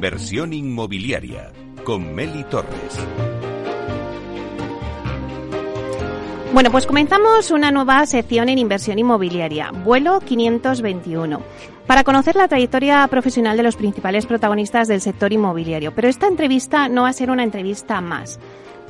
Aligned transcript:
Inversión 0.00 0.54
inmobiliaria 0.54 1.52
con 1.84 2.14
Meli 2.14 2.42
Torres. 2.44 2.98
Bueno, 6.54 6.70
pues 6.70 6.86
comenzamos 6.86 7.50
una 7.50 7.70
nueva 7.70 8.06
sección 8.06 8.48
en 8.48 8.56
inversión 8.56 8.98
inmobiliaria, 8.98 9.70
vuelo 9.84 10.20
521, 10.20 11.42
para 11.86 12.02
conocer 12.02 12.34
la 12.34 12.48
trayectoria 12.48 13.06
profesional 13.08 13.58
de 13.58 13.62
los 13.62 13.76
principales 13.76 14.24
protagonistas 14.24 14.88
del 14.88 15.02
sector 15.02 15.34
inmobiliario. 15.34 15.94
Pero 15.94 16.08
esta 16.08 16.28
entrevista 16.28 16.88
no 16.88 17.02
va 17.02 17.10
a 17.10 17.12
ser 17.12 17.30
una 17.30 17.44
entrevista 17.44 18.00
más. 18.00 18.40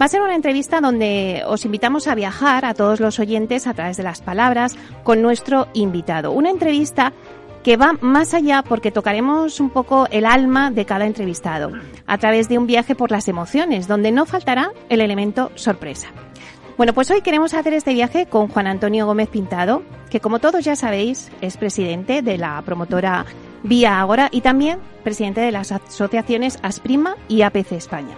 Va 0.01 0.07
a 0.07 0.09
ser 0.09 0.23
una 0.23 0.37
entrevista 0.37 0.81
donde 0.81 1.43
os 1.45 1.65
invitamos 1.65 2.07
a 2.07 2.15
viajar 2.15 2.65
a 2.65 2.73
todos 2.73 3.01
los 3.01 3.19
oyentes 3.19 3.67
a 3.67 3.75
través 3.75 3.97
de 3.97 4.05
las 4.05 4.23
palabras 4.23 4.77
con 5.03 5.21
nuestro 5.21 5.67
invitado. 5.75 6.31
Una 6.31 6.51
entrevista 6.51 7.13
que 7.63 7.77
va 7.77 7.95
más 8.01 8.35
allá 8.35 8.63
porque 8.63 8.91
tocaremos 8.91 9.61
un 9.61 9.71
poco 9.71 10.07
el 10.11 10.25
alma 10.25 10.71
de 10.71 10.87
cada 10.87 11.07
entrevistado 11.07 11.73
a 12.07 12.19
través 12.19 12.49
de 12.49 12.59
un 12.59 12.67
viaje 12.67 12.95
por 12.95 13.11
las 13.11 13.29
emociones, 13.29 13.87
donde 13.87 14.13
no 14.13 14.27
faltará 14.27 14.73
el 14.89 15.01
elemento 15.01 15.51
sorpresa. 15.55 16.09
Bueno, 16.77 16.95
pues 16.95 17.11
hoy 17.11 17.21
queremos 17.21 17.53
hacer 17.53 17.75
este 17.75 17.93
viaje 17.93 18.27
con 18.27 18.49
Juan 18.49 18.67
Antonio 18.67 19.05
Gómez 19.05 19.29
Pintado, 19.29 19.83
que 20.09 20.21
como 20.21 20.39
todos 20.39 20.65
ya 20.65 20.77
sabéis 20.77 21.31
es 21.43 21.59
presidente 21.59 22.23
de 22.23 22.39
la 22.39 22.63
promotora 22.63 23.27
Vía 23.63 24.01
Agora 24.01 24.29
y 24.33 24.41
también 24.41 24.79
presidente 25.05 25.43
de 25.43 25.53
las 25.53 25.73
asociaciones 25.73 26.59
Asprima 26.63 27.17
y 27.29 27.43
APC 27.43 27.73
España. 27.73 28.17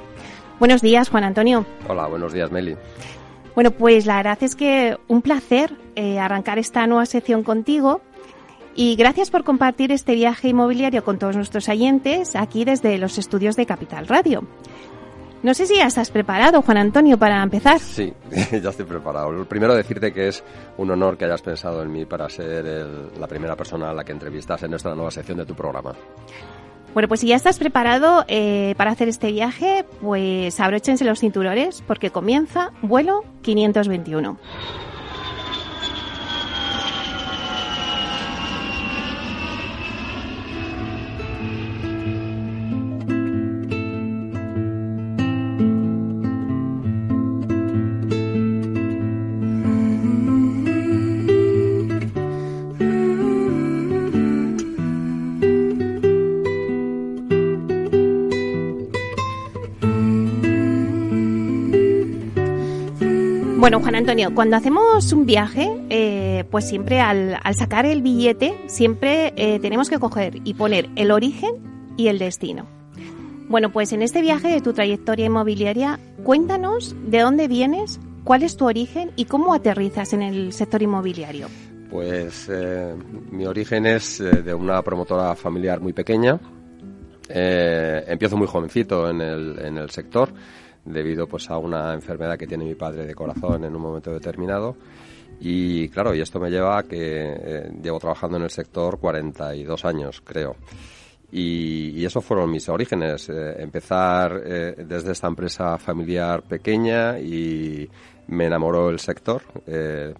Buenos 0.60 0.80
días, 0.80 1.08
Juan 1.08 1.24
Antonio. 1.24 1.66
Hola, 1.88 2.06
buenos 2.06 2.32
días, 2.32 2.52
Meli. 2.52 2.76
Bueno, 3.56 3.72
pues 3.72 4.06
la 4.06 4.18
verdad 4.18 4.38
es 4.42 4.54
que 4.54 4.96
un 5.08 5.22
placer 5.22 5.76
eh, 5.96 6.20
arrancar 6.20 6.60
esta 6.60 6.86
nueva 6.86 7.04
sección 7.04 7.42
contigo 7.42 8.00
y 8.74 8.96
gracias 8.96 9.30
por 9.30 9.44
compartir 9.44 9.92
este 9.92 10.14
viaje 10.14 10.48
inmobiliario 10.48 11.04
con 11.04 11.18
todos 11.18 11.36
nuestros 11.36 11.68
oyentes 11.68 12.36
aquí 12.36 12.64
desde 12.64 12.98
los 12.98 13.18
estudios 13.18 13.56
de 13.56 13.66
Capital 13.66 14.06
Radio. 14.06 14.44
No 15.42 15.54
sé 15.54 15.66
si 15.66 15.76
ya 15.76 15.86
estás 15.86 16.10
preparado, 16.10 16.62
Juan 16.62 16.76
Antonio, 16.76 17.18
para 17.18 17.42
empezar. 17.42 17.80
Sí, 17.80 18.12
ya 18.62 18.70
estoy 18.70 18.86
preparado. 18.86 19.32
Lo 19.32 19.44
primero 19.44 19.74
decirte 19.74 20.12
que 20.12 20.28
es 20.28 20.44
un 20.76 20.90
honor 20.92 21.18
que 21.18 21.24
hayas 21.24 21.42
pensado 21.42 21.82
en 21.82 21.90
mí 21.90 22.04
para 22.04 22.28
ser 22.28 22.64
la 23.18 23.26
primera 23.26 23.56
persona 23.56 23.90
a 23.90 23.94
la 23.94 24.04
que 24.04 24.12
entrevistas 24.12 24.62
en 24.62 24.74
esta 24.74 24.94
nueva 24.94 25.10
sección 25.10 25.38
de 25.38 25.44
tu 25.44 25.54
programa. 25.54 25.94
Bueno, 26.94 27.08
pues 27.08 27.20
si 27.20 27.28
ya 27.28 27.36
estás 27.36 27.58
preparado 27.58 28.24
eh, 28.28 28.74
para 28.76 28.92
hacer 28.92 29.08
este 29.08 29.32
viaje, 29.32 29.84
pues 30.00 30.60
abróchense 30.60 31.04
los 31.04 31.20
cinturones 31.20 31.82
porque 31.86 32.10
comienza 32.10 32.70
vuelo 32.82 33.24
521. 33.42 34.38
Bueno, 63.62 63.78
Juan 63.78 63.94
Antonio, 63.94 64.34
cuando 64.34 64.56
hacemos 64.56 65.12
un 65.12 65.24
viaje, 65.24 65.70
eh, 65.88 66.42
pues 66.50 66.68
siempre 66.68 66.98
al, 66.98 67.38
sacar 67.54 67.86
el 67.86 68.02
billete, 68.02 68.56
siempre 68.66 69.32
eh, 69.36 69.60
tenemos 69.60 69.88
que 69.88 70.00
coger 70.00 70.40
y 70.42 70.54
poner 70.54 70.88
el 70.96 71.12
origen 71.12 71.94
y 71.96 72.08
el 72.08 72.18
destino. 72.18 72.66
Bueno, 73.48 73.70
pues 73.70 73.92
en 73.92 74.02
este 74.02 74.20
viaje 74.20 74.48
de 74.48 74.60
tu 74.62 74.72
trayectoria 74.72 75.26
inmobiliaria, 75.26 76.00
cuéntanos 76.24 76.96
de 77.06 77.20
dónde 77.20 77.46
vienes, 77.46 78.00
cuál 78.24 78.42
es 78.42 78.56
tu 78.56 78.66
origen 78.66 79.12
y 79.14 79.26
cómo 79.26 79.54
aterrizas 79.54 80.12
en 80.12 80.22
el 80.22 80.52
sector 80.52 80.82
inmobiliario. 80.82 81.46
Pues 81.88 82.48
eh, 82.52 82.96
mi 83.30 83.46
origen 83.46 83.86
es 83.86 84.18
de 84.18 84.54
una 84.54 84.82
promotora 84.82 85.36
familiar 85.36 85.80
muy 85.80 85.92
pequeña. 85.92 86.40
empiezo 87.28 88.36
muy 88.36 88.48
jovencito 88.48 89.08
en 89.08 89.20
el, 89.20 89.58
en 89.60 89.78
el 89.78 89.88
sector 89.90 90.30
debido 90.84 91.26
pues 91.26 91.48
a 91.50 91.58
una 91.58 91.94
enfermedad 91.94 92.38
que 92.38 92.46
tiene 92.46 92.64
mi 92.64 92.74
padre 92.74 93.06
de 93.06 93.14
corazón 93.14 93.64
en 93.64 93.74
un 93.74 93.82
momento 93.82 94.12
determinado. 94.12 94.76
Y 95.40 95.88
claro, 95.88 96.14
y 96.14 96.20
esto 96.20 96.38
me 96.38 96.50
lleva 96.50 96.78
a 96.78 96.82
que 96.84 96.96
eh, 96.98 97.70
llevo 97.82 97.98
trabajando 97.98 98.36
en 98.36 98.44
el 98.44 98.50
sector 98.50 98.98
42 98.98 99.84
años, 99.84 100.20
creo. 100.24 100.56
Y, 101.32 101.90
y 101.90 102.04
esos 102.04 102.24
fueron 102.24 102.50
mis 102.50 102.68
orígenes. 102.68 103.28
Eh, 103.28 103.54
empezar 103.58 104.40
eh, 104.44 104.74
desde 104.86 105.12
esta 105.12 105.26
empresa 105.26 105.78
familiar 105.78 106.42
pequeña 106.42 107.18
y 107.18 107.88
me 108.28 108.46
enamoró 108.46 108.90
el 108.90 109.00
sector. 109.00 109.42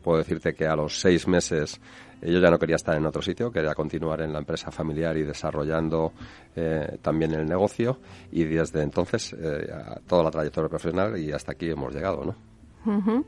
puedo 0.02 0.18
decirte 0.18 0.54
que 0.54 0.66
a 0.66 0.74
los 0.74 0.98
seis 0.98 1.28
meses 1.28 1.80
yo 2.22 2.38
ya 2.38 2.50
no 2.50 2.58
quería 2.58 2.76
estar 2.76 2.96
en 2.96 3.04
otro 3.04 3.20
sitio, 3.20 3.50
quería 3.50 3.74
continuar 3.74 4.20
en 4.20 4.32
la 4.32 4.38
empresa 4.38 4.70
familiar 4.70 5.16
y 5.16 5.22
desarrollando 5.22 6.12
eh, 6.54 6.98
también 7.02 7.32
el 7.32 7.46
negocio 7.46 7.98
y 8.30 8.44
desde 8.44 8.82
entonces 8.82 9.34
eh, 9.38 9.66
toda 10.06 10.22
la 10.24 10.30
trayectoria 10.30 10.68
profesional 10.68 11.18
y 11.18 11.32
hasta 11.32 11.52
aquí 11.52 11.68
hemos 11.70 11.92
llegado, 11.92 12.24
¿no? 12.24 13.24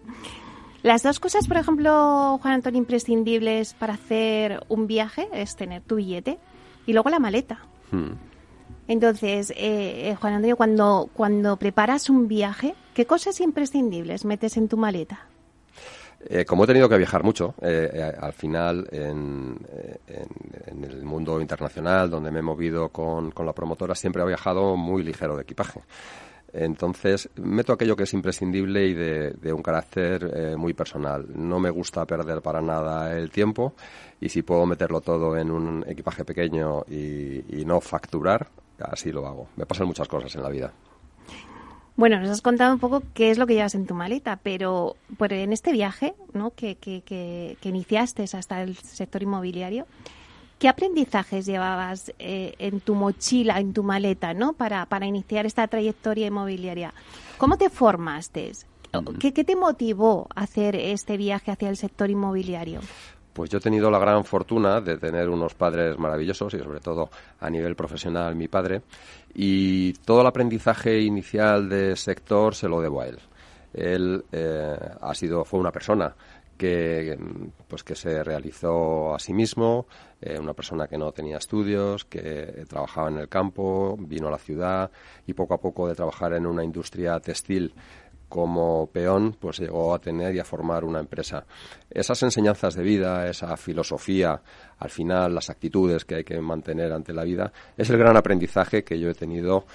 Las 0.83 1.03
dos 1.03 1.19
cosas, 1.19 1.47
por 1.49 1.57
ejemplo, 1.57 2.39
Juan 2.43 2.55
Antonio, 2.55 2.79
imprescindibles 2.79 3.75
para 3.75 3.95
hacer 3.95 4.65
un 4.69 4.87
viaje 4.87 5.29
es 5.33 5.57
tener 5.57 5.83
tu 5.83 5.97
billete 5.97 6.39
y 6.87 6.93
luego 6.93 7.09
la 7.11 7.19
maleta. 7.19 7.61
Hmm. 7.91 8.13
Entonces, 8.87 9.53
eh, 9.57 10.15
Juan 10.21 10.35
Antonio, 10.35 10.57
cuando, 10.57 11.09
cuando 11.15 11.57
preparas 11.57 12.11
un 12.11 12.29
viaje, 12.29 12.75
¿qué 12.93 13.07
cosas 13.07 13.41
imprescindibles 13.41 14.25
metes 14.25 14.57
en 14.57 14.69
tu 14.69 14.77
maleta? 14.77 15.27
Eh, 16.27 16.45
como 16.45 16.65
he 16.65 16.67
tenido 16.67 16.89
que 16.89 16.97
viajar 16.97 17.23
mucho, 17.23 17.55
eh, 17.61 17.91
eh, 17.93 18.13
al 18.19 18.33
final 18.33 18.89
en, 18.91 19.59
el 20.83 21.03
mundo 21.05 21.41
internacional, 21.41 22.11
donde 22.11 22.31
me 22.31 22.39
he 22.39 22.43
movido 22.43 22.89
con, 22.89 23.33
la 23.45 23.53
promotora, 23.53 23.95
siempre 23.95 24.23
he 24.23 24.27
viajado 24.27 24.77
muy 24.77 25.03
ligero 25.03 25.37
de 25.37 25.43
equipaje. 25.43 25.83
Entonces, 26.53 27.29
meto 27.37 27.73
aquello 27.73 27.97
que 27.97 28.05
es 28.05 28.15
imprescindible 28.15 28.87
y 28.87 28.95
de, 28.95 29.53
un 29.53 29.63
carácter 29.63 30.57
muy 30.57 30.73
personal. 30.73 31.27
No 31.35 31.59
me 31.59 31.69
gusta 31.69 32.07
perder 32.07 32.41
para 32.43 32.61
nada 32.61 33.17
el 33.17 33.31
tiempo 33.31 33.75
y 34.21 34.29
si 34.29 34.43
puedo 34.43 34.65
meterlo 34.65 35.01
todo 35.01 35.37
en 35.37 35.51
un 35.51 35.85
equipaje 35.89 36.25
pequeño 36.25 36.85
y 36.89 37.65
no 37.67 37.81
facturar, 37.81 38.47
así 38.79 39.11
lo 39.11 39.27
hago. 39.27 39.49
Me 39.57 39.67
pasan 39.67 39.89
muchas 39.89 40.07
cosas 40.07 40.33
en 40.37 40.43
la 40.45 40.49
vida. 40.49 40.73
Bueno, 41.97 42.19
nos 42.19 42.29
has 42.31 42.43
contado 42.43 42.75
un 42.75 42.81
poco 42.81 43.03
qué 43.15 43.31
es 43.31 43.39
lo 43.39 43.47
que 43.47 43.55
llevas 43.55 43.77
en 43.77 43.87
tu 43.87 43.95
maleta, 43.95 44.41
pero, 44.43 44.97
en 45.21 45.53
este 45.53 45.71
viaje 45.71 46.15
¿no? 46.33 46.51
que, 46.51 46.75
que, 46.75 47.03
que, 47.03 47.69
iniciaste 47.69 48.25
hasta 48.25 48.63
el 48.63 48.77
sector 48.77 49.23
inmobiliario, 49.23 49.87
¿qué 50.59 50.69
aprendizajes 50.69 51.47
llevabas 51.47 52.13
eh, 52.19 52.55
en 52.59 52.81
tu 52.81 52.97
mochila, 52.97 53.61
en 53.61 53.73
tu 53.73 53.85
maleta, 53.85 54.35
¿no? 54.35 54.55
para, 54.55 54.87
para 54.87 55.07
iniciar 55.07 55.47
esta 55.47 55.69
trayectoria 55.69 56.27
inmobiliaria? 56.27 56.93
¿Cómo 57.39 57.59
te 57.59 57.71
formaste? 57.71 58.51
¿Qué, 59.21 59.33
¿Qué 59.33 59.45
te 59.45 59.55
motivó 59.55 60.27
a 60.35 60.43
hacer 60.43 60.75
este 60.75 61.17
viaje 61.17 61.53
hacia 61.53 61.69
el 61.69 61.77
sector 61.77 62.11
inmobiliario? 62.11 62.81
Pues 63.35 63.51
yo 63.51 63.59
he 63.59 63.61
tenido 63.61 63.91
la 63.91 63.99
gran 63.99 64.25
fortuna 64.25 64.81
de 64.81 64.97
tener 64.97 65.29
unos 65.29 65.55
padres 65.55 65.99
maravillosos 65.99 66.55
y 66.55 66.59
sobre 66.61 66.79
todo 66.79 67.11
a 67.41 67.51
nivel 67.51 67.75
profesional 67.75 68.37
mi 68.37 68.47
padre 68.47 68.83
y 69.35 69.93
todo 69.93 70.21
el 70.21 70.29
aprendizaje 70.29 71.01
inicial 71.01 71.69
de 71.69 71.97
sector 71.97 72.55
se 72.55 72.69
lo 72.69 72.81
debo 72.81 73.01
a 73.01 73.09
él. 73.09 73.19
Él 73.73 74.25
eh, 74.31 74.79
ha 75.01 75.15
sido 75.15 75.45
fue 75.45 75.59
una 75.59 75.73
persona 75.73 76.15
que 76.57 77.19
pues 77.67 77.83
que 77.83 77.97
se 77.97 78.23
realizó 78.23 79.15
a 79.15 79.19
sí 79.19 79.33
mismo, 79.33 79.87
eh, 80.21 80.39
una 80.39 80.55
persona 80.55 80.87
que 80.87 80.97
no 80.97 81.11
tenía 81.11 81.39
estudios, 81.39 82.05
que 82.05 82.65
trabajaba 82.69 83.09
en 83.09 83.19
el 83.19 83.29
campo, 83.29 83.97
vino 83.99 84.29
a 84.29 84.31
la 84.31 84.39
ciudad 84.39 84.91
y 85.27 85.35
poco 85.35 85.55
a 85.55 85.61
poco 85.61 85.89
de 85.89 85.97
trabajar 85.97 86.35
en 86.35 86.47
una 86.47 86.63
industria 86.63 87.19
textil 87.19 87.75
como 88.35 88.89
peón, 88.89 89.37
pues 89.39 89.61
llegó 89.61 89.95
a 89.95 90.01
tener 90.01 90.35
y 90.35 90.41
a 90.41 90.45
formar 90.45 90.83
una 90.83 90.99
empresa. 90.99 91.47
Esas 91.89 92.21
enseñanzas 92.25 92.75
de 92.75 92.83
vida, 92.83 93.29
esa 93.29 93.57
filosofía, 93.57 94.43
al 94.77 94.91
final 94.91 95.37
las 95.37 95.51
actitudes 95.51 96.05
que 96.05 96.17
hay 96.17 96.25
que 96.25 96.41
mantener 96.41 96.93
ante 96.93 97.13
la 97.13 97.23
vida, 97.23 97.53
es 97.77 97.91
el 97.91 97.97
gran 97.97 98.17
aprendizaje 98.17 98.83
que 98.83 98.99
yo 98.99 99.09
he 99.09 99.15
tenido 99.15 99.67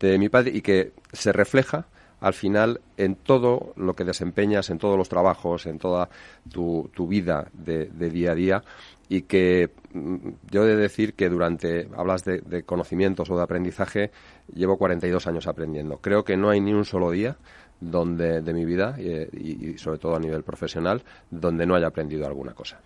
de 0.00 0.18
mi 0.18 0.28
padre 0.28 0.50
y 0.52 0.62
que 0.62 0.94
se 1.12 1.30
refleja 1.30 1.86
al 2.18 2.34
final 2.34 2.80
en 2.96 3.14
todo 3.14 3.72
lo 3.76 3.94
que 3.94 4.02
desempeñas, 4.02 4.70
en 4.70 4.78
todos 4.78 4.98
los 4.98 5.08
trabajos, 5.08 5.66
en 5.66 5.78
toda 5.78 6.08
tu, 6.50 6.90
vida 7.06 7.50
de, 7.52 7.86
día 7.86 8.32
a 8.32 8.34
día 8.34 8.64
y 9.08 9.22
que 9.22 9.70
mm, 9.92 10.28
yo 10.50 10.64
he 10.64 10.68
de 10.68 10.76
decir 10.76 11.14
que 11.14 11.28
durante, 11.28 11.88
hablas 11.96 12.24
de, 12.24 12.40
de 12.40 12.64
conocimientos 12.64 13.30
o 13.30 13.36
de 13.36 13.44
aprendizaje, 13.44 14.10
llevo 14.52 14.76
42 14.76 15.24
años 15.28 15.46
aprendiendo. 15.46 15.98
Creo 15.98 16.24
que 16.24 16.36
no 16.36 16.50
hay 16.50 16.60
ni 16.60 16.72
un 16.72 16.84
solo 16.84 17.12
día 17.12 17.36
donde 17.82 18.40
de 18.40 18.52
mi 18.52 18.64
vida 18.64 18.96
y, 18.98 19.76
sobre 19.78 19.98
todo 19.98 20.14
a 20.14 20.20
nivel 20.20 20.42
profesional 20.42 21.02
donde 21.30 21.66
no 21.66 21.74
haya 21.74 21.88
aprendido 21.88 22.26
alguna 22.26 22.52
cosa. 22.52 22.78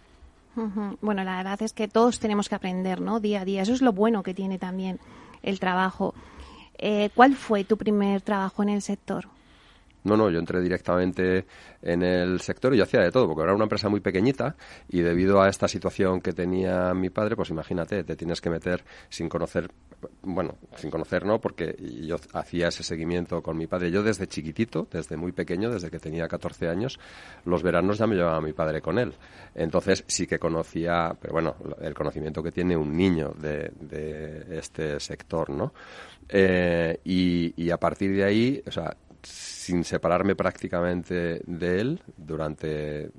Bueno, 1.02 1.22
la 1.22 1.36
verdad 1.36 1.60
es 1.60 1.74
que 1.74 1.86
todos 1.86 2.18
tenemos 2.18 2.48
que 2.48 2.54
aprender, 2.54 3.02
¿no? 3.02 3.20
Día 3.20 3.42
a 3.42 3.44
día. 3.44 3.62
Eso 3.62 3.74
es 3.74 3.82
lo 3.82 3.92
bueno 3.92 4.22
que 4.22 4.32
tiene 4.32 4.58
también 4.58 4.98
el 5.42 5.60
trabajo. 5.60 6.14
Eh, 6.78 7.10
¿Cuál 7.14 7.34
fue 7.34 7.64
tu 7.64 7.76
primer 7.76 8.22
trabajo 8.22 8.62
en 8.62 8.70
el 8.70 8.80
sector? 8.80 9.28
No, 10.06 10.16
no, 10.16 10.30
yo 10.30 10.38
entré 10.38 10.60
directamente 10.60 11.46
en 11.82 12.02
el 12.02 12.40
sector 12.40 12.72
y 12.72 12.78
yo 12.78 12.84
hacía 12.84 13.00
de 13.00 13.10
todo, 13.10 13.26
porque 13.26 13.42
era 13.42 13.54
una 13.54 13.64
empresa 13.64 13.88
muy 13.88 13.98
pequeñita 13.98 14.54
y 14.88 15.00
debido 15.00 15.42
a 15.42 15.48
esta 15.48 15.66
situación 15.66 16.20
que 16.20 16.32
tenía 16.32 16.94
mi 16.94 17.10
padre, 17.10 17.34
pues 17.34 17.50
imagínate, 17.50 18.04
te 18.04 18.14
tienes 18.14 18.40
que 18.40 18.48
meter 18.48 18.84
sin 19.08 19.28
conocer, 19.28 19.68
bueno, 20.22 20.58
sin 20.76 20.90
conocer 20.90 21.26
no, 21.26 21.40
porque 21.40 21.74
yo 22.06 22.16
hacía 22.34 22.68
ese 22.68 22.84
seguimiento 22.84 23.42
con 23.42 23.56
mi 23.56 23.66
padre. 23.66 23.90
Yo 23.90 24.04
desde 24.04 24.28
chiquitito, 24.28 24.86
desde 24.88 25.16
muy 25.16 25.32
pequeño, 25.32 25.70
desde 25.70 25.90
que 25.90 25.98
tenía 25.98 26.28
14 26.28 26.68
años, 26.68 27.00
los 27.44 27.64
veranos 27.64 27.98
ya 27.98 28.06
me 28.06 28.14
llevaba 28.14 28.40
mi 28.40 28.52
padre 28.52 28.80
con 28.80 29.00
él. 29.00 29.12
Entonces 29.56 30.04
sí 30.06 30.28
que 30.28 30.38
conocía, 30.38 31.16
pero 31.20 31.32
bueno, 31.32 31.56
el 31.80 31.94
conocimiento 31.94 32.44
que 32.44 32.52
tiene 32.52 32.76
un 32.76 32.96
niño 32.96 33.34
de, 33.36 33.72
este 34.50 35.00
sector, 35.00 35.50
¿no? 35.50 35.74
Eh, 36.28 37.00
y, 37.04 37.54
y 37.56 37.70
a 37.70 37.76
partir 37.76 38.14
de 38.14 38.24
ahí, 38.24 38.62
o 38.66 38.70
sea, 38.70 38.96
sin 39.66 39.82
separarme 39.82 40.36
prácticamente 40.36 41.42
de 41.44 41.80
él 41.80 42.00
durante 42.16 43.10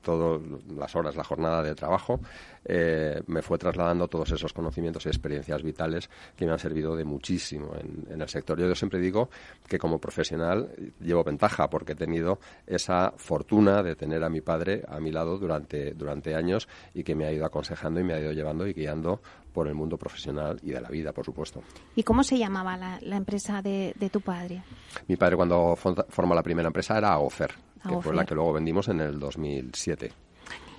todas 0.00 0.40
las 0.74 0.96
horas, 0.96 1.14
la 1.14 1.24
jornada 1.24 1.62
de 1.62 1.74
trabajo, 1.74 2.20
eh, 2.64 3.22
me 3.26 3.42
fue 3.42 3.58
trasladando 3.58 4.08
todos 4.08 4.32
esos 4.32 4.54
conocimientos 4.54 5.04
y 5.04 5.10
experiencias 5.10 5.62
vitales 5.62 6.08
que 6.36 6.46
me 6.46 6.52
han 6.52 6.58
servido 6.58 6.96
de 6.96 7.04
muchísimo 7.04 7.74
en, 7.76 8.18
el 8.18 8.28
sector. 8.30 8.58
Yo, 8.58 8.74
siempre 8.74 8.98
digo 8.98 9.28
que 9.68 9.78
como 9.78 9.98
profesional 9.98 10.70
llevo 11.00 11.22
ventaja 11.22 11.68
porque 11.68 11.92
he 11.92 11.96
tenido 11.96 12.38
esa 12.66 13.12
fortuna 13.16 13.82
de 13.82 13.94
tener 13.94 14.24
a 14.24 14.30
mi 14.30 14.40
padre 14.40 14.82
a 14.88 15.00
mi 15.00 15.12
lado 15.12 15.36
durante, 15.36 15.92
durante 15.92 16.34
años 16.34 16.66
y 16.94 17.02
que 17.02 17.14
me 17.14 17.26
ha 17.26 17.32
ido 17.32 17.44
aconsejando 17.44 18.00
y 18.00 18.04
me 18.04 18.14
ha 18.14 18.20
ido 18.20 18.32
llevando 18.32 18.66
y 18.66 18.72
guiando 18.72 19.20
por 19.52 19.68
el 19.68 19.74
mundo 19.74 19.96
profesional 19.96 20.58
y 20.62 20.70
de 20.70 20.80
la 20.80 20.88
vida, 20.88 21.12
por 21.12 21.24
supuesto. 21.24 21.62
¿Y 21.96 22.02
cómo 22.02 22.22
se 22.22 22.38
llamaba 22.38 22.76
la, 22.76 23.16
empresa 23.16 23.62
de, 23.62 23.94
tu 24.12 24.20
padre? 24.20 24.62
Mi 25.08 25.16
padre 25.16 25.36
cuando 25.36 25.76
forma 25.76 26.34
la 26.34 26.42
primera 26.42 26.68
empresa 26.68 26.96
era 26.96 27.12
Agofer, 27.12 27.52
que 27.86 28.00
fue 28.00 28.14
la 28.14 28.24
que 28.24 28.34
luego 28.34 28.52
vendimos 28.52 28.88
en 28.88 29.00
el 29.00 29.18
2007. 29.18 30.12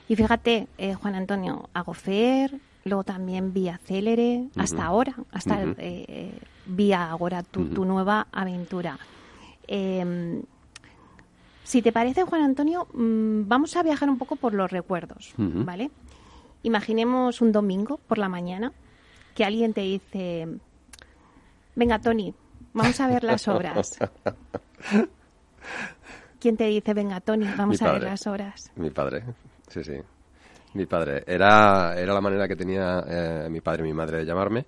Y 0.08 0.16
fíjate, 0.16 0.68
eh, 0.78 0.94
Juan 0.94 1.16
Antonio, 1.16 1.70
Agofer, 1.74 2.60
luego 2.86 3.04
también 3.04 3.54
Vía 3.54 3.80
Célere, 3.84 4.50
hasta 4.58 4.86
ahora, 4.86 5.16
hasta 5.32 5.64
eh, 5.78 6.38
Vía 6.66 7.12
Agora, 7.12 7.44
tu, 7.44 7.86
nueva 7.86 8.28
aventura. 8.32 8.98
Em, 9.68 10.42
si 11.64 11.82
te 11.82 11.92
parece, 11.92 12.24
Juan 12.24 12.42
Antonio, 12.42 12.88
mm, 12.94 13.48
vamos 13.48 13.76
a 13.76 13.84
viajar 13.84 14.10
un 14.10 14.18
poco 14.18 14.36
por 14.36 14.54
los 14.54 14.70
recuerdos, 14.70 15.34
¿vale? 15.38 15.92
Imaginemos 16.64 17.42
un 17.42 17.52
domingo 17.52 17.98
por 18.08 18.18
la 18.18 18.30
mañana 18.30 18.72
que 19.36 19.44
alguien 19.46 19.74
te 19.74 19.82
dice, 19.82 20.48
venga 21.76 22.00
Tony, 22.00 22.34
vamos 22.74 23.00
a 23.00 23.08
ver 23.08 23.24
las 23.24 23.48
obras. 23.48 23.98
¿Quién 26.40 26.58
te 26.58 26.66
dice, 26.66 26.94
venga 26.94 27.20
Tony, 27.20 27.48
vamos 27.58 27.82
a 27.82 27.94
ver 27.94 28.04
las 28.04 28.28
obras? 28.28 28.72
Mi 28.76 28.90
padre, 28.92 29.24
sí, 29.68 29.84
sí. 29.84 29.98
Mi 30.74 30.86
padre. 30.86 31.24
Era, 31.28 32.00
era 32.00 32.14
la 32.14 32.22
manera 32.22 32.48
que 32.48 32.56
tenía 32.56 33.04
eh, 33.08 33.48
mi 33.50 33.60
padre 33.62 33.84
y 33.84 33.88
mi 33.88 33.94
madre 33.94 34.20
de 34.20 34.26
llamarme 34.26 34.66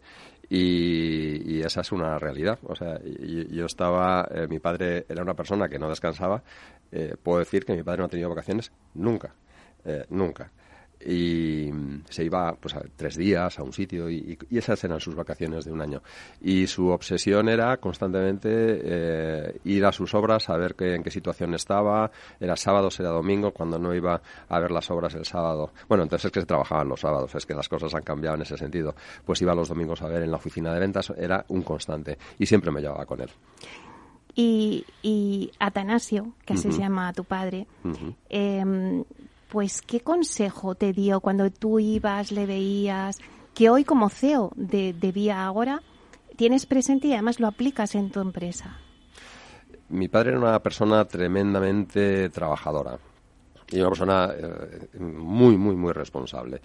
y, 0.49 1.61
esa 1.61 1.81
es 1.81 1.91
una 1.91 2.19
realidad. 2.19 2.59
O 2.63 2.75
sea, 2.75 2.99
yo, 3.01 3.65
estaba, 3.65 4.27
eh, 4.29 4.47
mi 4.49 4.59
padre 4.59 5.05
era 5.07 5.23
una 5.23 5.33
persona 5.33 5.69
que 5.69 5.79
no 5.79 5.87
descansaba. 5.87 6.43
Eh, 6.91 7.15
puedo 7.21 7.39
decir 7.39 7.63
que 7.65 7.73
mi 7.73 7.83
padre 7.83 7.99
no 7.99 8.05
ha 8.05 8.09
tenido 8.09 8.29
vacaciones 8.29 8.71
nunca, 8.93 9.33
nunca 10.09 10.51
y 11.05 11.69
se 12.09 12.23
iba 12.23 12.55
pues 12.59 12.75
a 12.75 12.81
tres 12.95 13.17
días 13.17 13.57
a 13.59 13.63
un 13.63 13.73
sitio 13.73 14.09
y, 14.09 14.37
esas 14.51 14.83
eran 14.83 14.99
sus 14.99 15.15
vacaciones 15.15 15.65
de 15.65 15.71
un 15.71 15.81
año. 15.81 16.01
Y 16.41 16.67
su 16.67 16.87
obsesión 16.87 17.49
era 17.49 17.77
constantemente 17.77 18.49
eh, 18.49 19.59
ir 19.65 19.85
a 19.85 19.91
sus 19.91 20.13
obras 20.13 20.49
a 20.49 20.57
ver 20.57 20.75
qué, 20.75 20.95
en 20.95 21.03
qué 21.03 21.11
situación 21.11 21.53
estaba. 21.53 22.11
Era 22.39 22.55
sábado 22.55 22.89
era 22.97 23.09
domingo 23.09 23.51
cuando 23.51 23.77
no 23.79 23.93
iba 23.93 24.21
a 24.47 24.59
ver 24.59 24.71
las 24.71 24.89
obras 24.91 25.13
el 25.15 25.25
sábado. 25.25 25.71
Bueno 25.87 26.03
entonces 26.03 26.25
es 26.25 26.31
que 26.31 26.39
se 26.39 26.45
trabajaban 26.45 26.87
los 26.87 26.99
sábados 26.99 27.33
es 27.35 27.45
que 27.45 27.53
las 27.53 27.67
cosas 27.67 27.93
han 27.93 28.03
cambiado 28.03 28.35
en 28.35 28.43
ese 28.43 28.57
sentido. 28.57 28.95
Pues 29.25 29.41
iba 29.41 29.53
los 29.55 29.69
domingos 29.69 30.01
a 30.01 30.07
ver 30.07 30.23
en 30.23 30.31
la 30.31 30.37
oficina 30.37 30.73
de 30.73 30.79
ventas 30.79 31.11
era 31.17 31.45
un 31.49 31.61
constante 31.63 32.17
y 32.39 32.45
siempre 32.45 32.71
me 32.71 32.81
llevaba 32.81 33.05
con 33.05 33.21
él. 33.21 33.29
Y, 34.35 34.85
y 35.03 35.51
Atanasio, 35.59 36.33
que 36.45 36.53
así 36.53 36.71
se 36.71 36.79
llama 36.79 37.13
tu 37.13 37.23
padre, 37.23 37.67
pues 39.53 39.83
¿qué 39.83 39.99
consejo 39.99 40.73
te 40.73 40.93
dio 40.93 41.19
cuando 41.19 41.51
tú 41.51 41.79
ibas, 41.79 42.31
le 42.31 42.47
veías, 42.47 43.19
que 43.53 43.69
hoy 43.69 43.83
como 43.83 44.09
CEO 44.09 44.51
de, 44.55 44.93
Vía 45.13 45.45
Agora 45.45 45.83
tienes 46.35 46.65
presente 46.65 47.09
y 47.09 47.13
además 47.13 47.39
lo 47.39 47.45
aplicas 47.45 47.93
en 47.93 48.09
tu 48.09 48.19
empresa? 48.19 48.79
Mi 49.89 50.07
padre 50.07 50.31
era 50.31 50.39
una 50.39 50.57
persona 50.57 51.05
tremendamente 51.05 52.29
trabajadora 52.29 52.97
y 53.69 53.79
una 53.79 53.89
persona 53.89 54.31
eh, 54.35 54.97
muy, 54.97 55.55
muy, 55.55 55.75
muy 55.75 55.93
responsable. 55.93 56.59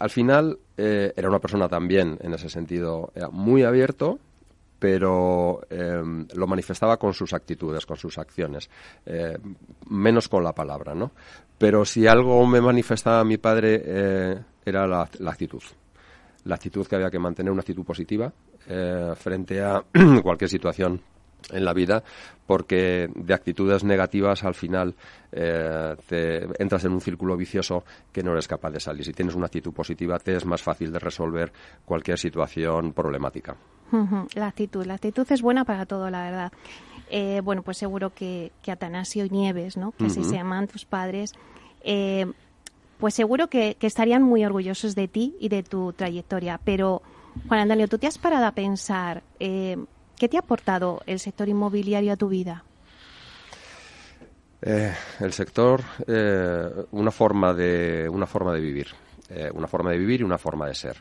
Al 0.00 0.10
final 0.10 0.58
eh, 0.76 1.12
era 1.14 1.28
una 1.28 1.38
persona 1.38 1.68
también, 1.68 2.18
en 2.20 2.34
ese 2.34 2.48
sentido, 2.48 3.12
muy 3.30 3.62
abierto, 3.62 4.18
pero 4.78 5.60
em, 5.68 6.26
lo 6.34 6.46
manifestaba 6.46 6.96
con 6.96 7.12
sus 7.12 7.32
actitudes, 7.32 7.84
con 7.84 7.96
sus 7.96 8.16
acciones, 8.18 8.70
eh, 9.06 9.36
menos 9.88 10.28
con 10.28 10.44
la 10.44 10.52
palabra, 10.52 10.94
¿no? 10.94 11.10
Pero 11.56 11.84
si 11.84 12.06
algo 12.06 12.46
me 12.46 12.60
manifestaba 12.60 13.24
mi 13.24 13.38
padre 13.38 13.82
eh, 13.84 14.38
era 14.64 14.86
la, 14.86 15.02
actitud, 15.02 15.62
la 16.44 16.54
actitud 16.54 16.86
que 16.86 16.94
había 16.94 17.10
que 17.10 17.18
mantener, 17.18 17.50
una 17.50 17.60
actitud 17.60 17.84
positiva 17.84 18.32
eh, 18.68 19.12
frente 19.16 19.60
a 19.60 19.82
cualquier 20.22 20.48
situación 20.48 21.00
en 21.50 21.64
la 21.64 21.72
vida 21.72 22.02
porque 22.46 23.08
de 23.14 23.34
actitudes 23.34 23.84
negativas 23.84 24.42
al 24.42 24.54
final 24.54 24.94
te 25.30 26.62
entras 26.62 26.84
en 26.84 26.92
un 26.92 27.00
círculo 27.00 27.36
vicioso 27.36 27.84
que 28.12 28.24
no 28.24 28.32
eres 28.32 28.48
capaz 28.48 28.72
de 28.72 28.80
salir. 28.80 29.04
Si 29.04 29.12
tienes 29.12 29.36
una 29.36 29.46
actitud 29.46 29.72
positiva 29.72 30.18
te 30.18 30.34
es 30.34 30.44
más 30.44 30.62
fácil 30.62 30.90
de 30.90 30.98
resolver 30.98 31.52
cualquier 31.84 32.18
situación 32.18 32.92
problemática. 32.92 33.56
La 34.34 34.46
actitud, 34.46 34.84
la 34.84 34.94
actitud 34.94 35.26
es 35.30 35.42
buena 35.42 35.64
para 35.64 35.86
todo, 35.86 36.10
la 36.10 36.22
verdad. 36.22 36.52
Eh, 37.10 37.40
bueno, 37.42 37.62
pues 37.62 37.78
seguro 37.78 38.12
que, 38.12 38.52
que 38.62 38.70
Atanasio 38.70 39.24
y 39.24 39.30
Nieves, 39.30 39.76
¿no? 39.76 39.92
Que 39.92 40.06
así 40.06 40.24
se 40.24 40.34
llaman 40.34 40.68
tus 40.68 40.84
padres, 40.84 41.32
eh, 41.82 42.30
pues 42.98 43.14
seguro 43.14 43.48
que, 43.48 43.76
estarían 43.80 44.22
muy 44.22 44.44
orgullosos 44.44 44.94
de 44.94 45.08
ti 45.08 45.34
y 45.40 45.48
de 45.48 45.62
tu 45.62 45.92
trayectoria. 45.92 46.60
Pero, 46.62 47.02
Juan 47.46 47.60
Antonio, 47.60 47.88
¿tú 47.88 47.98
te 47.98 48.06
has 48.06 48.18
parado 48.18 48.44
a 48.46 48.52
pensar 48.52 49.22
eh, 49.40 49.78
qué 50.16 50.28
te 50.28 50.36
ha 50.36 50.40
aportado 50.40 51.02
el 51.06 51.18
sector 51.18 51.48
inmobiliario 51.48 52.12
a 52.12 52.16
tu 52.16 52.28
vida? 52.28 52.64
el 54.60 55.32
sector, 55.32 55.84
una 56.90 57.12
forma 57.12 57.54
de 57.54 58.08
una 58.08 58.26
forma 58.26 58.52
de 58.52 58.60
vivir, 58.60 58.88
una 59.54 59.68
forma 59.68 59.92
de 59.92 59.98
vivir 59.98 60.20
y 60.20 60.24
una 60.24 60.36
forma 60.36 60.66
de 60.66 60.74
ser. 60.74 60.96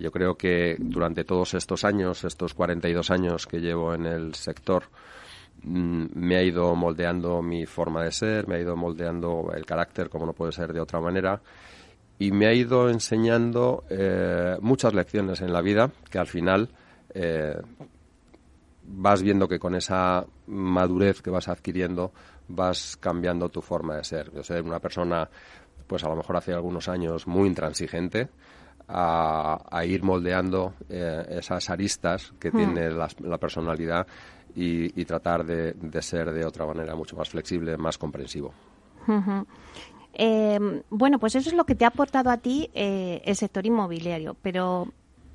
Yo 0.00 0.10
creo 0.10 0.34
que 0.34 0.76
durante 0.78 1.24
todos 1.24 1.52
estos 1.52 1.84
años, 1.84 2.24
estos 2.24 2.54
42 2.54 3.10
años 3.10 3.46
que 3.46 3.60
llevo 3.60 3.94
en 3.94 4.06
el 4.06 4.34
sector, 4.34 4.84
mm, 5.62 6.06
me 6.14 6.36
ha 6.36 6.42
ido 6.42 6.74
moldeando 6.74 7.42
mi 7.42 7.66
forma 7.66 8.02
de 8.02 8.10
ser, 8.10 8.48
me 8.48 8.56
ha 8.56 8.60
ido 8.60 8.76
moldeando 8.76 9.52
el 9.54 9.66
carácter, 9.66 10.08
como 10.08 10.24
no 10.24 10.32
puede 10.32 10.52
ser 10.52 10.72
de 10.72 10.80
otra 10.80 11.00
manera, 11.00 11.42
y 12.18 12.32
me 12.32 12.46
ha 12.46 12.54
ido 12.54 12.88
enseñando 12.88 13.84
eh, 13.90 14.56
muchas 14.62 14.94
lecciones 14.94 15.42
en 15.42 15.52
la 15.52 15.60
vida 15.60 15.90
que 16.10 16.18
al 16.18 16.26
final 16.26 16.70
eh, 17.14 17.60
vas 18.84 19.22
viendo 19.22 19.48
que 19.48 19.58
con 19.58 19.74
esa 19.74 20.24
madurez 20.46 21.20
que 21.20 21.30
vas 21.30 21.48
adquiriendo 21.48 22.12
vas 22.48 22.96
cambiando 22.96 23.50
tu 23.50 23.60
forma 23.60 23.96
de 23.96 24.04
ser. 24.04 24.32
Yo 24.32 24.42
soy 24.42 24.60
una 24.60 24.80
persona, 24.80 25.28
pues 25.86 26.02
a 26.04 26.08
lo 26.08 26.16
mejor 26.16 26.36
hace 26.36 26.52
algunos 26.54 26.88
años 26.88 27.26
muy 27.26 27.48
intransigente, 27.48 28.28
a, 28.92 29.84
ir 29.84 30.02
moldeando 30.02 30.74
eh, 30.88 31.24
esas 31.30 31.70
aristas 31.70 32.32
que 32.38 32.50
hmm. 32.50 32.56
tiene 32.56 32.90
la, 32.90 33.38
personalidad 33.38 34.06
y, 34.54 35.04
tratar 35.04 35.44
de, 35.44 36.02
ser 36.02 36.32
de 36.32 36.44
otra 36.44 36.66
manera 36.66 36.94
mucho 36.94 37.16
más 37.16 37.28
flexible, 37.28 37.76
más 37.76 37.98
comprensivo. 37.98 38.52
Em, 40.12 40.82
bueno, 40.90 41.18
pues 41.18 41.34
eso 41.36 41.48
es 41.48 41.54
lo 41.54 41.64
que 41.64 41.74
te 41.74 41.84
ha 41.84 41.88
aportado 41.88 42.30
a 42.30 42.36
ti 42.38 42.68
eh, 42.74 43.22
el 43.24 43.36
sector 43.36 43.64
inmobiliario, 43.64 44.36
pero 44.42 44.88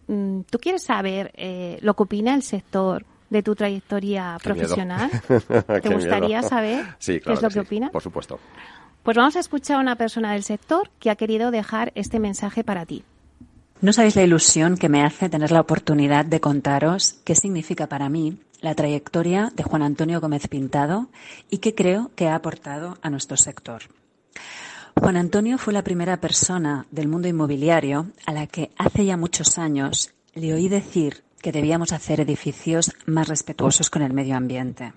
mm, 0.08 0.42
¿tú 0.50 0.60
quieres 0.60 0.84
saber 0.84 1.32
eh, 1.36 1.80
lo 1.82 1.94
que 1.96 2.04
opina 2.04 2.36
el 2.36 2.44
sector 2.44 3.06
de 3.30 3.42
tu 3.42 3.56
trayectoria 3.56 4.38
profesional? 4.44 5.10
¿Te 5.82 5.94
gustaría 5.94 6.44
saber 6.44 6.86
qué 7.04 7.22
es 7.26 7.42
lo 7.42 7.48
que, 7.48 7.56
que 7.56 7.60
opina? 7.62 7.90
Por 7.90 8.04
supuesto. 8.04 8.40
Pues 9.02 9.16
vamos 9.18 9.36
a 9.36 9.40
escuchar 9.40 9.78
a 9.78 9.80
una 9.80 9.96
persona 9.96 10.34
del 10.34 10.44
sector 10.44 10.90
que 11.00 11.10
ha 11.10 11.16
querido 11.16 11.52
dejar 11.52 11.92
este 11.96 12.20
mensaje 12.20 12.64
para 12.64 12.86
ti. 12.86 13.04
No 13.86 13.94
sabéis 13.94 14.16
la 14.16 14.24
ilusión 14.24 14.78
que 14.78 14.90
me 14.90 15.04
hace 15.04 15.30
tener 15.30 15.52
la 15.52 15.62
oportunidad 15.62 16.26
de 16.26 16.40
contaros 16.40 17.18
qué 17.24 17.36
significa 17.36 17.86
para 17.86 18.10
mí 18.10 18.40
la 18.60 18.74
trayectoria 18.74 19.52
de 19.56 19.62
Juan 19.62 19.84
Antonio 19.84 20.20
Gómez 20.20 20.48
Pintado 20.48 21.08
y 21.52 21.60
qué 21.60 21.76
creo 21.76 22.10
que 22.16 22.28
ha 22.28 22.34
aportado 22.34 22.98
a 23.04 23.12
nuestro 23.12 23.38
sector. 23.38 23.84
Juan 25.00 25.18
Antonio 25.18 25.60
fue 25.60 25.72
la 25.72 25.84
primera 25.84 26.20
persona 26.20 26.88
del 26.90 27.08
mundo 27.08 27.28
inmobiliario 27.28 28.08
a 28.26 28.32
la 28.32 28.48
que 28.48 28.72
hace 28.76 29.06
ya 29.06 29.18
muchos 29.18 29.60
años 29.60 30.16
le 30.34 30.56
oí 30.56 30.68
decir 30.68 31.24
que 31.40 31.52
debíamos 31.52 31.94
hacer 31.94 32.22
edificios 32.22 32.92
más 33.06 33.28
respetuosos 33.28 33.92
con 33.92 34.02
el 34.02 34.14
medio 34.14 34.36
ambiente, 34.36 34.94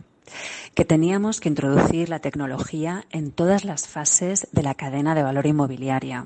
que 0.73 0.87
teníamos 0.87 1.41
que 1.41 1.51
introducir 1.51 2.09
la 2.09 2.21
tecnología 2.21 3.05
en 3.11 3.33
todas 3.33 3.67
las 3.67 3.87
fases 3.87 4.49
de 4.53 4.63
la 4.63 4.75
cadena 4.75 5.15
de 5.15 5.25
valor 5.25 5.47
inmobiliaria, 5.47 6.25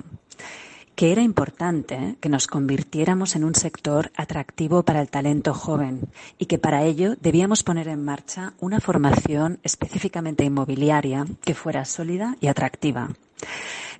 que 0.95 1.13
era 1.13 1.23
importante 1.23 2.17
que 2.21 2.29
nos 2.29 2.47
convirtiéramos 2.47 3.37
en 3.37 3.45
un 3.45 3.55
sector 3.55 4.11
atractivo 4.17 4.83
para 4.83 5.01
el 5.01 5.09
talento 5.09 5.55
joven 5.55 6.09
y 6.39 6.47
que 6.47 6.59
para 6.59 6.83
ello 6.83 7.17
debíamos 7.21 7.63
poner 7.63 7.89
en 7.89 8.05
marcha 8.05 8.55
una 8.61 8.81
formación 8.81 9.59
específicamente 9.63 10.45
inmobiliaria 10.45 11.27
que 11.43 11.55
fuera 11.55 11.85
sólida 11.85 12.37
y 12.41 12.49
atractiva. 12.49 13.11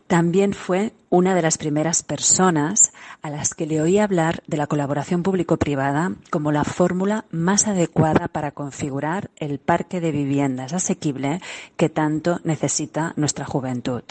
También 0.07 0.53
fue 0.53 0.93
una 1.09 1.35
de 1.35 1.41
las 1.41 1.57
primeras 1.57 2.03
personas 2.03 2.93
a 3.23 3.31
las 3.31 3.55
que 3.55 3.67
le 3.67 3.81
oí 3.81 3.99
hablar 3.99 4.43
de 4.47 4.59
la 4.59 4.67
colaboración 4.67 5.23
público-privada 5.23 6.13
como 6.29 6.53
la 6.53 6.65
fórmula 6.65 7.25
más 7.31 7.67
adecuada 7.67 8.29
para 8.29 8.51
configurar 8.51 9.31
el 9.37 9.59
parque 9.59 10.03
de 10.03 10.13
viviendas 10.13 10.75
asequible 10.75 11.41
que 11.79 11.89
tanto 11.89 12.41
necesita 12.45 13.15
nuestra 13.17 13.47
juventud. 13.47 14.03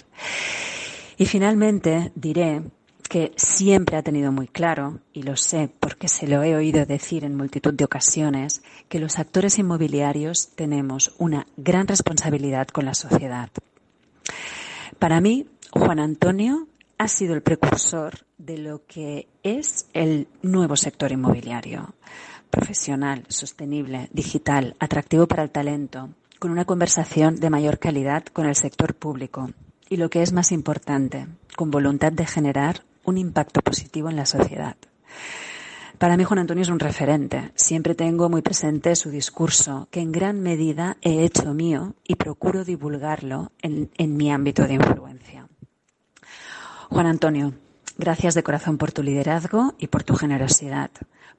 Y 1.22 1.28
finalmente 1.28 2.12
diré 2.16 2.64
que 3.08 3.32
siempre 3.36 3.96
ha 3.96 4.02
tenido 4.02 4.32
muy 4.32 4.48
claro, 4.48 5.02
y 5.14 5.22
lo 5.22 5.38
sé 5.38 5.70
porque 5.80 6.08
se 6.08 6.26
lo 6.26 6.42
he 6.42 6.56
oído 6.56 6.84
decir 6.88 7.24
en 7.24 7.36
multitud 7.36 7.76
de 7.76 7.86
ocasiones, 7.86 8.64
que 8.90 8.98
los 8.98 9.20
actores 9.20 9.60
inmobiliarios 9.60 10.50
tenemos 10.56 11.14
una 11.20 11.46
gran 11.58 11.86
responsabilidad 11.86 12.70
con 12.70 12.86
la 12.86 12.96
sociedad. 12.96 13.52
Para 14.98 15.22
mí, 15.22 15.46
Juan 15.70 16.00
Antonio 16.00 16.68
ha 16.98 17.08
sido 17.08 17.36
el 17.36 17.44
precursor 17.44 18.26
de 18.40 18.58
lo 18.58 18.88
que 18.88 19.28
es 19.44 19.86
el 19.94 20.28
nuevo 20.42 20.76
sector 20.76 21.12
inmobiliario. 21.12 21.94
Profesional, 22.50 23.26
sostenible, 23.28 24.10
digital, 24.12 24.76
atractivo 24.80 25.28
para 25.28 25.44
el 25.44 25.52
talento, 25.52 26.10
con 26.40 26.50
una 26.50 26.66
conversación 26.66 27.36
de 27.36 27.52
mayor 27.52 27.78
calidad 27.78 28.24
con 28.26 28.48
el 28.48 28.56
sector 28.56 28.96
público, 28.96 29.52
y 29.92 29.98
lo 29.98 30.10
que 30.10 30.22
es 30.22 30.32
más 30.32 30.54
importante, 30.54 31.28
con 31.58 31.70
voluntad 31.70 32.14
de 32.14 32.26
generar 32.26 32.86
un 33.04 33.18
impacto 33.18 33.60
positivo 33.62 34.10
en 34.10 34.16
la 34.16 34.26
sociedad. 34.26 34.78
Para 35.98 36.16
mí 36.16 36.24
Juan 36.24 36.40
Antonio 36.40 36.62
es 36.62 36.70
un 36.70 36.80
referente. 36.80 37.52
Siempre 37.56 37.94
tengo 37.94 38.30
muy 38.30 38.42
presente 38.42 38.96
su 38.96 39.10
discurso, 39.10 39.90
que 39.92 40.00
en 40.00 40.14
gran 40.14 40.40
medida 40.40 40.96
he 41.02 41.26
hecho 41.26 41.54
mío 41.54 41.94
y 42.08 42.16
procuro 42.16 42.64
divulgarlo 42.64 43.52
en, 43.62 43.92
en 43.98 44.16
mi 44.16 44.32
ámbito 44.32 44.66
de 44.66 44.76
influencia. 44.76 45.50
Juan 46.90 47.08
Antonio, 47.08 47.54
gracias 47.98 48.34
de 48.34 48.44
corazón 48.44 48.78
por 48.78 48.94
tu 48.94 49.04
liderazgo 49.04 49.76
y 49.78 49.88
por 49.88 50.04
tu 50.04 50.16
generosidad, 50.16 50.90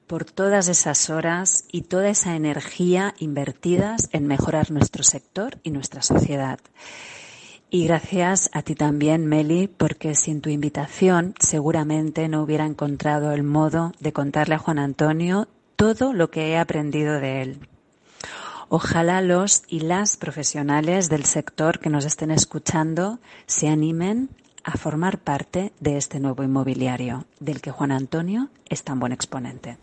por 0.05 0.25
todas 0.25 0.67
esas 0.67 1.09
horas 1.09 1.65
y 1.71 1.81
toda 1.81 2.09
esa 2.09 2.35
energía 2.35 3.15
invertidas 3.17 4.09
en 4.11 4.27
mejorar 4.27 4.69
nuestro 4.69 5.01
sector 5.01 5.57
y 5.63 5.71
nuestra 5.71 6.03
sociedad. 6.03 6.59
Y 7.73 7.87
gracias 7.87 8.51
a 8.53 8.61
ti 8.61 8.75
también, 8.75 9.25
Meli, 9.25 9.67
porque 9.67 10.13
sin 10.13 10.41
tu 10.41 10.51
invitación 10.51 11.33
seguramente 11.39 12.29
no 12.29 12.43
hubiera 12.43 12.67
encontrado 12.67 13.31
el 13.31 13.41
modo 13.41 13.93
de 13.99 14.13
contarle 14.13 14.53
a 14.53 14.59
Juan 14.59 14.77
Antonio 14.77 15.47
todo 15.75 16.13
lo 16.13 16.29
que 16.29 16.49
he 16.49 16.57
aprendido 16.59 17.19
de 17.19 17.41
él. 17.41 17.67
Ojalá 18.69 19.21
los 19.21 19.63
y 19.67 19.79
las 19.79 20.17
profesionales 20.17 21.09
del 21.09 21.25
sector 21.25 21.79
que 21.79 21.89
nos 21.89 22.05
estén 22.05 22.29
escuchando 22.29 23.17
se 23.47 23.69
animen 23.69 24.29
a 24.63 24.77
formar 24.77 25.17
parte 25.17 25.73
de 25.79 25.97
este 25.97 26.19
nuevo 26.19 26.43
inmobiliario, 26.43 27.25
del 27.39 27.59
que 27.59 27.71
Juan 27.71 27.91
Antonio 27.91 28.49
es 28.69 28.83
tan 28.83 28.99
buen 28.99 29.13
exponente. 29.13 29.79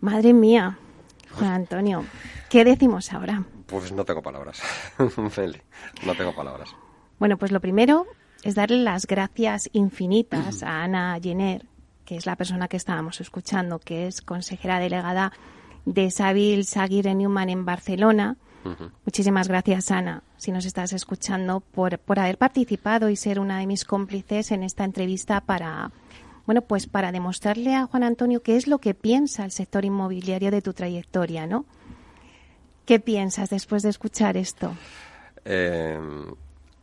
Madre 0.00 0.32
mía, 0.32 0.78
Juan 1.38 1.52
Antonio, 1.52 2.04
¿qué 2.50 2.64
decimos 2.64 3.12
ahora? 3.12 3.44
Pues 3.66 3.92
no 3.92 4.04
tengo 4.04 4.22
palabras, 4.22 4.60
Feli, 5.30 5.60
no 6.04 6.14
tengo 6.14 6.34
palabras. 6.34 6.74
Bueno, 7.18 7.38
pues 7.38 7.50
lo 7.52 7.60
primero 7.60 8.06
es 8.42 8.54
darle 8.54 8.78
las 8.78 9.06
gracias 9.06 9.70
infinitas 9.72 10.62
a 10.62 10.82
Ana 10.82 11.18
Jenner, 11.22 11.64
que 12.04 12.16
es 12.16 12.26
la 12.26 12.36
persona 12.36 12.68
que 12.68 12.76
estábamos 12.76 13.20
escuchando, 13.20 13.78
que 13.78 14.06
es 14.06 14.20
consejera 14.20 14.78
delegada 14.78 15.32
de 15.86 16.10
Sabil 16.10 16.64
Saguir 16.64 17.06
Newman 17.14 17.48
en 17.48 17.64
Barcelona. 17.64 18.36
Muchísimas 19.04 19.48
gracias, 19.48 19.90
Ana, 19.90 20.22
si 20.38 20.50
nos 20.50 20.64
estás 20.64 20.94
escuchando, 20.94 21.60
por, 21.60 21.98
por 21.98 22.18
haber 22.18 22.38
participado 22.38 23.10
y 23.10 23.16
ser 23.16 23.38
una 23.38 23.58
de 23.58 23.66
mis 23.66 23.84
cómplices 23.84 24.52
en 24.52 24.62
esta 24.62 24.84
entrevista 24.84 25.42
para, 25.42 25.92
bueno, 26.46 26.62
pues 26.62 26.86
para 26.86 27.12
demostrarle 27.12 27.74
a 27.74 27.84
Juan 27.84 28.04
Antonio 28.04 28.42
qué 28.42 28.56
es 28.56 28.66
lo 28.66 28.78
que 28.78 28.94
piensa 28.94 29.44
el 29.44 29.50
sector 29.50 29.84
inmobiliario 29.84 30.50
de 30.50 30.62
tu 30.62 30.72
trayectoria, 30.72 31.46
¿no? 31.46 31.66
¿Qué 32.84 33.00
piensas 33.00 33.48
después 33.50 33.82
de 33.82 33.88
escuchar 33.88 34.36
esto? 34.36 34.74
Eh, 35.44 35.98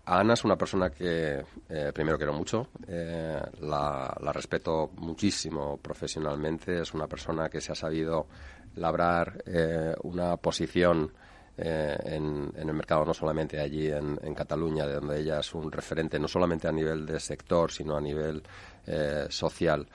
Ana 0.06 0.34
es 0.34 0.44
una 0.44 0.58
persona 0.58 0.90
que 0.90 1.44
eh, 1.70 1.92
primero 1.94 2.18
quiero 2.18 2.34
mucho, 2.34 2.70
eh, 2.88 3.40
la, 3.62 4.18
respeto 4.34 4.92
muchísimo 4.98 5.78
profesionalmente, 5.78 6.82
es 6.82 6.94
una 6.94 7.08
persona 7.08 7.50
que 7.50 7.62
se 7.62 7.72
ha 7.72 7.76
sabido 7.76 8.28
labrar 8.76 9.44
una 10.04 10.38
posición 10.38 11.12
en, 11.58 12.54
el 12.56 12.74
mercado, 12.74 13.04
no 13.06 13.14
solamente 13.14 13.60
allí 13.60 13.92
en, 13.92 14.34
Cataluña, 14.34 14.88
de 14.88 14.96
donde 14.96 15.20
ella 15.20 15.42
es 15.42 15.54
un 15.54 15.70
referente, 15.72 16.18
no 16.18 16.28
solamente 16.30 16.68
a 16.68 16.72
nivel 16.72 17.06
de 17.06 17.20
sector, 17.20 17.70
sino 17.70 17.98
a 17.98 18.02
nivel 18.02 18.42
social. 19.30 19.86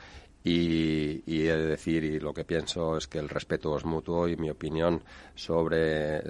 Y, 0.49 1.23
he 1.27 1.57
de 1.57 1.67
decir, 1.67 2.05
y 2.05 2.21
lo 2.21 2.33
que 2.33 2.45
pienso 2.45 2.97
es 2.97 3.09
que 3.09 3.19
el 3.19 3.29
respeto 3.29 3.77
es 3.77 3.85
mutuo 3.85 4.29
y 4.29 4.37
mi 4.37 4.49
opinión 4.49 5.03
sobre, 5.35 6.23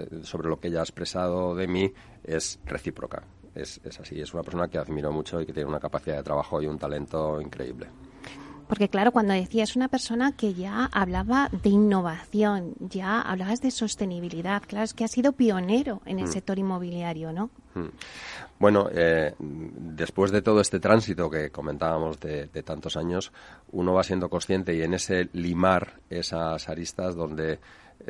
lo 0.42 0.58
que 0.58 0.68
ella 0.68 0.80
ha 0.80 0.84
expresado 0.84 1.54
de 1.54 1.66
mí 1.66 1.92
es 2.24 2.58
recíproca. 2.64 3.24
Es, 3.54 3.78
es 3.84 4.00
así, 4.00 4.18
es 4.18 4.32
una 4.32 4.42
persona 4.42 4.68
que 4.68 4.78
admiro 4.78 5.12
mucho 5.12 5.38
y 5.38 5.44
que 5.44 5.52
tiene 5.52 5.68
una 5.68 5.80
capacidad 5.80 6.16
de 6.16 6.22
trabajo 6.22 6.62
y 6.62 6.66
un 6.66 6.78
talento 6.78 7.38
increíble. 7.42 7.88
Porque 8.68 8.88
claro, 8.88 9.12
cuando 9.12 9.34
decías 9.34 9.76
una 9.76 9.88
persona 9.88 10.32
que 10.32 10.54
ya 10.54 10.86
hablaba 10.92 11.50
de 11.50 11.68
innovación, 11.68 12.74
ya 12.80 13.20
hablabas 13.20 13.60
de 13.60 13.70
sostenibilidad, 13.70 14.62
claro, 14.66 14.84
es 14.84 14.94
que 14.94 15.04
ha 15.04 15.08
sido 15.08 15.32
pionero 15.32 16.00
en 16.04 16.18
el 16.18 16.24
mm. 16.24 16.32
sector 16.32 16.58
inmobiliario, 16.58 17.32
¿no? 17.32 17.50
Mm. 17.74 17.88
Bueno, 18.58 18.88
eh, 18.90 19.34
después 19.38 20.30
de 20.30 20.40
todo 20.40 20.60
este 20.60 20.80
tránsito 20.80 21.28
que 21.28 21.50
comentábamos 21.50 22.18
de, 22.20 22.46
tantos 22.62 22.96
años, 22.96 23.30
uno 23.72 23.92
va 23.92 24.02
siendo 24.02 24.30
consciente 24.30 24.74
y 24.74 24.82
en 24.82 24.94
ese 24.94 25.28
limar 25.34 26.00
esas 26.08 26.66
aristas 26.70 27.14
donde 27.14 27.52
eh, 27.52 27.58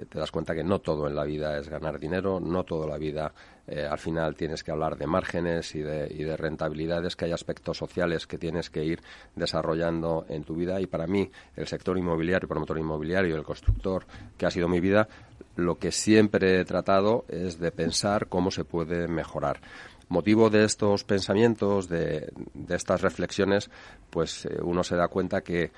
te 0.08 0.18
das 0.18 0.30
cuenta 0.30 0.54
que 0.54 0.62
no 0.62 0.78
todo 0.78 1.08
en 1.08 1.16
la 1.16 1.24
vida 1.24 1.58
es 1.58 1.68
ganar 1.68 1.98
dinero, 1.98 2.38
no 2.38 2.62
toda 2.62 2.86
la 2.86 2.96
vida 2.96 3.32
eh, 3.66 3.84
al 3.84 3.98
final 3.98 4.36
tienes 4.36 4.62
que 4.62 4.70
hablar 4.70 4.96
de 4.96 5.08
márgenes 5.08 5.74
y 5.74 5.80
de, 5.80 6.06
y 6.08 6.22
de, 6.22 6.36
rentabilidades, 6.36 7.16
que 7.16 7.24
hay 7.24 7.32
aspectos 7.32 7.76
sociales 7.76 8.28
que 8.28 8.38
tienes 8.38 8.70
que 8.70 8.84
ir 8.84 9.02
desarrollando 9.34 10.26
en 10.28 10.44
tu 10.44 10.54
vida. 10.54 10.80
Y 10.80 10.86
para 10.86 11.08
mí, 11.08 11.28
el 11.56 11.66
sector 11.66 11.98
inmobiliario, 11.98 12.44
el 12.44 12.48
promotor 12.48 12.78
inmobiliario, 12.78 13.34
el 13.34 13.42
constructor, 13.42 14.06
que 14.38 14.46
ha 14.46 14.50
sido 14.52 14.68
mi 14.68 14.78
vida, 14.78 15.08
lo 15.56 15.78
que 15.78 15.90
siempre 15.90 16.60
he 16.60 16.64
tratado 16.64 17.24
es 17.28 17.58
de 17.58 17.72
pensar 17.72 18.28
cómo 18.28 18.52
se 18.52 18.64
puede 18.64 19.08
mejorar 19.08 19.60
motivo 20.08 20.50
de 20.50 20.64
estos 20.64 21.04
pensamientos, 21.04 21.88
de, 21.88 22.32
estas 22.68 23.02
reflexiones, 23.02 23.70
pues 24.10 24.46
eh, 24.46 24.58
uno 24.62 24.84
se 24.84 24.96
da 24.96 25.08
cuenta 25.08 25.40
que 25.40 25.64
eh, 25.64 25.70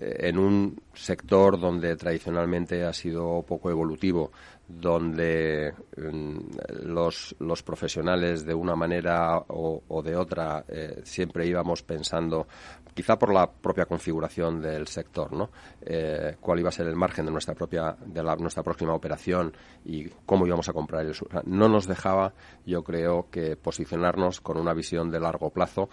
en 0.00 0.38
un 0.38 0.80
sector 0.94 1.60
donde 1.60 1.96
tradicionalmente 1.96 2.84
ha 2.84 2.92
sido 2.92 3.42
poco 3.42 3.70
evolutivo, 3.70 4.32
donde 4.66 5.74
mm, 5.96 6.38
los, 6.84 7.34
los, 7.38 7.62
profesionales 7.62 8.44
de 8.44 8.54
una 8.54 8.74
manera 8.74 9.38
o, 9.48 10.02
de 10.02 10.16
otra 10.16 10.64
eh, 10.68 11.02
siempre 11.04 11.46
íbamos 11.46 11.82
pensando, 11.82 12.46
quizá 12.94 13.18
por 13.18 13.32
la 13.32 13.50
propia 13.50 13.84
configuración 13.84 14.60
del 14.60 14.86
sector, 14.86 15.32
¿no? 15.32 15.50
Eh, 15.82 16.36
cuál 16.40 16.60
iba 16.60 16.70
a 16.70 16.72
ser 16.72 16.86
el 16.86 16.96
margen 16.96 17.26
de 17.26 17.32
nuestra 17.32 17.54
propia, 17.54 17.96
de 18.06 18.22
la, 18.22 18.36
nuestra 18.36 18.62
próxima 18.62 18.94
operación 18.94 19.54
y 19.84 20.08
cómo 20.24 20.46
íbamos 20.46 20.68
a 20.68 20.72
comprar 20.72 21.04
el 21.04 21.14
no 21.44 21.68
nos 21.68 21.86
dejaba, 21.86 22.32
yo 22.64 22.82
creo, 22.82 23.28
que 23.30 23.56
posicionarnos 23.56 24.40
con 24.40 24.56
una 24.56 24.72
visión 24.72 25.10
de 25.10 25.20
largo 25.20 25.50
plazo 25.50 25.88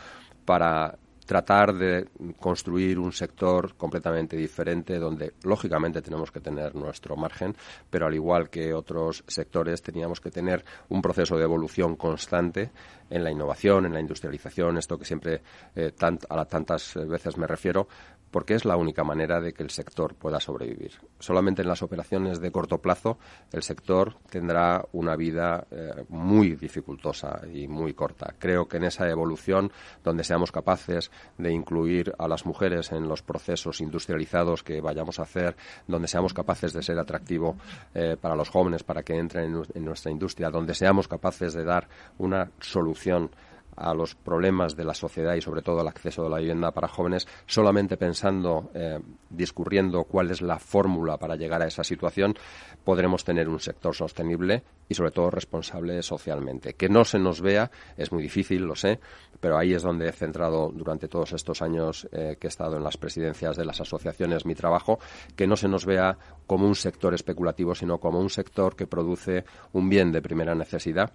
para 0.45 0.97
tratar 1.25 1.73
de 1.73 2.07
construir 2.39 2.99
un 2.99 3.11
sector 3.11 3.75
completamente 3.75 4.35
diferente 4.35 4.99
donde 4.99 5.33
lógicamente 5.43 6.01
tenemos 6.01 6.31
que 6.31 6.39
tener 6.39 6.75
nuestro 6.75 7.15
margen, 7.15 7.55
pero 7.89 8.07
al 8.07 8.13
igual 8.13 8.49
que 8.49 8.73
otros 8.73 9.23
sectores 9.27 9.81
teníamos 9.81 10.19
que 10.19 10.31
tener 10.31 10.63
un 10.89 11.01
proceso 11.01 11.37
de 11.37 11.43
evolución 11.43 11.95
constante 11.95 12.71
en 13.09 13.23
la 13.23 13.31
innovación, 13.31 13.85
en 13.85 13.93
la 13.93 13.99
industrialización, 13.99 14.77
esto 14.77 14.97
que 14.97 15.05
siempre 15.05 15.41
eh, 15.75 15.93
a 16.29 16.45
tantas 16.45 16.95
veces 17.07 17.37
me 17.37 17.47
refiero, 17.47 17.87
porque 18.31 18.55
es 18.55 18.65
la 18.65 18.77
única 18.77 19.03
manera 19.03 19.39
de 19.39 19.53
que 19.53 19.63
el 19.63 19.69
sector 19.69 20.15
pueda 20.15 20.39
sobrevivir. 20.39 20.93
Solamente 21.19 21.61
en 21.61 21.67
las 21.67 21.81
operaciones 21.83 22.39
de 22.39 22.51
corto 22.51 22.79
plazo 22.79 23.17
el 23.51 23.61
sector 23.61 24.15
tendrá 24.29 24.85
una 24.93 25.15
vida 25.15 25.67
eh, 25.69 26.05
muy 26.09 26.55
dificultosa 26.55 27.41
y 27.53 27.67
muy 27.67 27.93
corta. 27.93 28.33
Creo 28.39 28.67
que 28.67 28.77
en 28.77 28.85
esa 28.85 29.09
evolución, 29.09 29.71
donde 30.03 30.23
seamos 30.23 30.51
capaces 30.51 31.11
de 31.37 31.51
incluir 31.51 32.13
a 32.17 32.27
las 32.27 32.45
mujeres 32.45 32.91
en 32.91 33.07
los 33.07 33.21
procesos 33.21 33.81
industrializados 33.81 34.63
que 34.63 34.81
vayamos 34.81 35.19
a 35.19 35.23
hacer, 35.23 35.55
donde 35.87 36.07
seamos 36.07 36.33
capaces 36.33 36.73
de 36.73 36.81
ser 36.81 36.97
atractivo 36.97 37.57
eh, 37.93 38.15
para 38.19 38.35
los 38.35 38.49
jóvenes 38.49 38.83
para 38.83 39.03
que 39.03 39.17
entren 39.17 39.61
en 39.73 39.85
nuestra 39.85 40.11
industria, 40.11 40.49
donde 40.49 40.73
seamos 40.73 41.07
capaces 41.07 41.53
de 41.53 41.63
dar 41.63 41.87
una 42.17 42.49
solución 42.59 43.31
a 43.75 43.93
los 43.93 44.15
problemas 44.15 44.75
de 44.75 44.85
la 44.85 44.93
sociedad 44.93 45.35
y 45.35 45.41
sobre 45.41 45.61
todo 45.61 45.81
el 45.81 45.87
acceso 45.87 46.25
a 46.25 46.29
la 46.29 46.39
vivienda 46.39 46.71
para 46.71 46.87
jóvenes 46.87 47.27
solamente 47.45 47.97
pensando, 47.97 48.69
eh, 48.73 48.99
discurriendo 49.29 50.03
cuál 50.03 50.31
es 50.31 50.41
la 50.41 50.59
fórmula 50.59 51.17
para 51.17 51.35
llegar 51.35 51.61
a 51.61 51.67
esa 51.67 51.83
situación, 51.83 52.35
podremos 52.83 53.23
tener 53.23 53.47
un 53.49 53.59
sector 53.59 53.95
sostenible 53.95 54.63
y 54.87 54.93
sobre 54.93 55.11
todo 55.11 55.29
responsable 55.29 56.01
socialmente. 56.03 56.73
Que 56.73 56.89
no 56.89 57.05
se 57.05 57.19
nos 57.19 57.41
vea 57.41 57.71
es 57.97 58.11
muy 58.11 58.23
difícil, 58.23 58.63
lo 58.63 58.75
sé, 58.75 58.99
pero 59.39 59.57
ahí 59.57 59.73
es 59.73 59.83
donde 59.83 60.07
he 60.07 60.11
centrado 60.11 60.71
durante 60.73 61.07
todos 61.07 61.33
estos 61.33 61.61
años 61.61 62.07
eh, 62.11 62.37
que 62.39 62.47
he 62.47 62.49
estado 62.49 62.77
en 62.77 62.83
las 62.83 62.97
presidencias 62.97 63.57
de 63.57 63.65
las 63.65 63.81
asociaciones 63.81 64.45
mi 64.45 64.55
trabajo, 64.55 64.99
que 65.35 65.47
no 65.47 65.55
se 65.55 65.67
nos 65.67 65.85
vea 65.85 66.17
como 66.47 66.67
un 66.67 66.75
sector 66.75 67.13
especulativo, 67.13 67.75
sino 67.75 67.99
como 67.99 68.19
un 68.19 68.29
sector 68.29 68.75
que 68.75 68.87
produce 68.87 69.45
un 69.73 69.89
bien 69.89 70.11
de 70.11 70.21
primera 70.21 70.55
necesidad 70.55 71.13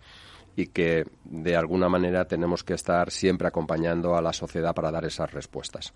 y 0.56 0.68
que 0.68 1.06
de 1.24 1.54
alguna 1.54 1.88
manera 1.88 2.24
tenemos 2.24 2.64
que 2.64 2.74
estar 2.74 3.10
siempre 3.10 3.46
acompañando 3.46 4.16
a 4.16 4.22
la 4.22 4.32
sociedad 4.32 4.74
para 4.74 4.90
dar 4.90 5.04
esas 5.04 5.30
respuestas. 5.30 5.92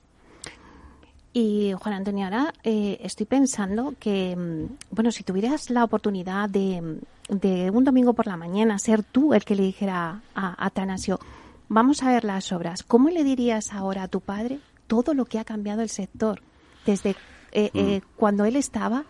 Y 1.33 1.73
Juan 1.81 1.95
Antonio, 1.95 2.25
ahora 2.25 2.53
eh, 2.63 2.99
estoy 3.03 3.25
pensando 3.25 3.95
que, 3.99 4.37
mm, 4.37 4.95
bueno, 4.95 5.13
si 5.13 5.23
tuvieras 5.23 5.71
la 5.71 5.85
oportunidad 5.85 6.51
de, 6.51 6.99
de, 7.29 7.71
un 7.71 7.85
domingo 7.85 8.15
por 8.15 8.27
la 8.27 8.37
mañana 8.37 8.79
ser 8.79 9.03
tú 9.05 9.33
el 9.33 9.45
que 9.45 9.55
le 9.55 9.63
dijera 9.63 10.23
a 10.35 10.67
Atanasio, 10.67 11.21
vamos 11.69 12.03
a 12.03 12.09
ver 12.09 12.25
las 12.25 12.53
obras, 12.53 12.83
¿cómo 12.83 13.09
le 13.09 13.25
dirías 13.25 13.73
ahora 13.73 14.05
a 14.05 14.09
tu 14.09 14.21
padre 14.21 14.59
todo 14.89 15.15
lo 15.15 15.25
que 15.25 15.39
ha 15.39 15.45
cambiado 15.45 15.83
el 15.83 15.89
sector 15.89 16.43
desde 16.85 17.11
eh, 17.53 17.71
eh, 17.75 18.01
mm. 18.01 18.07
cuando 18.17 18.45
él 18.45 18.57
estaba? 18.57 19.05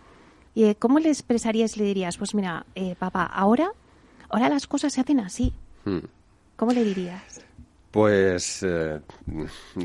¿Cómo 0.79 0.99
le 0.99 1.07
expresarías 1.07 1.77
y 1.77 1.79
le 1.79 1.85
dirías, 1.85 2.17
pues 2.17 2.35
mira, 2.35 2.65
papá, 2.99 3.23
ahora 3.23 3.71
Ahora 4.31 4.49
las 4.49 4.65
cosas 4.67 4.93
se 4.93 5.01
hacen 5.01 5.19
así. 5.19 5.53
Hmm. 5.85 5.99
¿Cómo 6.55 6.71
le 6.71 6.83
dirías? 6.83 7.41
Pues 7.91 8.63
eh, 8.63 9.01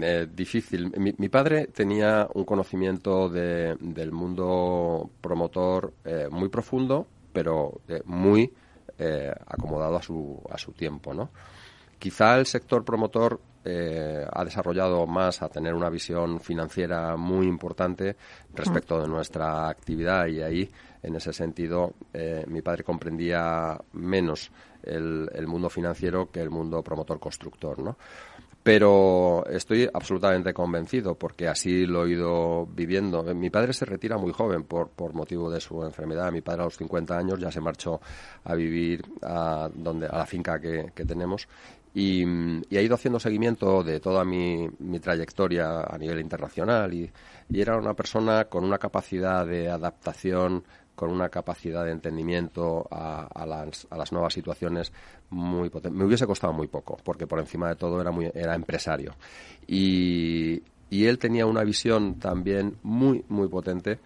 eh, 0.00 0.28
difícil. 0.32 0.92
Mi, 0.96 1.28
padre 1.28 1.66
tenía 1.66 2.28
un 2.34 2.44
conocimiento 2.44 3.28
del 3.28 4.12
mundo 4.12 5.10
promotor 5.20 5.92
eh, 6.04 6.28
muy 6.30 6.48
profundo, 6.48 7.06
pero 7.32 7.80
muy 8.04 8.52
acomodado 9.48 9.96
a 9.96 10.02
su, 10.02 10.40
a 10.50 10.56
su 10.56 10.72
tiempo, 10.72 11.12
¿no? 11.12 11.28
Quizá 11.98 12.38
el 12.38 12.46
sector 12.46 12.84
promotor 12.84 13.40
ha 13.64 14.44
desarrollado 14.44 15.06
más 15.06 15.42
a 15.42 15.48
tener 15.48 15.74
una 15.74 15.90
visión 15.90 16.40
financiera 16.40 17.16
muy 17.16 17.46
importante 17.46 18.16
respecto 18.54 19.00
de 19.00 19.08
nuestra 19.08 19.68
actividad 19.68 20.28
y 20.28 20.40
ahí 20.40 20.70
en 21.06 21.14
ese 21.14 21.32
sentido, 21.32 21.94
eh, 22.12 22.44
mi 22.48 22.62
padre 22.62 22.82
comprendía 22.82 23.78
menos 23.92 24.50
el, 24.82 25.46
mundo 25.46 25.70
financiero 25.70 26.30
que 26.30 26.40
el 26.40 26.50
mundo 26.50 26.82
promotor 26.82 27.20
constructor, 27.20 27.78
¿no? 27.78 27.96
Pero 28.64 29.46
estoy 29.46 29.88
absolutamente 29.94 30.52
convencido 30.52 31.14
porque 31.14 31.46
así 31.46 31.86
lo 31.86 32.04
he 32.04 32.10
ido 32.10 32.66
viviendo. 32.66 33.22
Mi 33.32 33.48
padre 33.48 33.72
se 33.72 33.84
retira 33.84 34.18
muy 34.18 34.32
joven 34.32 34.64
por, 34.64 34.88
por 34.88 35.14
motivo 35.14 35.48
de 35.48 35.60
su 35.60 35.84
enfermedad. 35.84 36.32
Mi 36.32 36.40
padre 36.40 36.62
a 36.62 36.64
los 36.64 36.76
50 36.76 37.16
años 37.16 37.38
ya 37.38 37.52
se 37.52 37.60
marchó 37.60 38.00
a 38.42 38.54
vivir 38.56 39.04
a, 39.22 39.70
donde, 39.72 40.08
a 40.08 40.18
la 40.18 40.26
finca 40.26 40.60
que, 40.60 40.90
tenemos 41.06 41.46
y, 41.96 42.24
ha 42.76 42.82
ido 42.82 42.94
haciendo 42.94 43.18
seguimiento 43.18 43.82
de 43.82 44.00
toda 44.00 44.22
mi, 44.22 44.68
mi 44.80 45.00
trayectoria 45.00 45.80
a 45.80 45.96
nivel 45.96 46.20
internacional 46.20 46.92
y, 46.92 47.10
era 47.54 47.76
una 47.78 47.94
persona 47.94 48.46
con 48.46 48.64
una 48.64 48.76
capacidad 48.76 49.46
de 49.46 49.70
adaptación 49.70 50.64
con 50.96 51.12
una 51.12 51.28
capacidad 51.28 51.84
de 51.84 51.92
entendimiento 51.92 52.88
a, 52.90 53.46
las, 53.46 53.86
a 53.90 53.96
las, 53.96 54.12
nuevas 54.12 54.32
situaciones 54.32 54.92
muy 55.30 55.68
potente. 55.68 55.96
Me 55.96 56.04
hubiese 56.04 56.26
costado 56.26 56.52
muy 56.52 56.66
poco, 56.66 56.96
porque 57.04 57.26
por 57.26 57.38
encima 57.38 57.68
de 57.68 57.76
todo 57.76 58.00
era, 58.00 58.10
muy, 58.10 58.30
era 58.34 58.54
empresario. 58.54 59.14
Y, 59.66 60.62
él 60.90 61.18
tenía 61.18 61.44
una 61.44 61.62
visión 61.62 62.18
también 62.18 62.78
muy, 62.82 63.22
muy 63.28 63.48
potente 63.48 63.98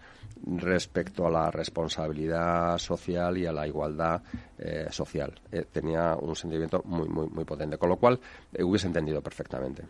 respecto 0.57 1.25
a 1.25 1.31
la 1.31 1.49
responsabilidad 1.49 2.77
social 2.79 3.37
y 3.37 3.45
a 3.45 3.53
la 3.53 3.65
igualdad 3.65 4.21
eh, 4.57 4.87
social. 4.89 5.33
Eh, 5.51 5.65
tenía 5.71 6.15
un 6.15 6.35
sentimiento 6.35 6.81
muy, 6.83 7.07
muy, 7.07 7.27
muy 7.29 7.45
potente, 7.45 7.77
con 7.77 7.87
lo 7.87 7.95
cual 7.95 8.19
eh, 8.51 8.63
hubiese 8.63 8.87
entendido 8.87 9.21
perfectamente. 9.21 9.83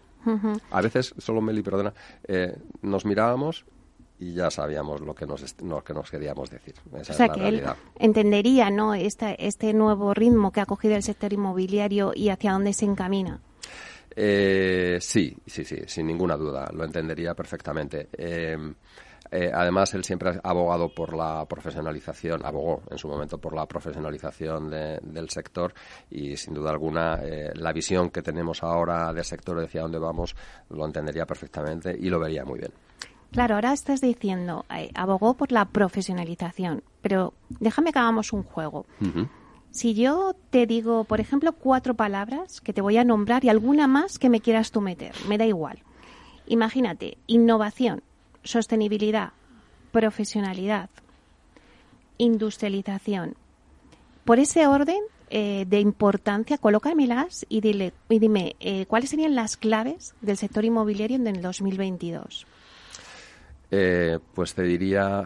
A 0.70 0.82
veces, 0.82 1.16
solo 1.18 1.42
Meli, 1.42 1.64
perdona, 1.64 1.92
nos 2.84 3.06
mirábamos 3.06 3.66
y 4.22 4.34
ya 4.34 4.52
sabíamos 4.52 5.02
lo 5.02 5.16
que 5.16 5.26
nos, 5.26 5.60
lo 5.64 5.84
que 5.84 5.96
nos 5.96 6.10
queríamos 6.12 6.50
decir. 6.52 6.76
o 6.92 7.04
sea, 7.04 7.28
que 7.30 7.48
él 7.48 7.64
entendería 7.98 8.70
¿no? 8.70 8.94
Este, 8.94 9.36
este 9.46 9.74
nuevo 9.74 10.14
ritmo 10.14 10.52
que 10.52 10.62
ha 10.62 10.68
cogido 10.68 10.96
el 10.96 11.02
sector 11.02 11.34
inmobiliario 11.34 12.12
y 12.16 12.30
hacia 12.30 12.52
dónde 12.52 12.72
se 12.74 12.86
encamina. 12.86 13.42
Eh, 14.16 15.00
sí, 15.02 15.36
sí, 15.48 15.66
sí, 15.66 15.78
sin 15.88 16.06
ninguna 16.06 16.38
duda, 16.38 16.70
lo 16.72 16.84
entendería 16.84 17.34
perfectamente. 17.34 18.10
Eh, 18.16 18.56
eh, 19.32 19.52
además, 19.52 19.92
él 19.96 20.04
siempre 20.04 20.30
ha 20.30 20.50
abogado 20.50 20.94
por 20.94 21.16
la 21.16 21.44
profesionalización, 21.48 22.46
abogó 22.46 22.84
en 22.92 23.00
su 23.00 23.08
momento 23.08 23.40
por 23.40 23.56
la 23.56 23.66
profesionalización 23.66 24.70
del 24.70 25.30
sector 25.30 25.74
y, 26.12 26.36
sin 26.36 26.54
duda 26.54 26.70
alguna, 26.70 27.20
la 27.56 27.74
visión 27.74 28.12
que 28.12 28.22
tenemos 28.22 28.62
ahora 28.62 29.12
del 29.14 29.24
sector 29.24 29.58
hacia 29.64 29.82
dónde 29.82 30.00
vamos 30.00 30.36
lo 30.70 30.86
entendería 30.86 31.26
perfectamente 31.26 31.96
y 31.98 32.10
lo 32.10 32.20
vería 32.20 32.44
muy 32.44 32.60
bien. 32.60 32.74
Claro, 33.32 33.56
ahora 33.56 33.72
estás 33.72 34.02
diciendo, 34.02 34.66
eh, 34.76 34.92
abogó 34.94 35.36
por 35.36 35.54
la 35.54 35.66
profesionalización, 35.66 36.84
pero 37.02 37.34
déjame 37.50 37.94
que 37.94 38.00
hagamos 38.00 38.34
un 38.34 38.44
juego. 38.44 38.86
Si 39.72 39.94
yo 39.94 40.36
te 40.50 40.68
digo, 40.68 41.06
por 41.06 41.22
ejemplo, 41.22 41.54
cuatro 41.54 41.94
palabras 41.94 42.60
que 42.60 42.74
te 42.74 42.82
voy 42.82 42.98
a 42.98 43.06
nombrar 43.06 43.46
y 43.46 43.50
alguna 43.50 43.88
más 43.88 44.20
que 44.20 44.30
me 44.30 44.42
quieras 44.42 44.72
tú 44.72 44.82
meter, 44.82 45.14
me 45.30 45.38
da 45.38 45.46
igual. 45.46 45.80
Imagínate, 46.46 47.18
innovación, 47.28 48.04
sostenibilidad, 48.44 49.32
profesionalidad, 49.94 50.90
industrialización. 52.18 53.36
Por 54.26 54.40
ese 54.40 54.68
orden 54.68 55.02
eh, 55.30 55.66
de 55.70 55.80
importancia, 55.80 56.58
colócamelas 56.58 57.46
y, 57.48 57.62
dile, 57.62 57.94
y 58.10 58.20
dime 58.20 58.58
eh, 58.60 58.86
cuáles 58.88 59.12
serían 59.12 59.36
las 59.36 59.56
claves 59.56 60.16
del 60.20 60.36
sector 60.36 60.66
inmobiliario 60.66 61.16
en 61.16 61.28
el 61.28 61.42
2022. 61.42 62.46
Eh, 63.74 64.20
pues 64.34 64.54
te 64.54 64.64
diría, 64.64 65.24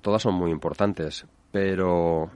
todas 0.00 0.22
son 0.22 0.34
muy 0.34 0.50
importantes, 0.50 1.26
pero 1.52 2.30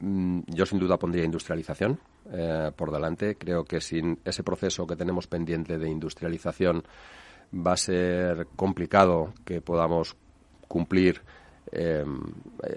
mm, 0.00 0.40
yo 0.46 0.64
sin 0.64 0.78
duda 0.78 0.96
pondría 0.96 1.24
industrialización 1.24 2.00
eh, 2.32 2.72
por 2.74 2.90
delante. 2.90 3.36
Creo 3.36 3.64
que 3.64 3.82
sin 3.82 4.18
ese 4.24 4.42
proceso 4.42 4.86
que 4.86 4.96
tenemos 4.96 5.26
pendiente 5.26 5.76
de 5.76 5.90
industrialización 5.90 6.82
va 7.54 7.72
a 7.72 7.76
ser 7.76 8.46
complicado 8.56 9.34
que 9.44 9.60
podamos 9.60 10.16
cumplir 10.66 11.20
em, 11.70 12.18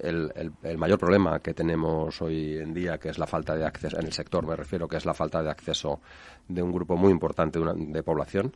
el, 0.04 0.78
mayor 0.78 1.00
problema 1.00 1.40
que 1.40 1.54
tenemos 1.54 2.22
hoy 2.22 2.58
en 2.58 2.74
día, 2.74 2.98
que 2.98 3.08
es 3.08 3.18
la 3.20 3.28
falta 3.28 3.56
de 3.56 3.66
acceso, 3.66 3.98
en 3.98 4.06
el 4.06 4.14
sector 4.14 4.46
me 4.46 4.56
refiero, 4.58 4.88
que 4.88 4.98
es 4.98 5.06
la 5.06 5.14
falta 5.14 5.42
de 5.42 5.50
acceso 5.50 6.02
de 6.48 6.62
un 6.62 6.74
grupo 6.74 6.98
muy 6.98 7.12
importante 7.12 7.58
de 7.60 8.04
población. 8.04 8.54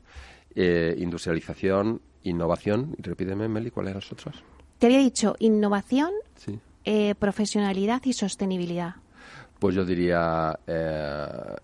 Eh, 0.54 0.96
industrialización, 0.98 2.02
innovación. 2.26 2.96
Repíteme, 3.00 3.48
Meli, 3.48 3.72
¿cuáles 3.72 3.92
eran 3.92 4.02
las 4.02 4.12
otras? 4.12 4.36
Te 4.80 4.88
había 4.88 5.00
dicho 5.00 5.36
innovación, 5.40 6.12
eh, 6.84 7.16
profesionalidad 7.16 8.02
y 8.04 8.14
sostenibilidad. 8.14 8.96
Pues 9.60 9.74
yo 9.74 9.86
diría 9.86 10.60
eh, 10.68 11.56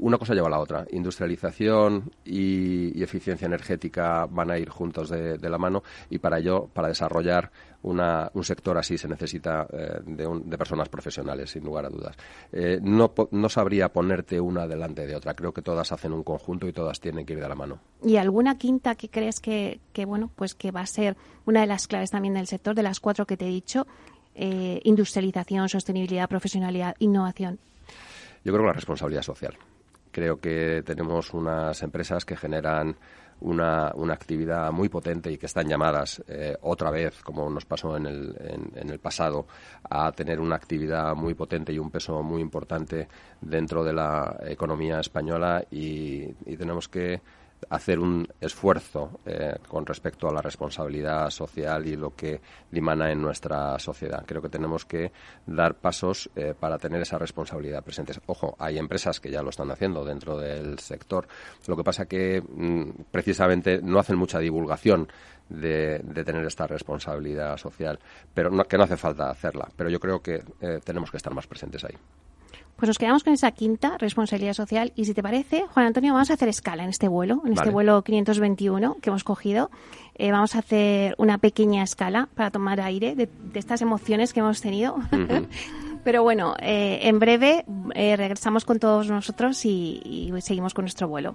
una 0.00 0.18
cosa 0.18 0.34
lleva 0.34 0.48
a 0.48 0.50
la 0.50 0.58
otra. 0.58 0.86
Industrialización 0.90 2.10
y, 2.24 3.02
eficiencia 3.02 3.46
energética 3.46 4.26
van 4.26 4.50
a 4.50 4.58
ir 4.58 4.68
juntos 4.68 5.08
de, 5.08 5.38
la 5.38 5.58
mano 5.58 5.82
y 6.10 6.18
para 6.18 6.38
ello, 6.38 6.68
para 6.72 6.88
desarrollar 6.88 7.50
una, 7.82 8.30
un 8.34 8.44
sector 8.44 8.76
así 8.76 8.98
se 8.98 9.08
necesita 9.08 9.66
eh, 9.72 10.00
de, 10.04 10.58
personas 10.58 10.88
profesionales, 10.88 11.50
sin 11.50 11.64
lugar 11.64 11.86
a 11.86 11.88
dudas. 11.88 12.16
Eh, 12.52 12.78
no, 12.82 13.12
no 13.30 13.48
sabría 13.48 13.88
ponerte 13.90 14.40
una 14.40 14.66
delante 14.66 15.06
de 15.06 15.14
otra. 15.14 15.34
Creo 15.34 15.52
que 15.52 15.62
todas 15.62 15.92
hacen 15.92 16.12
un 16.12 16.24
conjunto 16.24 16.66
y 16.66 16.72
todas 16.72 17.00
tienen 17.00 17.24
que 17.24 17.34
ir 17.34 17.40
de 17.40 17.48
la 17.48 17.54
mano. 17.54 17.78
¿Y 18.02 18.16
alguna 18.16 18.58
quinta 18.58 18.94
que 18.94 19.08
crees 19.08 19.40
que, 19.40 19.80
que 19.92 20.04
bueno, 20.04 20.30
pues 20.34 20.54
que 20.54 20.70
va 20.70 20.80
a 20.80 20.86
ser 20.86 21.16
una 21.46 21.60
de 21.60 21.66
las 21.66 21.86
claves 21.86 22.10
también 22.10 22.34
del 22.34 22.46
sector, 22.46 22.74
de 22.74 22.82
las 22.82 23.00
cuatro 23.00 23.26
que 23.26 23.36
te 23.36 23.46
he 23.46 23.50
dicho? 23.50 23.86
Eh, 24.40 24.80
industrialización, 24.84 25.68
sostenibilidad, 25.68 26.28
profesionalidad, 26.28 26.94
innovación. 27.00 27.58
Yo 28.44 28.52
creo 28.52 28.62
que 28.62 28.68
la 28.68 28.72
responsabilidad 28.72 29.22
social. 29.22 29.56
Creo 30.12 30.38
que 30.38 30.82
tenemos 30.86 31.34
unas 31.34 31.82
empresas 31.82 32.24
que 32.24 32.36
generan 32.36 32.96
una, 33.40 33.92
una 33.94 34.14
actividad 34.14 34.70
muy 34.72 34.88
potente 34.88 35.30
y 35.30 35.38
que 35.38 35.46
están 35.46 35.68
llamadas 35.68 36.22
eh, 36.26 36.56
otra 36.62 36.90
vez, 36.90 37.22
como 37.22 37.48
nos 37.48 37.64
pasó 37.64 37.96
en 37.96 38.06
el, 38.06 38.70
en, 38.74 38.90
el 38.90 38.98
pasado, 38.98 39.46
a 39.88 40.10
tener 40.12 40.40
una 40.40 40.56
actividad 40.56 41.14
muy 41.14 41.34
potente 41.34 41.72
y 41.72 41.78
un 41.78 41.90
peso 41.90 42.22
muy 42.22 42.40
importante 42.40 43.08
dentro 43.40 43.84
de 43.84 43.92
la 43.92 44.38
economía 44.42 45.00
española. 45.00 45.64
Y 45.70 46.26
tenemos 46.56 46.88
que 46.88 47.20
hacer 47.70 47.98
un 47.98 48.26
esfuerzo 48.40 49.20
eh, 49.26 49.56
con 49.68 49.84
respecto 49.84 50.28
a 50.28 50.32
la 50.32 50.40
responsabilidad 50.40 51.30
social 51.30 51.86
y 51.86 51.96
lo 51.96 52.14
que 52.14 52.40
dimana 52.70 53.10
en 53.10 53.20
nuestra 53.20 53.78
sociedad. 53.78 54.24
Creo 54.26 54.42
que 54.42 54.48
tenemos 54.48 54.84
que 54.84 55.12
dar 55.46 55.74
pasos 55.74 56.30
eh, 56.36 56.54
para 56.58 56.78
tener 56.78 57.02
esa 57.02 57.18
responsabilidad 57.18 57.82
presente. 57.82 58.12
Ojo, 58.26 58.56
hay 58.58 58.78
empresas 58.78 59.20
que 59.20 59.30
ya 59.30 59.42
lo 59.42 59.50
están 59.50 59.70
haciendo 59.70 60.04
dentro 60.04 60.38
del 60.38 60.78
sector. 60.78 61.26
Lo 61.66 61.76
que 61.76 61.84
pasa 61.84 62.06
que 62.06 62.40
mm, 62.40 63.02
precisamente 63.10 63.80
no 63.82 63.98
hacen 63.98 64.16
mucha 64.16 64.38
divulgación 64.38 65.08
de, 65.48 66.00
tener 66.24 66.44
esta 66.44 66.66
responsabilidad 66.66 67.56
social, 67.56 67.98
pero 68.34 68.50
que 68.64 68.76
no 68.76 68.84
hace 68.84 68.96
falta 68.96 69.30
hacerla. 69.30 69.68
Pero 69.76 69.90
yo 69.90 70.00
creo 70.00 70.20
que 70.20 70.42
eh, 70.60 70.80
tenemos 70.84 71.10
que 71.10 71.16
estar 71.16 71.34
más 71.34 71.46
presentes 71.46 71.84
ahí. 71.84 71.96
Pues 72.78 72.86
nos 72.86 72.98
quedamos 72.98 73.24
con 73.24 73.32
esa 73.32 73.50
quinta 73.50 73.98
responsabilidad 73.98 74.52
social 74.52 74.92
y 74.94 75.04
si 75.04 75.12
te 75.12 75.20
parece, 75.20 75.64
Juan 75.74 75.86
Antonio, 75.86 76.12
vamos 76.12 76.30
a 76.30 76.34
hacer 76.34 76.48
escala 76.48 76.84
en 76.84 76.90
este 76.90 77.08
vuelo, 77.08 77.42
en 77.44 77.54
este 77.54 77.70
vuelo 77.70 78.02
521 78.02 78.98
que 79.02 79.10
hemos 79.10 79.24
cogido. 79.24 79.72
Eh, 80.14 80.30
vamos 80.30 80.54
a 80.54 80.60
hacer 80.60 81.16
una 81.18 81.38
pequeña 81.38 81.82
escala 81.82 82.28
para 82.36 82.52
tomar 82.52 82.80
aire 82.80 83.16
de, 83.16 83.28
estas 83.54 83.82
emociones 83.82 84.32
que 84.32 84.38
hemos 84.38 84.60
tenido. 84.60 84.96
Pero 86.04 86.22
bueno, 86.22 86.54
eh, 86.60 87.00
en 87.02 87.18
breve 87.18 87.64
eh, 87.96 88.14
regresamos 88.16 88.64
con 88.64 88.78
todos 88.78 89.10
nosotros 89.10 89.64
y, 89.64 90.00
y 90.04 90.40
seguimos 90.40 90.72
con 90.72 90.84
nuestro 90.84 91.08
vuelo. 91.08 91.34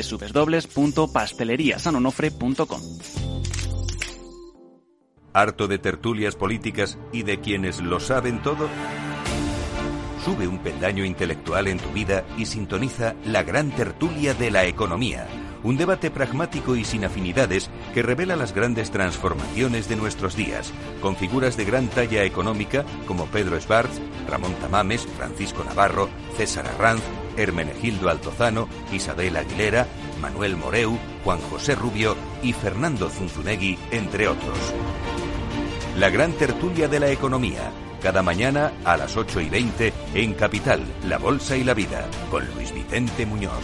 www.pasteleriasanonofre.com. 0.09 2.81
¿Harto 5.33 5.67
de 5.67 5.77
tertulias 5.77 6.35
políticas 6.35 6.97
y 7.13 7.23
de 7.23 7.39
quienes 7.39 7.81
lo 7.81 7.99
saben 7.99 8.41
todo? 8.41 8.67
Sube 10.25 10.47
un 10.47 10.59
peldaño 10.59 11.05
intelectual 11.05 11.67
en 11.67 11.79
tu 11.79 11.89
vida 11.91 12.25
y 12.37 12.45
sintoniza 12.45 13.15
la 13.25 13.43
gran 13.43 13.71
tertulia 13.71 14.33
de 14.33 14.51
la 14.51 14.65
economía 14.65 15.27
un 15.63 15.77
debate 15.77 16.09
pragmático 16.09 16.75
y 16.75 16.83
sin 16.83 17.05
afinidades 17.05 17.69
que 17.93 18.01
revela 18.01 18.35
las 18.35 18.53
grandes 18.53 18.91
transformaciones 18.91 19.87
de 19.87 19.95
nuestros 19.95 20.35
días, 20.35 20.73
con 21.01 21.15
figuras 21.15 21.57
de 21.57 21.65
gran 21.65 21.87
talla 21.87 22.23
económica 22.23 22.85
como 23.07 23.27
Pedro 23.27 23.59
Schwartz, 23.59 23.99
Ramón 24.27 24.53
Tamames, 24.55 25.05
Francisco 25.17 25.63
Navarro, 25.63 26.09
César 26.35 26.67
Arranz, 26.67 27.03
Hermenegildo 27.37 28.09
Altozano, 28.09 28.67
Isabel 28.91 29.37
Aguilera, 29.37 29.87
Manuel 30.19 30.57
Moreu, 30.57 30.97
Juan 31.23 31.39
José 31.49 31.75
Rubio 31.75 32.15
y 32.41 32.53
Fernando 32.53 33.09
Zunzunegui, 33.09 33.77
entre 33.91 34.27
otros. 34.27 34.57
La 35.97 36.09
gran 36.09 36.33
tertulia 36.33 36.87
de 36.87 36.99
la 36.99 37.11
economía, 37.11 37.71
cada 38.01 38.23
mañana 38.23 38.73
a 38.83 38.97
las 38.97 39.17
8 39.17 39.41
y 39.41 39.49
20 39.49 39.93
en 40.13 40.33
Capital, 40.33 40.81
La 41.07 41.17
Bolsa 41.17 41.57
y 41.57 41.63
la 41.63 41.73
Vida, 41.73 42.07
con 42.29 42.45
Luis 42.55 42.73
Vicente 42.73 43.25
Muñoz. 43.25 43.63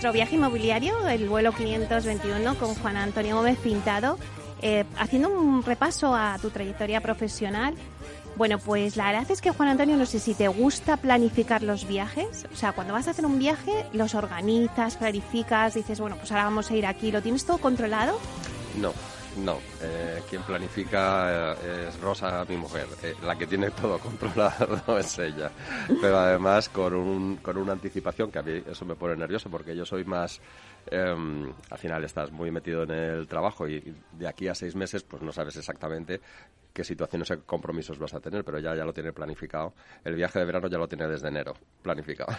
Nuestro 0.00 0.14
viaje 0.14 0.36
inmobiliario, 0.36 1.06
el 1.08 1.28
vuelo 1.28 1.52
521, 1.52 2.54
con 2.54 2.74
Juan 2.74 2.96
Antonio 2.96 3.36
Gómez 3.36 3.58
Pintado, 3.58 4.18
eh, 4.62 4.86
haciendo 4.96 5.28
un 5.28 5.62
repaso 5.62 6.14
a 6.14 6.38
tu 6.40 6.48
trayectoria 6.48 7.02
profesional. 7.02 7.74
Bueno, 8.34 8.58
pues 8.58 8.96
la 8.96 9.12
verdad 9.12 9.30
es 9.30 9.42
que 9.42 9.50
Juan 9.50 9.68
Antonio, 9.68 9.98
no 9.98 10.06
sé 10.06 10.18
si 10.18 10.32
te 10.32 10.48
gusta 10.48 10.96
planificar 10.96 11.62
los 11.62 11.86
viajes. 11.86 12.46
O 12.50 12.56
sea, 12.56 12.72
cuando 12.72 12.94
vas 12.94 13.08
a 13.08 13.10
hacer 13.10 13.26
un 13.26 13.38
viaje, 13.38 13.84
los 13.92 14.14
organizas, 14.14 14.96
planificas, 14.96 15.74
dices, 15.74 16.00
bueno, 16.00 16.16
pues 16.16 16.32
ahora 16.32 16.44
vamos 16.44 16.70
a 16.70 16.76
ir 16.76 16.86
aquí. 16.86 17.12
¿Lo 17.12 17.20
tienes 17.20 17.44
todo 17.44 17.58
controlado? 17.58 18.18
No, 18.80 18.94
no, 19.36 19.58
eh, 19.82 20.22
quien 20.28 20.42
planifica 20.42 21.54
eh, 21.54 21.86
es 21.88 22.00
Rosa, 22.00 22.44
mi 22.48 22.56
mujer. 22.56 22.86
Eh, 23.02 23.14
la 23.24 23.36
que 23.36 23.46
tiene 23.46 23.70
todo 23.70 23.98
controlado 24.00 24.98
es 24.98 25.18
ella. 25.18 25.50
Pero 26.00 26.18
además 26.18 26.68
con, 26.68 26.94
un, 26.94 27.36
con 27.36 27.56
una 27.56 27.72
anticipación 27.72 28.30
que 28.30 28.38
a 28.38 28.42
mí 28.42 28.62
eso 28.66 28.84
me 28.84 28.96
pone 28.96 29.16
nervioso 29.16 29.50
porque 29.50 29.74
yo 29.76 29.84
soy 29.84 30.04
más... 30.04 30.40
Em, 30.90 31.52
al 31.68 31.78
final 31.78 32.02
estás 32.04 32.32
muy 32.32 32.50
metido 32.50 32.84
en 32.84 32.90
el 32.90 33.28
trabajo 33.28 33.68
y 33.68 33.94
de 34.12 34.26
aquí 34.26 34.48
a 34.48 34.54
seis 34.54 34.74
meses 34.74 35.02
pues 35.02 35.20
no 35.22 35.30
sabes 35.30 35.54
exactamente 35.56 36.22
qué 36.72 36.82
situaciones 36.82 37.30
o 37.30 37.42
compromisos 37.44 37.98
vas 37.98 38.14
a 38.14 38.20
tener, 38.20 38.44
pero 38.44 38.58
ya, 38.58 38.74
ya 38.74 38.84
lo 38.84 38.92
tiene 38.94 39.12
planificado. 39.12 39.74
El 40.02 40.14
viaje 40.14 40.38
de 40.38 40.46
verano 40.46 40.68
ya 40.68 40.78
lo 40.78 40.88
tiene 40.88 41.06
desde 41.06 41.28
enero 41.28 41.54
planificado. 41.82 42.34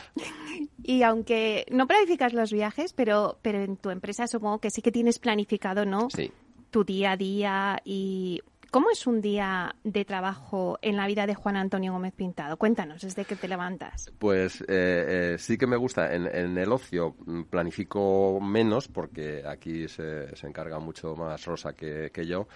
Y 0.84 1.04
aunque 1.04 1.66
no 1.70 1.86
planificas 1.86 2.34
los 2.34 2.52
viajes, 2.52 2.94
pero, 2.94 3.38
pero 3.44 3.62
en 3.62 3.78
tu 3.78 3.92
empresa 3.92 4.26
supongo 4.26 4.58
que 4.60 4.72
sí 4.72 4.82
que 4.82 4.92
tienes 4.92 5.20
planificado, 5.20 5.86
¿no? 5.86 6.10
Sí 6.10 6.32
tu 6.72 6.84
día 6.84 7.12
a 7.12 7.18
día 7.18 7.82
y 7.86 8.42
¿Cómo 8.72 8.90
es 8.90 9.06
un 9.06 9.20
día 9.20 9.76
de 9.84 10.06
trabajo 10.06 10.80
en 10.82 10.96
la 10.96 11.06
vida 11.06 11.28
de 11.28 11.36
Juan 11.36 11.58
Antonio 11.58 11.92
Gómez 11.92 12.14
Pintado? 12.14 12.56
Cuéntanos, 12.56 13.02
desde 13.02 13.26
que 13.26 13.36
te 13.36 13.50
levantas. 13.50 14.10
Pues 14.18 14.62
eh, 14.62 14.64
eh, 14.70 15.36
sí 15.38 15.58
que 15.58 15.68
me 15.68 15.76
gusta. 15.76 16.16
En, 16.16 16.26
el 16.58 16.72
ocio 16.72 17.18
mm, 17.26 17.44
planifico 17.44 18.40
menos 18.40 18.88
porque 18.88 19.44
aquí 19.46 19.90
se, 19.90 20.34
se 20.38 20.48
encarga 20.48 20.80
mucho 20.80 21.18
más 21.18 21.44
Rosa 21.44 21.74
que, 21.74 22.12
que, 22.14 22.26
yo, 22.26 22.48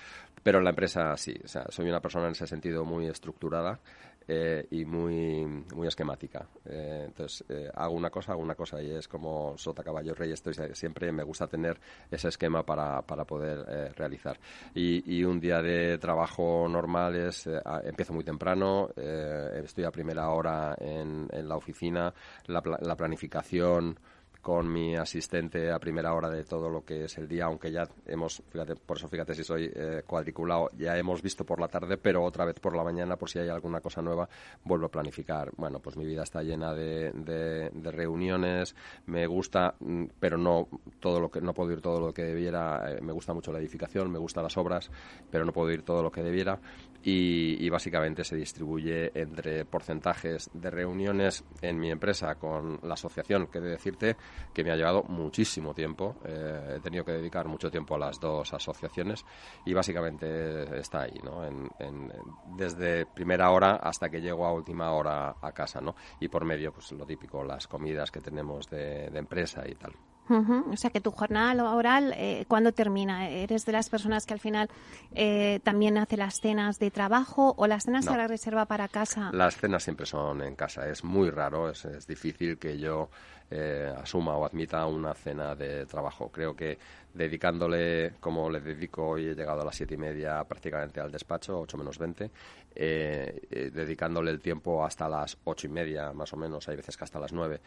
pero 0.42 0.60
en 0.60 0.64
la 0.64 0.70
empresa 0.70 1.18
sí. 1.18 1.36
O 1.44 1.50
sea, 1.50 1.66
soy 1.68 1.90
una 1.90 2.00
persona 2.00 2.28
en 2.28 2.32
ese 2.32 2.48
sentido 2.48 2.86
muy 2.86 3.08
estructurada. 3.08 3.82
Eh, 4.28 4.68
y 4.72 4.86
muy, 4.86 5.46
muy 5.76 5.88
esquemática. 5.88 6.48
Eh, 6.66 7.04
entonces, 7.06 7.46
eh, 7.48 7.70
hago 7.76 7.94
una 7.94 8.10
cosa, 8.10 8.32
hago 8.32 8.42
una 8.42 8.56
cosa 8.56 8.82
y 8.82 8.90
es 8.90 9.08
como 9.08 9.56
sota, 9.58 9.84
caballo, 9.84 10.16
rey. 10.16 10.32
Estoy, 10.32 10.56
siempre 10.74 11.12
me 11.12 11.24
gusta 11.24 11.48
tener 11.48 11.80
ese 12.10 12.30
esquema 12.30 12.66
para, 12.66 13.04
para 13.04 13.26
poder 13.26 13.94
realizar. 13.96 14.40
Y, 14.74 15.18
y, 15.18 15.24
un 15.24 15.40
día 15.40 15.62
de 15.62 15.98
trabajo 16.00 16.68
normal 16.68 17.16
es, 17.16 17.48
empiezo 17.84 18.14
muy 18.14 18.24
temprano, 18.24 18.90
estoy 18.96 19.84
a 19.84 19.92
primera 19.92 20.30
hora 20.30 20.76
en, 20.80 21.28
en 21.32 21.48
la 21.48 21.56
oficina, 21.56 22.14
la, 22.48 22.64
la 22.82 22.96
planificación 22.96 24.00
con 24.46 24.72
mi 24.72 24.96
asistente 24.96 25.72
a 25.72 25.80
primera 25.80 26.14
hora 26.14 26.30
de 26.30 26.44
todo 26.44 26.70
lo 26.70 26.86
que 26.86 27.06
es 27.06 27.18
el 27.18 27.28
día, 27.28 27.46
aunque 27.46 27.72
ya 27.72 27.90
hemos, 28.06 28.44
fíjate, 28.48 28.76
por 28.76 28.96
eso 28.96 29.08
fíjate 29.08 29.34
si 29.34 29.44
soy 29.44 29.72
eh, 29.74 30.04
cuadriculado, 30.06 30.70
ya 30.78 30.96
hemos 30.96 31.24
visto 31.24 31.44
por 31.44 31.60
la 31.60 31.68
tarde, 31.68 31.98
pero 31.98 32.24
otra 32.24 32.46
vez 32.46 32.60
por 32.60 32.76
la 32.76 32.84
mañana, 32.84 33.16
por 33.16 33.28
si 33.28 33.40
hay 33.40 33.50
alguna 33.50 33.82
cosa 33.82 34.04
nueva, 34.04 34.30
vuelvo 34.64 34.86
a 34.86 34.92
planificar. 34.92 35.50
Bueno, 35.58 35.80
pues 35.80 35.98
mi 35.98 36.06
vida 36.06 36.22
está 36.22 36.44
llena 36.44 36.76
de, 36.76 37.12
de, 37.12 37.92
reuniones, 37.92 38.76
me 39.08 39.26
gusta, 39.26 39.74
mm, 39.80 40.04
pero 40.20 40.38
no 40.38 40.68
todo 41.00 41.20
lo 41.20 41.32
que, 41.32 41.42
no 41.42 41.56
puedo 41.56 41.72
ir 41.72 41.82
todo 41.82 42.00
lo 42.00 42.14
que 42.14 42.26
debiera, 42.26 42.92
eh, 42.92 43.02
me 43.02 43.14
gusta 43.14 43.34
mucho 43.34 43.52
la 43.52 43.58
edificación, 43.58 44.12
me 44.12 44.20
gustan 44.20 44.44
las 44.44 44.56
obras, 44.58 44.92
pero 45.32 45.44
no 45.44 45.54
puedo 45.54 45.72
ir 45.72 45.82
todo 45.82 46.04
lo 46.04 46.12
que 46.12 46.22
debiera 46.22 46.60
y, 47.06 47.70
básicamente 47.70 48.24
se 48.24 48.36
distribuye 48.36 49.12
entre 49.14 49.64
porcentajes 49.66 50.50
de 50.54 50.72
reuniones 50.72 51.44
en 51.62 51.80
mi 51.80 51.92
empresa 51.92 52.36
con 52.36 52.80
la 52.82 52.96
asociación, 52.96 53.48
que 53.48 53.60
de 53.60 53.70
decirte 53.70 54.16
que 54.54 54.64
me 54.64 54.72
ha 54.72 54.76
llevado 54.76 55.04
muchísimo 55.04 55.74
tiempo. 55.74 56.16
Eh, 56.26 56.76
he 56.78 56.80
tenido 56.80 57.04
que 57.04 57.14
dedicar 57.14 57.48
mucho 57.48 57.70
tiempo 57.70 57.96
a 57.96 58.00
las 58.00 58.20
dos 58.20 58.54
asociaciones 58.54 59.26
y 59.66 59.74
básicamente 59.74 60.80
está 60.80 61.02
ahí, 61.02 61.20
¿no? 61.24 61.46
En, 61.46 62.12
desde 62.58 63.06
primera 63.06 63.52
hora 63.52 63.76
hasta 63.76 64.10
que 64.10 64.22
llego 64.22 64.46
a 64.46 64.54
última 64.54 64.92
hora 64.92 65.36
a 65.42 65.52
casa, 65.52 65.82
¿no? 65.82 65.96
Y 66.20 66.28
por 66.28 66.46
medio, 66.46 66.72
pues 66.72 66.92
lo 66.92 67.06
típico, 67.06 67.44
las 67.44 67.68
comidas 67.68 68.12
que 68.12 68.22
tenemos 68.22 68.70
de 68.70 69.08
empresa 69.08 69.68
y 69.68 69.76
tal. 69.76 69.94
O 70.28 70.76
sea 70.76 70.90
que 70.90 71.02
tu 71.02 71.12
jornada 71.12 71.54
laboral, 71.54 72.14
eh, 72.18 72.46
¿cuándo 72.48 72.72
termina? 72.72 73.30
¿Eres 73.30 73.66
de 73.66 73.72
las 73.72 73.90
personas 73.90 74.26
que 74.26 74.34
al 74.34 74.40
final 74.40 74.70
eh, 75.12 75.60
también 75.64 76.00
hace 76.00 76.18
las 76.18 76.40
cenas 76.40 76.80
de 76.80 76.90
trabajo 76.90 77.54
o 77.58 77.68
las 77.68 77.84
cenas 77.84 78.06
se 78.06 78.18
las 78.18 78.28
reserva 78.28 78.66
para 78.66 78.88
casa? 78.88 79.30
Las 79.34 79.56
cenas 79.56 79.84
siempre 79.84 80.08
son 80.08 80.42
en 80.42 80.56
casa. 80.56 80.90
Es 80.90 81.04
muy 81.04 81.30
raro, 81.30 81.70
es, 81.70 81.86
es 81.86 82.08
difícil 82.08 82.58
que 82.58 82.80
yo 82.80 83.10
eh, 83.52 83.94
asuma 84.02 84.36
o 84.38 84.46
admita 84.46 84.86
una 84.86 85.14
cena 85.14 85.56
de 85.56 85.86
trabajo. 85.86 86.32
Creo 86.32 86.56
que 86.56 86.78
dedicándole, 87.16 88.14
como 88.20 88.50
le 88.50 88.60
dedico 88.60 89.08
hoy, 89.08 89.28
he 89.28 89.36
llegado 89.36 89.62
a 89.62 89.66
las 89.66 89.76
siete 89.76 89.94
y 89.94 89.98
media 89.98 90.44
prácticamente 90.44 91.00
al 91.00 91.12
despacho, 91.12 91.62
ocho 91.62 91.78
menos 91.78 91.98
veinte, 91.98 92.30
eh, 92.76 93.42
eh, 93.50 93.72
dedicándole 93.74 94.32
el 94.32 94.42
tiempo 94.42 94.86
hasta 94.86 95.08
las 95.08 95.38
ocho 95.46 95.68
y 95.68 95.70
media, 95.70 96.12
más 96.12 96.34
o 96.34 96.38
menos, 96.38 96.68
hay 96.68 96.76
veces 96.76 96.98
que 96.98 97.06
hasta 97.06 97.20
las 97.20 97.32
nueve, 97.32 97.62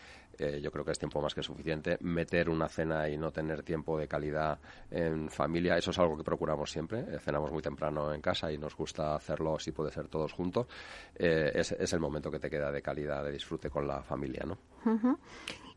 yo 0.63 0.71
creo 0.71 0.85
que 0.85 0.93
es 0.93 0.99
tiempo 0.99 1.21
más 1.21 1.35
que 1.35 1.43
suficiente. 1.43 1.99
Meter 2.01 2.49
una 2.49 2.69
cena 2.69 3.09
y 3.09 3.17
no 3.17 3.33
tener 3.33 3.65
tiempo 3.65 3.99
de 3.99 4.07
calidad 4.07 4.59
en 4.89 5.29
familia, 5.31 5.77
eso 5.77 5.91
es 5.91 5.99
algo 5.99 6.17
que 6.17 6.23
procuramos 6.23 6.71
siempre. 6.71 7.19
cenamos 7.19 7.51
muy 7.51 7.61
temprano 7.61 8.15
en 8.15 8.21
casa 8.21 8.53
y 8.53 8.59
nos 8.59 8.77
gusta 8.77 9.17
hacerlo, 9.17 9.59
si 9.59 9.73
puede 9.73 9.91
ser 9.91 10.07
todos 10.07 10.33
juntos. 10.33 10.69
Es, 11.17 11.73
es, 11.73 11.93
el 11.93 11.99
momento 11.99 12.31
que 12.31 12.39
te 12.39 12.49
queda 12.49 12.71
de 12.71 12.81
calidad, 12.81 13.25
de 13.25 13.33
disfrute 13.33 13.69
con 13.69 13.89
la 13.89 14.01
familia, 14.03 14.45
¿no? 14.47 14.59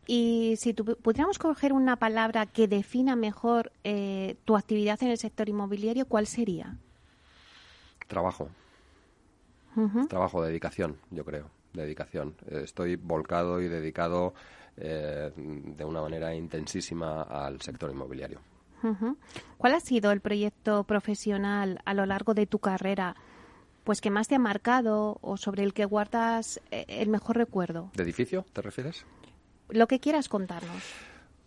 Y 0.08 0.56
si 0.58 0.74
pudiéramos 0.74 1.38
coger 1.38 1.74
una 1.74 1.96
palabra 1.98 2.46
que 2.46 2.68
defina 2.68 3.16
mejor 3.16 3.72
eh, 3.84 4.36
tu 4.46 4.58
actividad 4.58 5.02
en 5.04 5.10
el 5.10 5.18
sector 5.18 5.48
inmobiliario, 5.48 6.06
¿cuál 6.06 6.28
sería? 6.28 6.78
Trabajo. 8.08 8.50
Trabajo, 10.10 10.44
dedicación, 10.44 10.98
yo 11.12 11.24
creo. 11.24 11.50
Dedicación. 11.74 12.36
Estoy 12.50 12.98
volcado 12.98 13.62
y 13.62 13.70
dedicado 13.70 14.34
eh, 14.76 15.32
de 15.36 15.86
una 15.86 16.02
manera 16.02 16.36
intensísima 16.36 17.22
al 17.22 17.62
sector 17.62 17.90
inmobiliario. 17.90 18.40
¿Cuál 19.58 19.76
ha 19.76 19.80
sido 19.80 20.12
el 20.12 20.22
proyecto 20.22 20.84
profesional 20.86 21.80
a 21.86 21.94
lo 21.94 22.06
largo 22.06 22.34
de 22.34 22.48
tu 22.48 22.60
carrera? 22.60 23.16
Pues 23.84 24.02
que 24.02 24.10
más 24.10 24.28
te 24.28 24.36
ha 24.36 24.40
marcado 24.40 25.18
o 25.22 25.38
sobre 25.38 25.64
el 25.64 25.74
que 25.74 25.86
guardas 25.86 26.60
eh, 26.72 26.86
el 26.88 27.10
mejor 27.10 27.38
recuerdo. 27.38 27.92
¿De 27.96 28.04
edificio 28.04 28.46
te 28.54 28.62
refieres? 28.62 29.06
Lo 29.72 29.88
que 29.88 30.00
quieras 30.00 30.30
contarnos. 30.30 30.84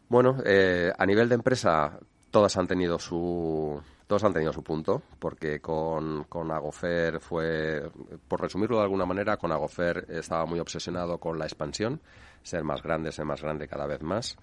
Bueno, 0.09 0.37
eh, 0.45 0.93
a 0.97 1.07
nivel 1.07 1.29
de 1.29 1.37
empresa, 1.37 1.99
todas 2.31 2.57
han 2.57 2.67
tenido 2.67 2.99
su 2.99 3.81
todos 4.07 4.23
han 4.25 4.35
tenido 4.35 4.53
su 4.53 4.63
punto, 4.63 5.03
porque 5.19 5.61
con, 5.61 6.25
con 6.25 6.51
Agofer 6.53 7.21
fue, 7.21 7.91
por 8.29 8.43
resumirlo 8.43 8.77
de 8.77 8.83
alguna 8.83 9.07
manera, 9.07 9.39
con 9.39 9.51
Agofer 9.51 10.07
estaba 10.11 10.45
muy 10.45 10.61
obsesionado 10.61 11.19
con 11.19 11.39
la 11.39 11.47
expansión, 11.47 12.01
ser 12.43 12.65
más 12.65 12.83
grande, 12.83 13.13
ser 13.13 13.25
más 13.25 13.41
grande 13.41 13.67
cada 13.67 13.87
vez 13.87 14.03
más. 14.03 14.37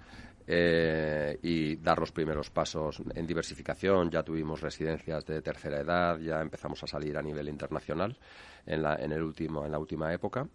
Eh, 0.48 1.38
y 1.44 1.76
dar 1.76 2.00
los 2.00 2.12
primeros 2.12 2.50
pasos 2.50 3.02
en 3.14 3.28
diversificación. 3.28 4.10
Ya 4.10 4.24
tuvimos 4.24 4.60
residencias 4.60 5.24
de 5.26 5.42
tercera 5.42 5.80
edad, 5.80 6.18
ya 6.18 6.42
empezamos 6.42 6.84
a 6.84 6.88
salir 6.88 7.16
a 7.16 7.22
nivel 7.22 7.48
internacional 7.48 8.18
en 8.66 8.82
la, 8.82 8.96
en 8.96 9.12
el 9.12 9.22
último, 9.22 9.64
en 9.64 9.72
la 9.72 9.78
última 9.78 10.12
época 10.12 10.48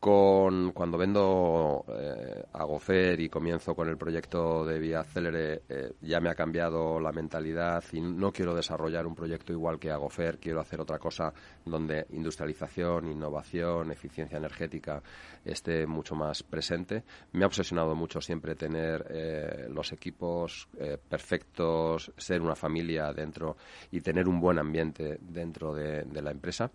con 0.00 0.70
cuando 0.72 0.96
vendo 0.96 1.84
eh, 1.88 2.44
a 2.52 2.64
Gofer 2.64 3.18
y 3.20 3.28
comienzo 3.28 3.74
con 3.74 3.88
el 3.88 3.96
proyecto 3.96 4.64
de 4.64 4.78
Vía 4.78 5.02
Célere, 5.02 5.62
eh, 5.68 5.92
ya 6.02 6.20
me 6.20 6.30
ha 6.30 6.34
cambiado 6.34 7.00
la 7.00 7.10
mentalidad 7.10 7.82
y 7.92 8.00
no 8.00 8.30
quiero 8.32 8.54
desarrollar 8.54 9.06
un 9.06 9.14
proyecto 9.14 9.52
igual 9.52 9.78
que 9.78 9.90
Agofer, 9.90 10.38
quiero 10.38 10.60
hacer 10.60 10.80
otra 10.80 10.98
cosa 10.98 11.32
donde 11.64 12.06
industrialización, 12.10 13.10
innovación, 13.10 13.90
eficiencia 13.90 14.38
energética 14.38 15.02
esté 15.44 15.86
mucho 15.86 16.14
más 16.14 16.44
presente. 16.44 17.02
Me 17.32 17.42
ha 17.42 17.48
obsesionado 17.48 17.94
mucho 17.96 18.20
siempre 18.20 18.54
tener 18.54 19.04
eh, 19.10 19.66
los 19.68 19.92
equipos 19.92 20.68
perfectos, 21.08 22.12
ser 22.16 22.40
una 22.40 22.54
familia 22.54 23.12
dentro 23.12 23.56
y 23.90 24.00
tener 24.00 24.28
un 24.28 24.40
buen 24.40 24.58
ambiente 24.58 25.18
dentro 25.20 25.74
de 25.74 26.22
la 26.22 26.30
empresa. 26.30 26.70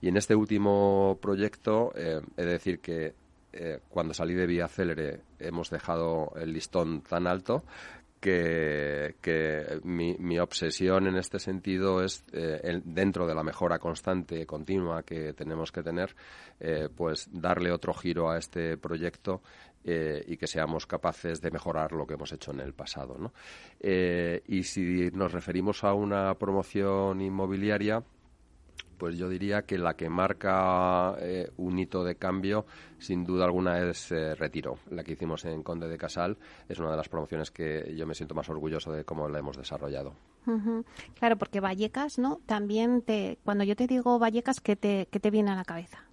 Y 0.00 0.08
en 0.08 0.16
este 0.16 0.34
último 0.34 1.18
proyecto, 1.20 1.92
eh, 1.96 2.20
he 2.36 2.44
de 2.44 2.52
decir 2.52 2.80
que 2.80 3.14
eh, 3.52 3.80
cuando 3.88 4.12
salí 4.12 4.34
de 4.34 4.46
Vía 4.46 4.68
Célere 4.68 5.22
hemos 5.38 5.70
dejado 5.70 6.32
el 6.36 6.52
listón 6.52 7.00
tan 7.00 7.26
alto 7.26 7.64
que, 8.20 9.14
mi, 9.84 10.38
obsesión 10.38 11.06
en 11.06 11.16
este 11.16 11.38
sentido 11.38 12.02
es, 12.02 12.24
eh, 12.32 12.80
dentro 12.84 13.26
de 13.26 13.34
la 13.34 13.44
mejora 13.44 13.78
constante, 13.78 14.44
continua 14.44 15.02
que 15.02 15.32
tenemos 15.32 15.70
que 15.70 15.82
tener, 15.82 16.14
eh, 16.58 16.88
pues 16.94 17.28
darle 17.32 17.70
otro 17.70 17.94
giro 17.94 18.28
a 18.28 18.38
este 18.38 18.76
proyecto 18.76 19.42
y 19.84 20.36
que 20.36 20.46
seamos 20.46 20.84
capaces 20.84 21.40
de 21.40 21.50
mejorar 21.50 21.92
lo 21.92 22.06
que 22.06 22.12
hemos 22.12 22.30
hecho 22.32 22.50
en 22.50 22.60
el 22.60 22.74
pasado. 22.74 23.16
¿no? 23.16 23.32
y 23.80 24.62
si 24.64 25.10
nos 25.12 25.32
referimos 25.32 25.82
a 25.82 25.94
una 25.94 26.34
promoción 26.34 27.22
inmobiliaria, 27.22 28.02
pues 28.98 29.16
yo 29.16 29.28
diría 29.28 29.62
que 29.62 29.78
la 29.78 29.94
que 29.94 30.10
marca 30.10 31.14
eh, 31.20 31.50
un 31.56 31.78
hito 31.78 32.04
de 32.04 32.16
cambio, 32.16 32.66
sin 32.98 33.24
duda 33.24 33.44
alguna, 33.44 33.78
es 33.80 34.10
eh, 34.10 34.34
Retiro. 34.34 34.78
La 34.90 35.04
que 35.04 35.12
hicimos 35.12 35.44
en 35.44 35.62
Conde 35.62 35.88
de 35.88 35.96
Casal 35.96 36.36
es 36.68 36.78
una 36.78 36.90
de 36.90 36.96
las 36.96 37.08
promociones 37.08 37.50
que 37.50 37.94
yo 37.96 38.06
me 38.06 38.14
siento 38.14 38.34
más 38.34 38.48
orgulloso 38.48 38.92
de 38.92 39.04
cómo 39.04 39.28
la 39.28 39.38
hemos 39.38 39.56
desarrollado. 39.56 40.14
Claro, 41.18 41.36
porque 41.36 41.60
Vallecas, 41.60 42.18
¿no? 42.18 42.40
También 42.46 43.02
te, 43.02 43.38
cuando 43.44 43.64
yo 43.64 43.76
te 43.76 43.86
digo 43.86 44.18
Vallecas, 44.18 44.60
¿qué 44.60 44.76
te, 44.76 45.06
qué 45.10 45.20
te 45.20 45.30
viene 45.30 45.50
a 45.50 45.54
la 45.54 45.64
cabeza? 45.64 46.07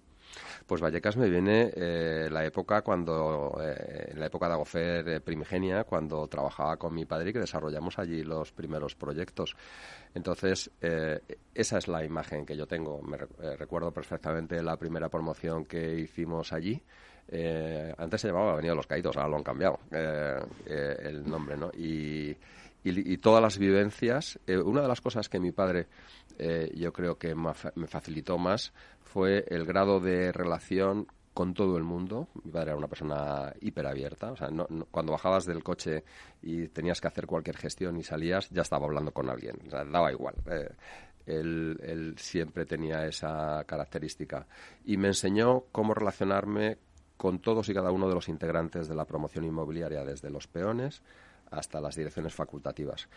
Pues 0.66 0.80
Vallecas 0.80 1.16
me 1.16 1.30
viene 1.30 1.70
eh, 1.76 2.28
la 2.28 2.44
época 2.44 2.82
cuando, 2.82 3.56
eh, 3.62 4.12
la 4.16 4.26
época 4.26 4.48
de 4.48 4.54
Agofer 4.54 5.08
eh, 5.08 5.20
primigenia, 5.20 5.84
cuando 5.84 6.26
trabajaba 6.26 6.76
con 6.76 6.92
mi 6.92 7.04
padre 7.04 7.30
y 7.30 7.32
que 7.32 7.38
desarrollamos 7.38 8.00
allí 8.00 8.24
los 8.24 8.50
primeros 8.50 8.96
proyectos. 8.96 9.56
Entonces, 10.12 10.70
esa 11.54 11.78
es 11.78 11.88
la 11.88 12.02
imagen 12.02 12.44
que 12.44 12.56
yo 12.56 12.66
tengo. 12.66 13.00
Me 13.02 13.18
recuerdo 13.56 13.92
perfectamente 13.92 14.62
la 14.62 14.76
primera 14.76 15.08
promoción 15.08 15.66
que 15.66 16.00
hicimos 16.00 16.52
allí. 16.54 16.82
antes 17.98 18.22
se 18.22 18.28
llamaba 18.28 18.52
Avenida 18.54 18.72
de 18.72 18.76
los 18.76 18.86
Caídos, 18.86 19.16
ahora 19.16 19.28
lo 19.28 19.36
han 19.36 19.42
cambiado 19.42 19.78
el 19.90 21.28
nombre, 21.28 21.58
¿no? 21.58 21.70
Y, 21.76 22.34
y, 22.82 23.18
todas 23.18 23.42
las 23.42 23.58
vivencias. 23.58 24.40
una 24.64 24.80
de 24.80 24.88
las 24.88 25.02
cosas 25.02 25.28
que 25.28 25.38
mi 25.38 25.52
padre 25.52 25.86
yo 26.74 26.92
creo 26.92 27.18
que 27.18 27.34
me 27.34 27.86
facilitó 27.86 28.38
más 28.38 28.72
fue 29.00 29.44
el 29.48 29.64
grado 29.64 30.00
de 30.00 30.32
relación 30.32 31.06
con 31.36 31.52
todo 31.52 31.76
el 31.76 31.84
mundo. 31.84 32.28
Mi 32.44 32.50
padre 32.50 32.70
era 32.70 32.78
una 32.78 32.88
persona 32.88 33.52
hiperabierta. 33.60 34.32
O 34.32 34.36
sea, 34.36 34.48
cuando 34.90 35.12
bajabas 35.12 35.44
del 35.44 35.62
coche 35.62 36.02
y 36.40 36.68
tenías 36.68 36.98
que 36.98 37.08
hacer 37.08 37.26
cualquier 37.26 37.58
gestión 37.58 37.98
y 37.98 38.02
salías, 38.02 38.48
ya 38.48 38.62
estaba 38.62 38.86
hablando 38.86 39.12
con 39.12 39.28
alguien. 39.28 39.58
Daba 39.68 40.10
igual. 40.10 40.34
Eh, 40.50 40.70
él, 41.26 42.14
siempre 42.16 42.64
tenía 42.64 43.04
esa 43.06 43.62
característica. 43.64 44.46
Y 44.86 44.96
me 44.96 45.08
enseñó 45.08 45.64
cómo 45.72 45.92
relacionarme 45.92 46.78
con 47.18 47.40
todos 47.40 47.68
y 47.68 47.74
cada 47.74 47.90
uno 47.90 48.08
de 48.08 48.14
los 48.14 48.30
integrantes 48.30 48.88
de 48.88 48.94
la 48.94 49.04
promoción 49.04 49.44
inmobiliaria, 49.44 50.04
desde 50.04 50.30
los 50.30 50.46
peones 50.46 51.02
hasta 51.50 51.80
las 51.80 51.96
direcciones 51.96 52.34
facultativas. 52.34 53.08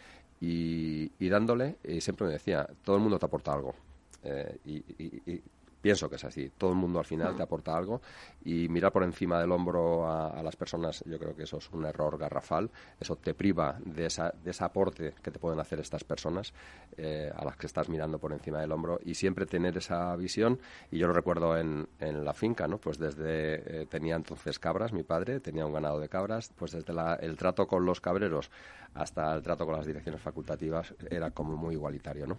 Y, 0.42 1.10
dándole, 1.30 1.78
y 1.84 2.02
siempre 2.02 2.28
me 2.28 2.34
decía, 2.34 2.68
todo 2.84 2.96
el 2.96 3.02
mundo 3.02 3.20
te 3.20 3.26
aporta 3.26 3.54
algo. 3.54 3.76
Eh, 4.24 4.58
y, 4.66 5.42
pienso 5.82 6.10
que 6.10 6.16
es 6.16 6.24
así. 6.24 6.52
Todo 6.58 6.72
el 6.72 6.76
mundo 6.76 7.00
al 7.00 7.06
final 7.06 7.36
te 7.36 7.44
aporta 7.44 7.76
algo 7.76 8.02
y 8.44 8.68
mirar 8.70 8.92
por 8.92 9.04
encima 9.04 9.40
del 9.40 9.52
hombro 9.52 10.10
a, 10.10 10.42
las 10.44 10.56
personas, 10.56 11.04
yo 11.06 11.20
creo 11.20 11.36
que 11.36 11.44
eso 11.44 11.58
es 11.58 11.70
un 11.72 11.86
error 11.86 12.18
garrafal. 12.18 12.70
Eso 13.00 13.16
te 13.16 13.34
priva 13.34 13.78
de, 13.84 14.06
esa, 14.06 14.34
de 14.44 14.52
ese 14.52 14.64
aporte 14.64 15.14
que 15.22 15.32
te 15.32 15.40
pueden 15.40 15.60
hacer 15.60 15.80
estas 15.80 16.04
personas 16.04 16.54
eh, 16.98 17.32
a 17.36 17.46
las 17.46 17.58
que 17.58 17.68
estás 17.68 17.90
mirando 17.90 18.20
por 18.20 18.34
encima 18.34 18.60
del 18.60 18.72
hombro 18.72 19.00
y 19.04 19.16
siempre 19.16 19.46
tener 19.46 19.78
esa 19.78 20.16
visión. 20.16 20.60
Y 20.92 20.98
yo 20.98 21.08
lo 21.08 21.14
recuerdo 21.14 21.58
en, 21.58 21.88
en 22.00 22.26
la 22.26 22.34
finca, 22.34 22.68
¿no? 22.68 22.78
Pues 22.78 22.98
desde, 22.98 23.82
eh, 23.82 23.86
tenía 23.86 24.16
entonces 24.16 24.60
cabras, 24.60 24.94
mi 24.94 25.04
padre 25.04 25.40
tenía 25.40 25.66
un 25.66 25.74
ganado 25.74 26.00
de 26.00 26.10
cabras, 26.10 26.52
pues 26.56 26.72
desde 26.72 26.94
el 27.22 27.38
trato 27.38 27.68
con 27.68 27.86
los 27.86 28.02
cabreros 28.02 28.52
hasta 28.94 29.34
el 29.36 29.42
trato 29.42 29.66
con 29.66 29.76
las 29.76 29.86
direcciones 29.86 30.22
facultativas 30.22 30.94
era 31.10 31.32
como 31.32 31.56
muy 31.56 31.76
igualitario, 31.76 32.28
¿no? 32.28 32.38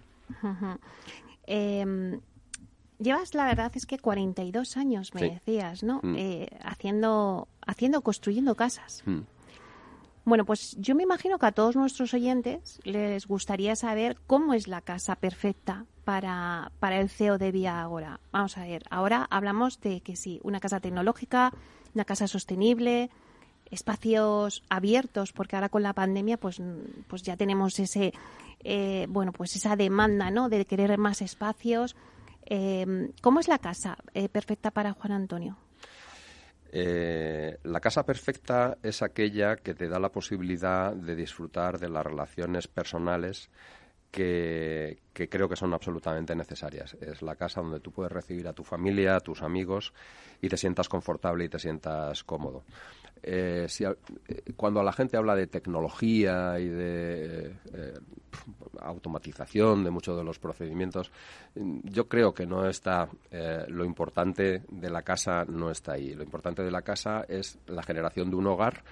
Llevas, 3.00 3.34
la 3.34 3.46
verdad 3.46 3.72
es 3.74 3.86
que 3.86 3.98
42 3.98 4.76
años, 4.76 5.14
me 5.14 5.30
decías, 5.30 5.82
¿no? 5.82 6.00
Mm. 6.02 6.14
Eh, 6.16 6.48
haciendo, 6.62 7.48
haciendo, 7.66 8.02
construyendo 8.02 8.54
casas. 8.54 9.02
Mm. 9.06 9.20
Bueno, 10.26 10.44
pues 10.44 10.76
yo 10.78 10.94
me 10.94 11.02
imagino 11.02 11.38
que 11.38 11.46
a 11.46 11.52
todos 11.52 11.76
nuestros 11.76 12.12
oyentes 12.12 12.78
les 12.84 13.26
gustaría 13.26 13.74
saber 13.74 14.18
cómo 14.26 14.52
es 14.52 14.68
la 14.68 14.82
casa 14.82 15.16
perfecta 15.16 15.86
para, 16.04 16.72
para 16.78 17.00
el 17.00 17.08
CEO 17.08 17.38
de 17.38 17.50
Vía 17.52 17.80
Agora. 17.80 18.20
Vamos 18.32 18.58
a 18.58 18.64
ver, 18.64 18.82
ahora 18.90 19.26
hablamos 19.30 19.80
de 19.80 20.02
que 20.02 20.16
sí, 20.16 20.38
una 20.42 20.60
casa 20.60 20.78
tecnológica, 20.78 21.52
una 21.94 22.04
casa 22.04 22.28
sostenible, 22.28 23.10
espacios 23.70 24.62
abiertos, 24.68 25.32
porque 25.32 25.56
ahora 25.56 25.70
con 25.70 25.82
la 25.82 25.94
pandemia 25.94 26.36
pues, 26.36 26.60
pues 27.06 27.22
ya 27.22 27.36
tenemos 27.36 27.78
ese, 27.78 28.12
eh, 28.62 29.06
bueno, 29.08 29.32
pues 29.32 29.56
esa 29.56 29.74
demanda, 29.74 30.30
¿no? 30.30 30.48
De 30.48 30.66
querer 30.66 30.98
más 30.98 31.22
espacios. 31.22 31.96
Em, 32.52 33.12
¿Cómo 33.22 33.38
es 33.38 33.46
la 33.46 33.58
casa 33.58 33.96
eh, 34.12 34.28
perfecta 34.28 34.72
para 34.72 34.92
Juan 34.92 35.12
Antonio? 35.12 35.56
Eh, 36.72 37.58
la 37.62 37.78
casa 37.78 38.04
perfecta 38.04 38.76
es 38.82 39.02
aquella 39.02 39.54
que 39.56 39.72
te 39.72 39.88
da 39.88 40.00
la 40.00 40.10
posibilidad 40.10 40.92
de 40.92 41.14
disfrutar 41.14 41.78
de 41.78 41.88
las 41.88 42.04
relaciones 42.04 42.66
personales 42.66 43.50
que, 44.10 44.98
creo 45.12 45.48
que 45.48 45.54
son 45.54 45.72
absolutamente 45.74 46.34
necesarias. 46.34 46.94
Es 47.00 47.22
la 47.22 47.36
casa 47.36 47.60
donde 47.60 47.78
tú 47.78 47.92
puedes 47.92 48.10
recibir 48.10 48.48
a 48.48 48.52
tu 48.52 48.64
familia, 48.64 49.14
a 49.14 49.20
tus 49.20 49.42
amigos 49.42 49.92
y 50.40 50.48
te 50.48 50.56
sientas 50.56 50.88
confortable 50.88 51.44
y 51.44 51.48
te 51.48 51.60
sientas 51.60 52.24
cómodo. 52.24 52.64
Eh, 53.22 53.66
eh, 53.80 54.52
cuando 54.56 54.82
la 54.82 54.92
gente 54.92 55.16
habla 55.16 55.34
de 55.34 55.46
tecnología 55.46 56.58
y 56.58 56.68
de 56.68 57.54
eh, 57.72 57.98
automatización 58.80 59.84
de 59.84 59.90
muchos 59.90 60.16
de 60.16 60.24
los 60.24 60.38
procedimientos, 60.38 61.10
yo 61.54 62.08
creo 62.08 62.32
que 62.32 62.46
no 62.46 62.66
está, 62.66 63.08
lo 63.68 63.84
importante 63.84 64.62
de 64.68 64.90
la 64.90 65.02
casa 65.02 65.44
no 65.44 65.70
está 65.70 65.92
ahí. 65.92 66.14
Lo 66.14 66.22
importante 66.22 66.62
de 66.62 66.70
la 66.70 66.82
casa 66.82 67.24
es 67.28 67.58
la 67.66 67.82
generación 67.82 68.30
de 68.30 68.36
un 68.36 68.46
hogar 68.46 68.82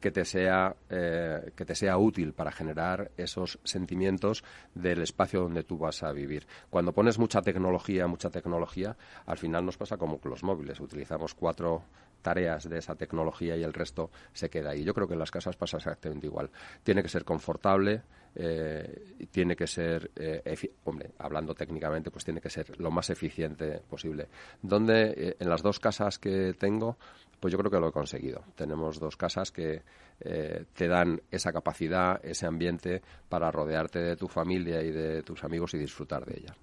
que 0.00 0.10
te 0.10 0.24
sea 0.24 0.74
que 0.88 1.64
te 1.64 1.74
sea 1.74 1.98
útil 1.98 2.32
para 2.32 2.52
generar 2.52 3.10
esos 3.16 3.58
sentimientos 3.64 4.44
del 4.74 5.02
espacio 5.02 5.40
donde 5.42 5.62
tú 5.62 5.78
vas 5.78 6.02
a 6.02 6.12
vivir. 6.12 6.46
Cuando 6.70 6.92
pones 6.92 7.18
mucha 7.18 7.42
tecnología, 7.42 8.06
mucha 8.06 8.30
tecnología, 8.30 8.96
al 9.26 9.38
final 9.38 9.64
nos 9.64 9.76
pasa 9.76 9.96
como 9.96 10.18
con 10.18 10.30
los 10.30 10.42
móviles. 10.42 10.80
Utilizamos 10.80 11.34
cuatro 11.34 11.82
tareas 12.26 12.68
de 12.68 12.78
esa 12.78 12.96
tecnología 12.96 13.56
y 13.56 13.62
el 13.62 13.72
resto 13.72 14.10
se 14.32 14.50
queda 14.50 14.70
ahí. 14.70 14.82
Yo 14.82 14.92
creo 14.92 15.06
que 15.06 15.12
en 15.12 15.20
las 15.20 15.30
casas 15.30 15.54
pasa 15.54 15.76
exactamente 15.76 16.26
igual. 16.26 16.50
Tiene 16.82 17.00
que 17.00 17.08
ser 17.08 17.24
confortable, 17.24 18.02
eh, 18.34 19.28
tiene 19.30 19.54
que 19.54 19.68
ser, 19.68 20.10
eh, 20.16 20.42
hombre, 20.82 21.12
hablando 21.18 21.54
técnicamente, 21.54 22.10
pues 22.10 22.24
tiene 22.24 22.40
que 22.40 22.50
ser 22.50 22.80
lo 22.80 22.90
más 22.90 23.10
eficiente 23.10 23.80
posible. 23.88 24.26
Donde 24.60 25.14
eh, 25.16 25.36
en 25.38 25.48
las 25.48 25.62
dos 25.62 25.78
casas 25.78 26.18
que 26.18 26.54
tengo, 26.58 26.96
pues 27.38 27.52
yo 27.52 27.58
creo 27.58 27.70
que 27.70 27.78
lo 27.78 27.90
he 27.90 27.92
conseguido. 27.92 28.42
Tenemos 28.56 28.98
dos 28.98 29.16
casas 29.16 29.52
que 29.52 29.82
te 30.18 30.88
dan 30.88 31.20
esa 31.30 31.52
capacidad, 31.52 32.18
ese 32.24 32.46
ambiente 32.46 33.02
para 33.28 33.52
rodearte 33.52 33.98
de 34.00 34.16
tu 34.16 34.26
familia 34.26 34.82
y 34.82 34.90
de 34.90 35.22
tus 35.22 35.44
amigos 35.44 35.74
y 35.74 35.78
disfrutar 35.78 36.24
de 36.24 36.40
ella. 36.40 36.56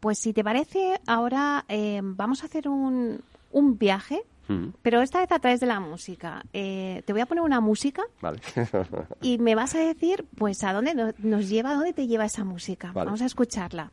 pues 0.00 0.18
si 0.18 0.32
te 0.32 0.42
parece, 0.42 0.98
ahora 1.06 1.66
vamos 2.02 2.42
a 2.42 2.46
hacer 2.46 2.66
un, 2.66 3.20
un 3.54 3.78
viaje, 3.78 4.22
mm. 4.48 4.68
pero 4.82 5.00
esta 5.00 5.20
vez 5.20 5.32
a 5.32 5.38
través 5.38 5.60
de 5.60 5.66
la 5.66 5.80
música. 5.80 6.44
Eh, 6.52 7.02
te 7.06 7.12
voy 7.12 7.22
a 7.22 7.26
poner 7.26 7.42
una 7.42 7.60
música 7.60 8.02
y 9.22 9.38
me 9.38 9.54
vas 9.54 9.74
a 9.74 9.78
decir, 9.78 10.26
pues, 10.36 10.62
a 10.64 10.72
dónde 10.72 11.14
nos 11.18 11.48
lleva, 11.48 11.70
a 11.70 11.74
dónde 11.74 11.92
te 11.92 12.06
lleva 12.06 12.26
esa 12.26 12.44
música. 12.44 12.92
Vamos 12.92 13.22
a 13.22 13.26
escucharla. 13.26 13.90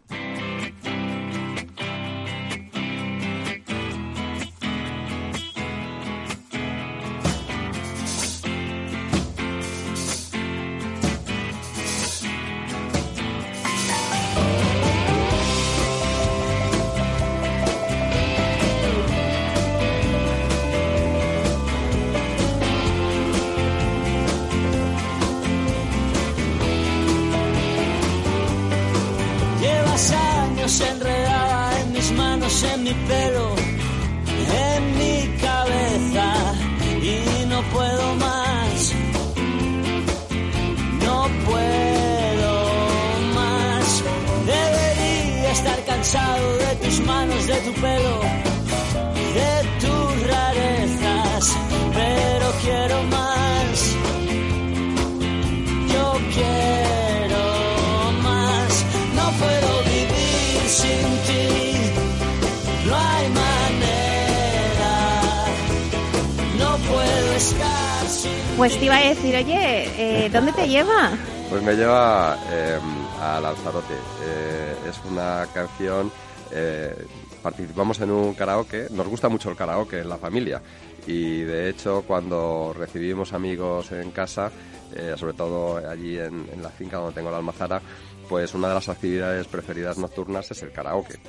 Te 70.61 70.69
lleva? 70.69 71.11
Pues 71.49 71.63
me 71.63 71.73
lleva 71.75 72.37
eh, 72.51 72.79
a 73.19 73.39
Lanzarote. 73.41 73.93
Eh, 74.23 74.75
es 74.89 74.99
una 75.09 75.47
canción, 75.53 76.11
eh, 76.51 76.95
participamos 77.41 77.99
en 77.99 78.11
un 78.11 78.33
karaoke, 78.33 78.87
nos 78.91 79.07
gusta 79.07 79.29
mucho 79.29 79.49
el 79.49 79.55
karaoke 79.55 79.99
en 79.99 80.09
la 80.09 80.17
familia 80.17 80.61
y 81.07 81.41
de 81.41 81.69
hecho 81.69 82.03
cuando 82.05 82.75
recibimos 82.77 83.33
amigos 83.33 83.91
en 83.91 84.11
casa, 84.11 84.51
eh, 84.93 85.15
sobre 85.17 85.33
todo 85.33 85.77
allí 85.77 86.17
en, 86.19 86.47
en 86.53 86.61
la 86.61 86.69
finca 86.69 86.97
donde 86.97 87.15
tengo 87.15 87.31
la 87.31 87.37
almazara, 87.37 87.81
pues 88.29 88.53
una 88.53 88.67
de 88.67 88.75
las 88.75 88.89
actividades 88.89 89.47
preferidas 89.47 89.97
nocturnas 89.97 90.51
es 90.51 90.61
el 90.61 90.71
karaoke. 90.71 91.19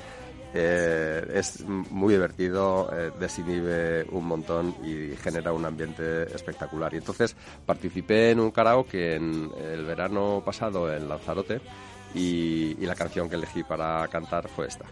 Eh, 0.55 1.31
es 1.33 1.61
muy 1.67 2.13
divertido, 2.13 2.89
eh, 2.93 3.11
desinhibe 3.19 4.05
un 4.11 4.25
montón 4.25 4.75
y 4.83 5.15
genera 5.17 5.51
un 5.51 5.65
ambiente 5.65 6.23
espectacular. 6.33 6.93
Y 6.93 6.97
entonces 6.97 7.35
participé 7.65 8.31
en 8.31 8.39
un 8.39 8.51
karaoke 8.51 9.15
en 9.15 9.49
el 9.71 9.83
verano 9.85 10.43
pasado 10.45 10.93
en 10.93 11.09
Lanzarote 11.09 11.59
y, 12.13 12.77
y 12.79 12.85
la 12.85 12.93
canción 12.95 13.27
que 13.29 13.35
elegí 13.35 13.63
para 13.63 14.07
cantar 14.09 14.47
fue 14.47 14.67
esta. 14.67 14.85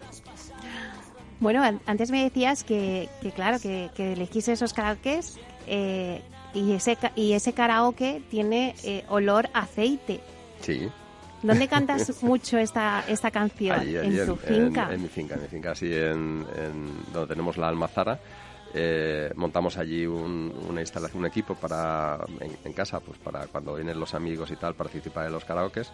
Bueno, 1.38 1.62
an- 1.62 1.80
antes 1.86 2.10
me 2.10 2.22
decías 2.24 2.64
que, 2.64 3.08
que 3.20 3.30
claro, 3.30 3.58
que, 3.60 3.90
que 3.94 4.12
elegiste 4.14 4.52
esos 4.52 4.72
karaokes 4.72 5.38
eh, 5.66 6.22
y, 6.54 6.72
ese, 6.72 6.96
y 7.16 7.32
ese 7.34 7.52
karaoke 7.52 8.22
tiene 8.30 8.74
eh, 8.84 9.04
olor 9.08 9.48
a 9.54 9.60
aceite. 9.60 10.20
Sí, 10.60 10.88
¿Dónde 11.42 11.68
cantas 11.68 12.22
mucho 12.22 12.58
esta, 12.58 13.04
esta 13.08 13.30
canción? 13.30 13.78
allí, 13.78 13.96
allí 13.96 14.20
en 14.20 14.26
tu 14.26 14.36
finca. 14.36 14.88
En, 14.92 15.02
mi 15.02 15.08
finca, 15.08 15.34
en 15.34 15.42
mi 15.42 15.48
finca, 15.48 15.70
así 15.72 15.92
en, 15.92 16.46
en 16.56 17.12
donde 17.12 17.28
tenemos 17.28 17.56
la 17.56 17.68
almazara. 17.68 18.18
eh, 18.74 19.30
montamos 19.34 19.76
allí 19.76 20.06
un, 20.06 20.50
una 20.70 20.80
instalación, 20.80 21.18
un 21.20 21.26
equipo 21.26 21.54
para 21.54 22.18
en, 22.40 22.56
en 22.64 22.72
casa, 22.72 23.00
pues 23.00 23.18
para 23.18 23.46
cuando 23.48 23.74
vienen 23.74 24.00
los 24.00 24.14
amigos 24.14 24.50
y 24.50 24.56
tal, 24.56 24.74
participar 24.74 25.26
en 25.26 25.32
los 25.32 25.44
karaokes. 25.44 25.88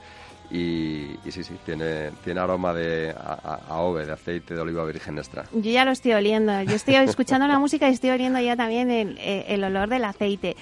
Y, 0.50 1.16
y 1.24 1.30
sí, 1.32 1.42
sí, 1.42 1.54
tiene, 1.66 2.10
tiene 2.22 2.40
aroma 2.40 2.72
de 2.72 3.10
a, 3.10 3.32
a- 3.42 3.60
a 3.68 3.80
ove, 3.80 4.06
de 4.06 4.12
aceite 4.12 4.54
de 4.54 4.60
oliva 4.60 4.84
virgen 4.84 5.18
extra. 5.18 5.44
Yo 5.52 5.70
ya 5.72 5.84
lo 5.84 5.90
estoy 5.90 6.12
oliendo. 6.12 6.62
Yo 6.62 6.74
estoy 6.76 6.94
escuchando 6.94 7.46
la 7.48 7.58
música 7.58 7.88
y 7.88 7.94
estoy 7.94 8.10
oliendo 8.10 8.38
ya 8.40 8.54
también 8.56 8.90
el, 8.90 9.18
eh, 9.18 9.46
el 9.48 9.64
olor 9.64 9.88
del 9.88 10.04
aceite. 10.04 10.56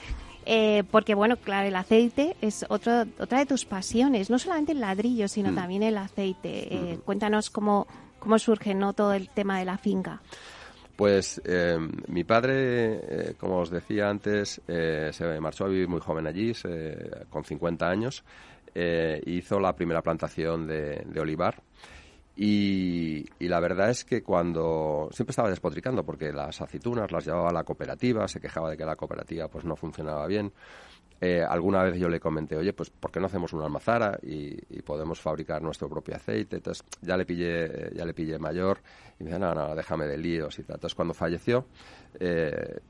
Eh, 0.46 0.84
porque, 0.92 1.14
bueno, 1.16 1.36
claro, 1.36 1.66
el 1.66 1.74
aceite 1.74 2.36
es 2.40 2.64
otro, 2.68 3.04
otra 3.18 3.40
de 3.40 3.46
tus 3.46 3.64
pasiones. 3.64 4.30
No 4.30 4.38
solamente 4.38 4.72
el 4.72 4.80
ladrillo, 4.80 5.26
sino 5.28 5.50
Mm. 5.50 5.54
también 5.56 5.82
el 5.82 5.98
aceite. 5.98 6.72
Eh, 6.74 6.98
Cuéntanos 7.04 7.50
cómo, 7.50 7.86
cómo 8.20 8.38
surge 8.38 8.72
¿no? 8.74 8.92
todo 8.92 9.12
el 9.12 9.28
tema 9.28 9.58
de 9.58 9.64
la 9.64 9.76
finca. 9.76 10.20
Pues 10.94 11.42
eh, 11.44 11.76
mi 12.08 12.24
padre, 12.24 12.54
eh, 13.30 13.34
como 13.38 13.58
os 13.58 13.70
decía 13.70 14.08
antes, 14.08 14.60
eh, 14.68 15.10
se 15.12 15.40
marchó 15.40 15.64
a 15.64 15.68
vivir 15.68 15.88
muy 15.88 16.00
joven 16.00 16.26
allí, 16.26 16.54
se- 16.54 17.26
con 17.28 17.44
50 17.44 17.88
años, 17.88 18.24
hizo 19.26 19.58
la 19.58 19.74
primera 19.74 20.02
plantación 20.02 20.66
de, 20.66 21.02
de 21.06 21.20
olivar. 21.20 21.62
Y, 22.36 23.24
la 23.40 23.60
verdad 23.60 23.88
es 23.88 24.04
que 24.04 24.22
cuando 24.22 25.08
siempre 25.10 25.30
estaba 25.30 25.48
despotricando 25.48 26.04
porque 26.04 26.32
las 26.32 26.60
aceitunas 26.60 27.10
las 27.10 27.24
llevaba 27.24 27.48
a 27.48 27.52
la 27.52 27.64
cooperativa, 27.64 28.28
se 28.28 28.40
quejaba 28.40 28.70
de 28.70 28.76
que 28.76 28.84
la 28.84 28.96
cooperativa 28.96 29.48
pues 29.48 29.64
no 29.64 29.74
funcionaba 29.74 30.26
bien. 30.26 30.52
Eh, 31.18 31.42
alguna 31.42 31.82
vez 31.82 31.98
yo 31.98 32.10
le 32.10 32.20
comenté, 32.20 32.56
oye, 32.56 32.74
pues 32.74 32.90
¿por 32.90 33.10
qué 33.10 33.20
no 33.20 33.26
hacemos 33.26 33.54
una 33.54 33.64
almazara 33.64 34.18
y, 34.22 34.54
y 34.68 34.82
podemos 34.82 35.18
fabricar 35.18 35.62
nuestro 35.62 35.88
propio 35.88 36.14
aceite? 36.14 36.56
Entonces 36.56 36.84
ya 37.00 37.16
le 37.16 37.24
pillé, 37.24 37.94
ya 37.94 38.04
le 38.04 38.12
pillé 38.12 38.38
mayor 38.38 38.80
y 39.18 39.24
me 39.24 39.30
dice, 39.30 39.40
no, 39.40 39.54
no, 39.54 39.74
déjame 39.74 40.06
de 40.06 40.18
líos 40.18 40.58
y 40.58 40.62
tal. 40.64 40.76
Entonces 40.76 40.94
cuando 40.94 41.14
falleció, 41.14 41.66
eh, 42.20 42.80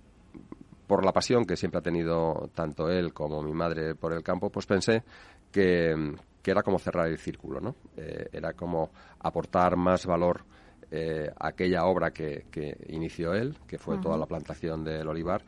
por 0.87 1.05
la 1.05 1.13
pasión 1.13 1.45
que 1.45 1.57
siempre 1.57 1.79
ha 1.79 1.83
tenido 1.83 2.51
tanto 2.55 2.89
él 2.89 3.13
como 3.13 3.43
mi 3.43 3.53
madre 3.53 3.95
por 3.95 4.13
el 4.13 4.23
campo, 4.23 4.51
pues 4.51 4.67
pensé 4.67 5.03
que, 5.53 6.15
que 6.47 6.53
era 6.53 6.63
como 6.63 6.79
cerrar 6.79 7.09
el 7.09 7.19
círculo, 7.19 7.59
¿no? 7.59 7.75
Eh, 7.97 8.29
era 8.31 8.53
como 8.53 8.93
aportar 9.19 9.77
más 9.77 10.07
valor 10.07 10.45
eh, 10.93 11.29
a 11.37 11.49
aquella 11.49 11.87
obra 11.87 12.13
que, 12.13 12.47
que 12.53 12.87
inició 12.91 13.35
él, 13.35 13.57
que 13.67 13.79
fue 13.79 13.99
toda 13.99 14.17
la 14.17 14.27
plantación 14.27 14.85
del 14.85 15.09
olivar, 15.09 15.43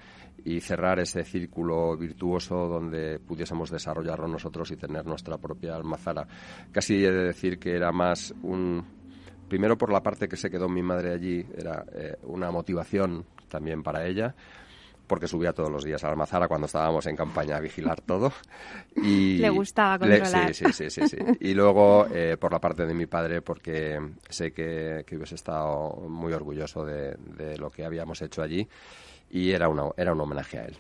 y 0.45 0.61
cerrar 0.61 0.99
ese 0.99 1.23
círculo 1.23 1.97
virtuoso 1.97 2.67
donde 2.67 3.21
pudiésemos 3.21 3.71
desarrollarlo 3.71 4.27
nosotros 4.27 4.73
y 4.73 4.77
tener 4.77 5.07
nuestra 5.07 5.39
propia 5.39 5.77
almazara. 5.77 6.27
Casi 6.73 6.97
he 7.05 7.13
de 7.13 7.27
decir 7.27 7.61
que 7.61 7.77
era 7.77 7.93
más 7.93 8.35
un, 8.43 8.85
primero 9.49 9.79
por 9.79 9.93
la 9.93 10.03
parte 10.03 10.27
que 10.27 10.37
se 10.37 10.51
quedó 10.51 10.69
mi 10.69 10.83
madre 10.83 11.13
allí, 11.13 11.47
era 11.57 11.85
eh, 11.93 12.17
una 12.25 12.51
motivación 12.51 13.25
también 13.47 13.85
para 13.85 14.05
ella, 14.05 14.35
porque 15.09 15.27
subía 15.27 15.53
todos 15.53 15.71
los 15.71 15.83
días 15.83 16.05
a 16.05 16.09
almazara 16.11 16.47
cuando 16.47 16.67
estábamos 16.67 17.07
en 17.07 17.17
campaña 17.17 17.57
a 17.57 17.61
vigilar 17.61 18.01
todo. 18.03 18.33
Y 19.03 19.39
Le 19.43 19.51
gustaba 19.51 19.99
le- 19.99 20.19
controlar. 20.21 20.55
sí, 20.55 20.73
sí, 20.73 20.91
sí, 20.91 20.91
sí, 20.91 21.07
sí. 21.07 21.17
Y 21.41 21.55
luego 21.55 22.07
eh, 22.13 22.37
por 22.39 22.53
la 22.53 22.61
parte 22.61 22.87
de 22.87 22.95
mi 22.95 23.07
padre, 23.07 23.43
porque 23.43 23.99
sé 24.29 24.53
que, 24.53 25.05
que 25.07 25.17
hubiese 25.17 25.35
estado 25.35 25.95
muy 26.09 26.33
orgulloso 26.33 26.85
de, 26.85 27.17
de 27.37 27.57
lo 27.59 27.71
que 27.71 27.85
habíamos 27.85 28.23
hecho 28.23 28.43
allí 28.43 28.69
y 29.31 29.51
era, 29.51 29.69
una, 29.69 29.85
era 29.97 30.13
un 30.13 30.21
homenaje 30.21 30.59
a 30.59 30.65
él. 30.67 30.77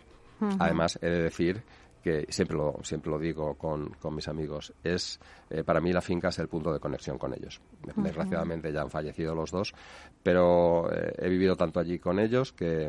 Además, 0.61 0.99
he 1.03 1.07
de 1.09 1.23
decir 1.23 1.63
que 2.03 2.25
siempre 2.29 2.57
lo, 2.57 2.77
siempre 2.85 3.11
lo 3.11 3.19
digo 3.19 3.55
con, 3.57 3.89
con 4.01 4.15
mis 4.15 4.29
amigos, 4.29 4.73
es 4.85 5.19
eh, 5.51 5.65
para 5.65 5.81
mí 5.81 5.93
la 5.93 6.01
finca 6.01 6.29
es 6.29 6.39
el 6.39 6.47
punto 6.47 6.73
de 6.73 6.79
conexión 6.79 7.19
con 7.19 7.35
ellos. 7.35 7.61
Desgraciadamente 7.97 8.73
ya 8.73 8.83
han 8.83 8.91
fallecido 8.91 9.35
los 9.35 9.51
dos, 9.51 9.75
pero 10.23 10.89
eh, 10.93 11.13
he 11.19 11.29
vivido 11.29 11.57
tanto 11.57 11.81
allí 11.81 11.99
con 11.99 12.21
ellos 12.21 12.53
que 12.53 12.89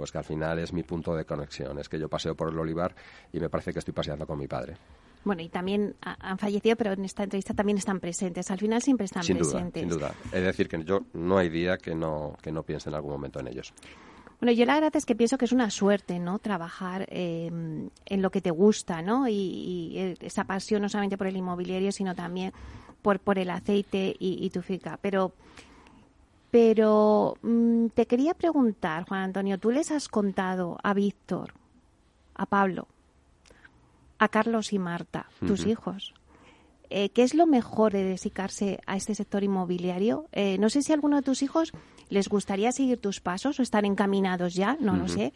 pues 0.00 0.10
que 0.10 0.16
al 0.16 0.24
final 0.24 0.58
es 0.58 0.72
mi 0.72 0.82
punto 0.82 1.14
de 1.14 1.26
conexión. 1.26 1.78
Es 1.78 1.90
que 1.90 1.98
yo 1.98 2.08
paseo 2.08 2.34
por 2.34 2.48
el 2.48 2.58
olivar 2.58 2.94
y 3.34 3.38
me 3.38 3.50
parece 3.50 3.74
que 3.74 3.80
estoy 3.80 3.92
paseando 3.92 4.26
con 4.26 4.38
mi 4.38 4.46
padre. 4.48 4.78
Bueno, 5.24 5.42
y 5.42 5.50
también 5.50 5.94
ha- 6.00 6.16
han 6.30 6.38
fallecido, 6.38 6.74
pero 6.76 6.92
en 6.92 7.04
esta 7.04 7.22
entrevista 7.24 7.52
también 7.52 7.76
están 7.76 8.00
presentes. 8.00 8.50
Al 8.50 8.58
final 8.58 8.80
siempre 8.80 9.04
están 9.04 9.22
sin 9.22 9.36
duda, 9.36 9.50
presentes. 9.50 9.82
sin 9.82 9.90
duda. 9.90 10.14
Es 10.32 10.42
decir, 10.42 10.70
que 10.70 10.82
yo 10.84 11.00
no 11.12 11.36
hay 11.36 11.50
día 11.50 11.76
que 11.76 11.94
no, 11.94 12.38
que 12.40 12.50
no 12.50 12.62
piense 12.62 12.88
en 12.88 12.94
algún 12.94 13.10
momento 13.12 13.38
en 13.40 13.48
ellos. 13.48 13.74
Bueno, 14.40 14.52
yo 14.52 14.64
la 14.64 14.72
verdad 14.72 14.96
es 14.96 15.04
que 15.04 15.14
pienso 15.14 15.36
que 15.36 15.44
es 15.44 15.52
una 15.52 15.68
suerte, 15.68 16.18
¿no? 16.18 16.38
Trabajar 16.38 17.04
eh, 17.10 17.50
en 18.06 18.22
lo 18.22 18.30
que 18.30 18.40
te 18.40 18.50
gusta, 18.50 19.02
¿no? 19.02 19.28
Y, 19.28 19.34
y, 19.34 20.14
esa 20.20 20.44
pasión 20.44 20.80
no 20.80 20.88
solamente 20.88 21.18
por 21.18 21.26
el 21.26 21.36
inmobiliario, 21.36 21.92
sino 21.92 22.14
también 22.14 22.54
por, 23.02 23.20
por 23.20 23.38
el 23.38 23.50
aceite 23.50 24.16
y, 24.18 24.42
y 24.42 24.48
tu 24.48 24.62
finca. 24.62 24.98
Pero, 25.02 25.34
pero 26.50 27.36
mm, 27.42 27.88
te 27.88 28.06
quería 28.06 28.34
preguntar, 28.34 29.06
Juan 29.08 29.22
Antonio, 29.22 29.58
¿tú 29.58 29.70
les 29.70 29.90
has 29.90 30.08
contado 30.08 30.78
a 30.82 30.94
Víctor, 30.94 31.54
a 32.34 32.46
Pablo, 32.46 32.88
a 34.18 34.28
Carlos 34.28 34.72
y 34.72 34.78
Marta, 34.78 35.26
tus 35.46 35.64
hijos, 35.66 36.14
eh, 36.90 37.08
¿qué 37.10 37.22
es 37.22 37.34
lo 37.34 37.46
mejor 37.46 37.92
de 37.92 38.04
dedicarse 38.04 38.80
a 38.86 38.96
este 38.96 39.14
sector 39.14 39.44
inmobiliario? 39.44 40.26
Eh, 40.32 40.58
no 40.58 40.68
sé 40.68 40.82
si 40.82 40.92
a 40.92 40.96
alguno 40.96 41.16
de 41.16 41.22
tus 41.22 41.42
hijos 41.42 41.72
les 42.08 42.28
gustaría 42.28 42.72
seguir 42.72 42.98
tus 42.98 43.20
pasos 43.20 43.58
o 43.58 43.62
están 43.62 43.84
encaminados 43.84 44.54
ya, 44.54 44.76
no 44.80 44.96
lo 44.96 45.08
sé. 45.08 45.32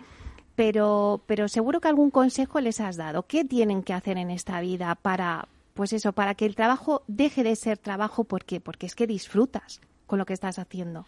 Pero, 0.57 1.23
pero 1.27 1.49
seguro 1.49 1.81
que 1.81 1.89
algún 1.89 2.11
consejo 2.11 2.61
les 2.61 2.81
has 2.81 2.97
dado. 2.97 3.25
¿Qué 3.25 3.45
tienen 3.45 3.83
que 3.83 3.93
hacer 3.93 4.19
en 4.19 4.31
esta 4.31 4.61
vida 4.61 4.95
para, 4.97 5.49
pues 5.75 5.93
eso, 5.93 6.13
para 6.13 6.35
que 6.35 6.47
el 6.47 6.55
trabajo 6.55 7.03
deje 7.07 7.43
de 7.43 7.57
ser 7.57 7.79
trabajo? 7.79 8.25
¿Por 8.25 8.45
qué? 8.45 8.61
Porque 8.61 8.87
es 8.87 8.95
que 8.95 9.07
disfrutas 9.07 9.81
con 10.07 10.19
lo 10.19 10.25
que 10.27 10.33
estás 10.33 10.59
haciendo. 10.59 11.07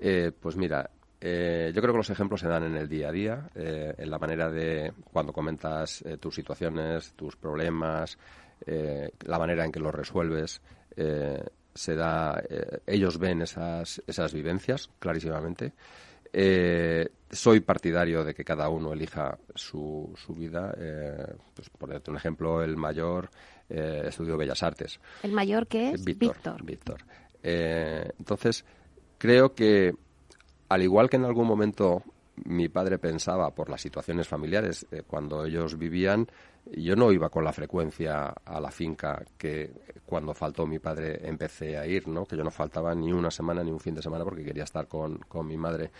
Eh, 0.00 0.32
pues 0.38 0.56
mira, 0.56 0.90
eh, 1.20 1.72
yo 1.74 1.80
creo 1.80 1.94
que 1.94 1.98
los 1.98 2.10
ejemplos 2.10 2.40
se 2.40 2.48
dan 2.48 2.64
en 2.64 2.76
el 2.76 2.88
día 2.88 3.08
a 3.08 3.12
día, 3.12 3.50
eh, 3.54 3.94
en 3.96 4.10
la 4.10 4.18
manera 4.18 4.50
de 4.50 4.92
cuando 5.12 5.32
comentas 5.32 6.02
eh, 6.02 6.18
tus 6.18 6.34
situaciones, 6.34 7.12
tus 7.14 7.36
problemas, 7.36 8.18
eh, 8.66 9.10
la 9.20 9.38
manera 9.38 9.64
en 9.64 9.72
que 9.72 9.80
los 9.80 9.94
resuelves. 9.94 10.60
se 11.74 11.96
da, 11.96 12.40
ellos 12.86 13.18
ven 13.18 13.42
esas, 13.42 14.00
esas 14.06 14.32
vivencias 14.32 14.90
clarísimamente. 15.00 15.72
Eh, 16.36 17.08
soy 17.30 17.60
partidario 17.60 18.24
de 18.24 18.34
que 18.34 18.44
cada 18.44 18.68
uno 18.68 18.92
elija 18.92 19.38
su, 19.54 20.12
su 20.16 20.34
vida. 20.34 20.74
Eh, 20.76 21.32
pues, 21.54 21.70
por 21.70 21.88
darte 21.88 22.10
un 22.10 22.16
ejemplo, 22.16 22.60
el 22.60 22.76
mayor 22.76 23.30
eh, 23.68 24.02
estudió 24.08 24.36
Bellas 24.36 24.64
Artes. 24.64 24.98
El 25.22 25.30
mayor 25.30 25.68
que 25.68 25.90
es 25.92 26.04
Víctor. 26.04 26.64
Víctor. 26.64 27.04
Eh, 27.44 28.10
entonces, 28.18 28.64
creo 29.18 29.54
que 29.54 29.94
al 30.70 30.82
igual 30.82 31.10
que 31.10 31.16
en 31.16 31.26
algún 31.26 31.46
momento 31.46 32.02
mi 32.44 32.68
padre 32.68 32.98
pensaba 32.98 33.54
por 33.54 33.68
las 33.68 33.82
situaciones 33.82 34.26
familiares 34.26 34.86
eh, 34.90 35.02
cuando 35.06 35.44
ellos 35.44 35.78
vivían, 35.78 36.26
yo 36.72 36.96
no 36.96 37.12
iba 37.12 37.28
con 37.28 37.44
la 37.44 37.52
frecuencia 37.52 38.34
a 38.44 38.60
la 38.60 38.70
finca 38.70 39.22
que 39.36 39.70
cuando 40.04 40.34
faltó 40.34 40.66
mi 40.66 40.78
padre 40.78 41.18
empecé 41.26 41.76
a 41.76 41.86
ir, 41.86 42.08
¿no? 42.08 42.24
Que 42.24 42.36
yo 42.36 42.44
no 42.44 42.50
faltaba 42.50 42.94
ni 42.94 43.12
una 43.12 43.30
semana 43.30 43.62
ni 43.62 43.70
un 43.70 43.80
fin 43.80 43.94
de 43.94 44.02
semana 44.02 44.24
porque 44.24 44.44
quería 44.44 44.64
estar 44.64 44.86
con, 44.86 45.18
con 45.18 45.46
mi 45.46 45.56
madre. 45.56 45.90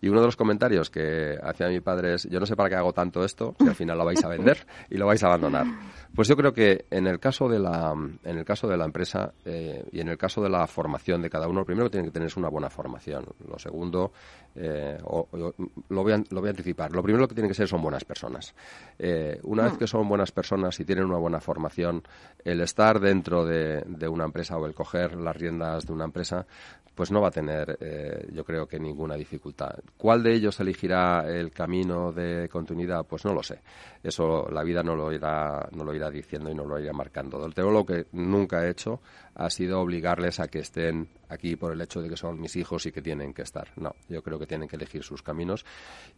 Y 0.00 0.08
uno 0.08 0.20
de 0.20 0.26
los 0.26 0.36
comentarios 0.36 0.90
que 0.90 1.38
hacía 1.42 1.68
mi 1.68 1.80
padre 1.80 2.14
es, 2.14 2.24
yo 2.24 2.40
no 2.40 2.46
sé 2.46 2.56
para 2.56 2.68
qué 2.68 2.74
hago 2.76 2.92
tanto 2.92 3.24
esto, 3.24 3.54
si 3.58 3.68
al 3.68 3.74
final 3.74 3.98
lo 3.98 4.04
vais 4.04 4.22
a 4.24 4.28
vender 4.28 4.66
y 4.88 4.96
lo 4.96 5.06
vais 5.06 5.22
a 5.22 5.26
abandonar. 5.26 5.66
Pues 6.14 6.28
yo 6.28 6.36
creo 6.36 6.52
que 6.52 6.86
en 6.90 7.06
el 7.06 7.20
caso 7.20 7.48
de 7.48 7.58
la, 7.58 7.92
en 7.92 8.38
el 8.38 8.44
caso 8.44 8.66
de 8.66 8.76
la 8.76 8.84
empresa 8.84 9.32
eh, 9.44 9.84
y 9.92 10.00
en 10.00 10.08
el 10.08 10.18
caso 10.18 10.42
de 10.42 10.48
la 10.48 10.66
formación 10.66 11.22
de 11.22 11.30
cada 11.30 11.46
uno, 11.46 11.60
lo 11.60 11.66
primero 11.66 11.86
que 11.86 11.92
tiene 11.92 12.08
que 12.08 12.12
tener 12.12 12.26
es 12.26 12.36
una 12.36 12.48
buena 12.48 12.70
formación. 12.70 13.26
Lo 13.48 13.58
segundo, 13.58 14.12
eh, 14.54 14.98
lo, 15.00 16.02
voy 16.02 16.12
a, 16.12 16.16
lo, 16.16 16.40
voy 16.40 16.48
a, 16.48 16.50
anticipar. 16.50 16.92
Lo 16.92 17.02
primero 17.02 17.28
que 17.28 17.34
tiene 17.34 17.48
que 17.48 17.54
ser 17.54 17.68
son 17.68 17.82
buenas 17.82 18.04
personas. 18.04 18.54
Eh, 18.98 19.38
una 19.44 19.64
vez 19.64 19.74
mm. 19.74 19.78
que 19.78 19.86
son 19.86 20.08
buenas 20.10 20.32
personas 20.32 20.78
y 20.80 20.84
tienen 20.84 21.06
una 21.06 21.16
buena 21.16 21.40
formación, 21.40 22.02
el 22.44 22.60
estar 22.60 23.00
dentro 23.00 23.46
de, 23.46 23.82
de 23.86 24.08
una 24.08 24.24
empresa 24.24 24.58
o 24.58 24.66
el 24.66 24.74
coger 24.74 25.16
las 25.16 25.34
riendas 25.34 25.86
de 25.86 25.92
una 25.94 26.04
empresa, 26.04 26.46
pues 26.94 27.10
no 27.10 27.22
va 27.22 27.28
a 27.28 27.30
tener, 27.30 27.78
eh, 27.80 28.28
yo 28.30 28.44
creo 28.44 28.66
que 28.66 28.78
ninguna 28.78 29.14
dificultad. 29.14 29.70
¿Cuál 29.96 30.22
de 30.22 30.34
ellos 30.34 30.60
elegirá 30.60 31.24
el 31.26 31.50
camino 31.50 32.12
de 32.12 32.46
continuidad? 32.50 33.06
Pues 33.06 33.24
no 33.24 33.32
lo 33.32 33.42
sé. 33.42 33.60
Eso 34.02 34.50
la 34.50 34.62
vida 34.62 34.82
no 34.82 34.94
lo 34.94 35.10
irá, 35.10 35.66
no 35.72 35.82
lo 35.82 35.94
irá 35.94 36.10
diciendo 36.10 36.50
y 36.50 36.54
no 36.54 36.66
lo 36.66 36.78
irá 36.78 36.92
marcando. 36.92 37.40
Del 37.40 37.72
lo 37.72 37.86
que 37.86 38.06
nunca 38.12 38.66
he 38.66 38.70
hecho 38.70 39.00
ha 39.34 39.50
sido 39.50 39.80
obligarles 39.80 40.40
a 40.40 40.48
que 40.48 40.60
estén 40.60 41.08
aquí 41.28 41.56
por 41.56 41.72
el 41.72 41.80
hecho 41.80 42.02
de 42.02 42.08
que 42.08 42.16
son 42.16 42.40
mis 42.40 42.56
hijos 42.56 42.84
y 42.86 42.92
que 42.92 43.00
tienen 43.00 43.32
que 43.32 43.42
estar. 43.42 43.68
No, 43.76 43.94
yo 44.08 44.22
creo 44.22 44.38
que 44.38 44.46
tienen 44.46 44.68
que 44.68 44.76
elegir 44.76 45.02
sus 45.02 45.22
caminos 45.22 45.64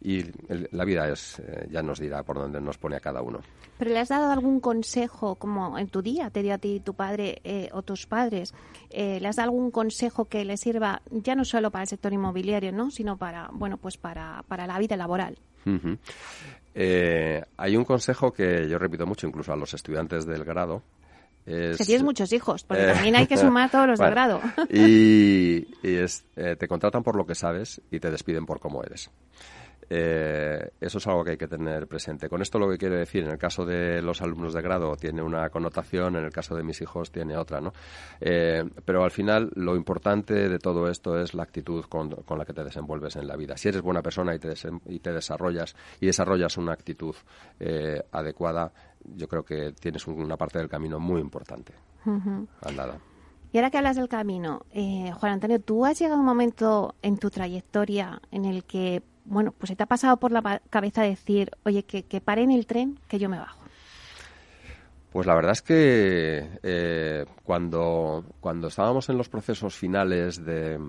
y 0.01 0.23
la 0.71 0.83
vida 0.85 1.07
es, 1.09 1.39
eh, 1.39 1.67
ya 1.69 1.81
nos 1.81 1.99
dirá 1.99 2.23
por 2.23 2.37
dónde 2.37 2.59
nos 2.59 2.77
pone 2.77 2.95
a 2.95 2.99
cada 2.99 3.21
uno. 3.21 3.39
¿Pero 3.77 3.91
le 3.91 3.99
has 3.99 4.09
dado 4.09 4.31
algún 4.31 4.59
consejo, 4.59 5.35
como 5.35 5.77
en 5.77 5.87
tu 5.87 6.01
día 6.01 6.29
te 6.29 6.41
dio 6.41 6.53
a 6.53 6.57
ti 6.57 6.79
tu 6.79 6.95
padre 6.95 7.41
eh, 7.43 7.69
o 7.73 7.83
tus 7.83 8.07
padres, 8.07 8.53
eh, 8.89 9.19
le 9.19 9.27
has 9.27 9.35
dado 9.35 9.49
algún 9.49 9.71
consejo 9.71 10.25
que 10.25 10.45
le 10.45 10.57
sirva 10.57 11.01
ya 11.11 11.35
no 11.35 11.45
solo 11.45 11.71
para 11.71 11.83
el 11.83 11.87
sector 11.87 12.13
inmobiliario, 12.13 12.71
¿no? 12.71 12.91
sino 12.91 13.17
para, 13.17 13.49
bueno, 13.53 13.77
pues 13.77 13.97
para, 13.97 14.43
para 14.47 14.67
la 14.67 14.79
vida 14.79 14.97
laboral? 14.97 15.37
hay 16.75 17.77
un 17.77 17.85
consejo 17.85 18.33
que 18.33 18.67
yo 18.67 18.77
repito 18.77 19.05
mucho 19.05 19.27
incluso 19.27 19.53
a 19.53 19.55
los 19.55 19.73
estudiantes 19.73 20.25
del 20.25 20.43
grado, 20.43 20.81
es, 21.45 21.77
que 21.77 21.85
tienes 21.85 22.03
muchos 22.03 22.31
hijos, 22.31 22.63
porque 22.63 22.83
eh, 22.83 22.93
también 22.93 23.15
hay 23.15 23.27
que 23.27 23.37
sumar 23.37 23.69
todos 23.69 23.87
los 23.87 23.99
de 23.99 24.09
grado. 24.09 24.41
Y, 24.69 25.67
es, 25.83 26.25
eh, 26.35 26.55
te 26.57 26.67
contratan 26.67 27.03
por 27.03 27.15
lo 27.15 27.25
que 27.25 27.35
sabes 27.35 27.81
y 27.91 27.99
te 27.99 28.09
despiden 28.09 28.45
por 28.45 28.59
cómo 28.59 28.83
eres. 28.83 29.09
Eh, 29.89 30.69
eso 30.79 30.97
es 30.97 31.07
algo 31.07 31.23
que 31.23 31.31
hay 31.31 31.37
que 31.37 31.47
tener 31.47 31.87
presente. 31.87 32.29
Con 32.29 32.41
esto 32.41 32.57
lo 32.57 32.69
que 32.69 32.77
quiero 32.77 32.95
decir, 32.95 33.25
en 33.25 33.31
el 33.31 33.37
caso 33.37 33.65
de 33.65 34.01
los 34.01 34.21
alumnos 34.21 34.53
de 34.53 34.61
grado 34.61 34.95
tiene 34.95 35.21
una 35.21 35.49
connotación, 35.49 36.15
en 36.15 36.23
el 36.23 36.31
caso 36.31 36.55
de 36.55 36.63
mis 36.63 36.81
hijos 36.81 37.11
tiene 37.11 37.37
otra, 37.37 37.59
¿no? 37.59 37.73
pero 38.19 39.03
al 39.03 39.11
final 39.11 39.51
lo 39.55 39.75
importante 39.75 40.47
de 40.47 40.57
todo 40.57 40.89
esto 40.89 41.19
es 41.19 41.33
la 41.33 41.43
actitud 41.43 41.83
con, 41.85 42.09
la 42.09 42.45
que 42.45 42.53
te 42.53 42.63
desenvuelves 42.63 43.17
en 43.17 43.27
la 43.27 43.35
vida. 43.35 43.57
Si 43.57 43.67
eres 43.67 43.81
buena 43.81 44.01
persona 44.01 44.33
y 44.33 44.39
te, 44.39 44.53
y 44.87 44.99
te 44.99 45.11
desarrollas 45.11 45.75
y 45.99 46.07
desarrollas 46.07 46.57
una 46.57 46.71
actitud 46.71 47.15
adecuada, 48.11 48.71
yo 49.15 49.27
creo 49.27 49.43
que 49.43 49.73
tienes 49.73 50.07
una 50.07 50.37
parte 50.37 50.59
del 50.59 50.69
camino 50.69 50.99
muy 50.99 51.21
importante. 51.21 51.73
Andada. 52.61 52.99
Y 53.51 53.57
ahora 53.57 53.69
que 53.69 53.77
hablas 53.77 53.95
del 53.95 54.09
camino, 54.09 54.65
eh, 54.71 55.11
Juan 55.13 55.33
Antonio, 55.33 55.59
¿tú 55.59 55.85
has 55.85 55.99
llegado 55.99 56.17
a 56.17 56.19
un 56.19 56.25
momento 56.25 56.95
en 57.01 57.17
tu 57.17 57.29
trayectoria 57.29 58.19
en 58.31 58.45
el 58.45 58.63
que, 58.63 59.03
bueno, 59.25 59.53
pues 59.57 59.69
se 59.69 59.75
te 59.75 59.83
ha 59.83 59.85
pasado 59.85 60.17
por 60.17 60.31
la 60.31 60.61
cabeza 60.69 61.03
decir, 61.03 61.51
oye, 61.63 61.83
que, 61.83 62.03
que 62.03 62.19
pare 62.19 62.41
en 62.41 62.51
el 62.51 62.65
tren, 62.65 62.99
que 63.07 63.19
yo 63.19 63.29
me 63.29 63.37
bajo? 63.37 63.63
Pues 65.11 65.27
la 65.27 65.35
verdad 65.35 65.51
es 65.51 65.61
que 65.61 66.57
eh, 66.63 67.25
cuando, 67.43 68.25
cuando 68.39 68.69
estábamos 68.69 69.07
en 69.09 69.17
los 69.17 69.29
procesos 69.29 69.75
finales 69.75 70.43
de, 70.43 70.79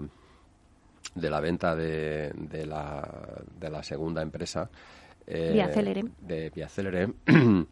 de 1.15 1.31
la 1.31 1.41
venta 1.41 1.77
de, 1.77 2.33
de, 2.35 2.65
la, 2.65 3.07
de 3.61 3.69
la 3.69 3.83
segunda 3.83 4.23
empresa, 4.23 4.71
eh, 5.27 5.51
de 6.23 6.51
Viacelere, 6.55 7.13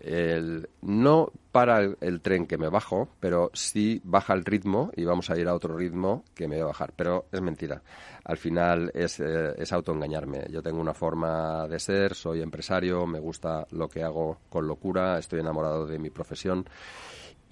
el, 0.00 0.68
no 0.82 1.32
para 1.52 1.80
el, 1.80 2.20
tren 2.20 2.46
que 2.46 2.58
me 2.58 2.68
bajo, 2.68 3.08
pero 3.20 3.50
sí 3.54 4.00
baja 4.04 4.34
el 4.34 4.44
ritmo 4.44 4.90
y 4.96 5.04
vamos 5.04 5.30
a 5.30 5.38
ir 5.38 5.48
a 5.48 5.54
otro 5.54 5.76
ritmo 5.76 6.24
que 6.34 6.48
me 6.48 6.58
va 6.58 6.64
a 6.64 6.66
bajar. 6.68 6.92
Pero 6.94 7.26
es 7.32 7.40
mentira. 7.40 7.82
Al 8.24 8.36
final 8.36 8.90
es, 8.94 9.20
eh, 9.20 9.54
es 9.56 9.72
autoengañarme. 9.72 10.46
Yo 10.50 10.62
tengo 10.62 10.80
una 10.80 10.94
forma 10.94 11.66
de 11.66 11.78
ser, 11.78 12.14
soy 12.14 12.42
empresario, 12.42 13.06
me 13.06 13.18
gusta 13.18 13.66
lo 13.70 13.88
que 13.88 14.02
hago 14.02 14.38
con 14.48 14.66
locura, 14.66 15.18
estoy 15.18 15.40
enamorado 15.40 15.86
de 15.86 15.98
mi 15.98 16.10
profesión 16.10 16.64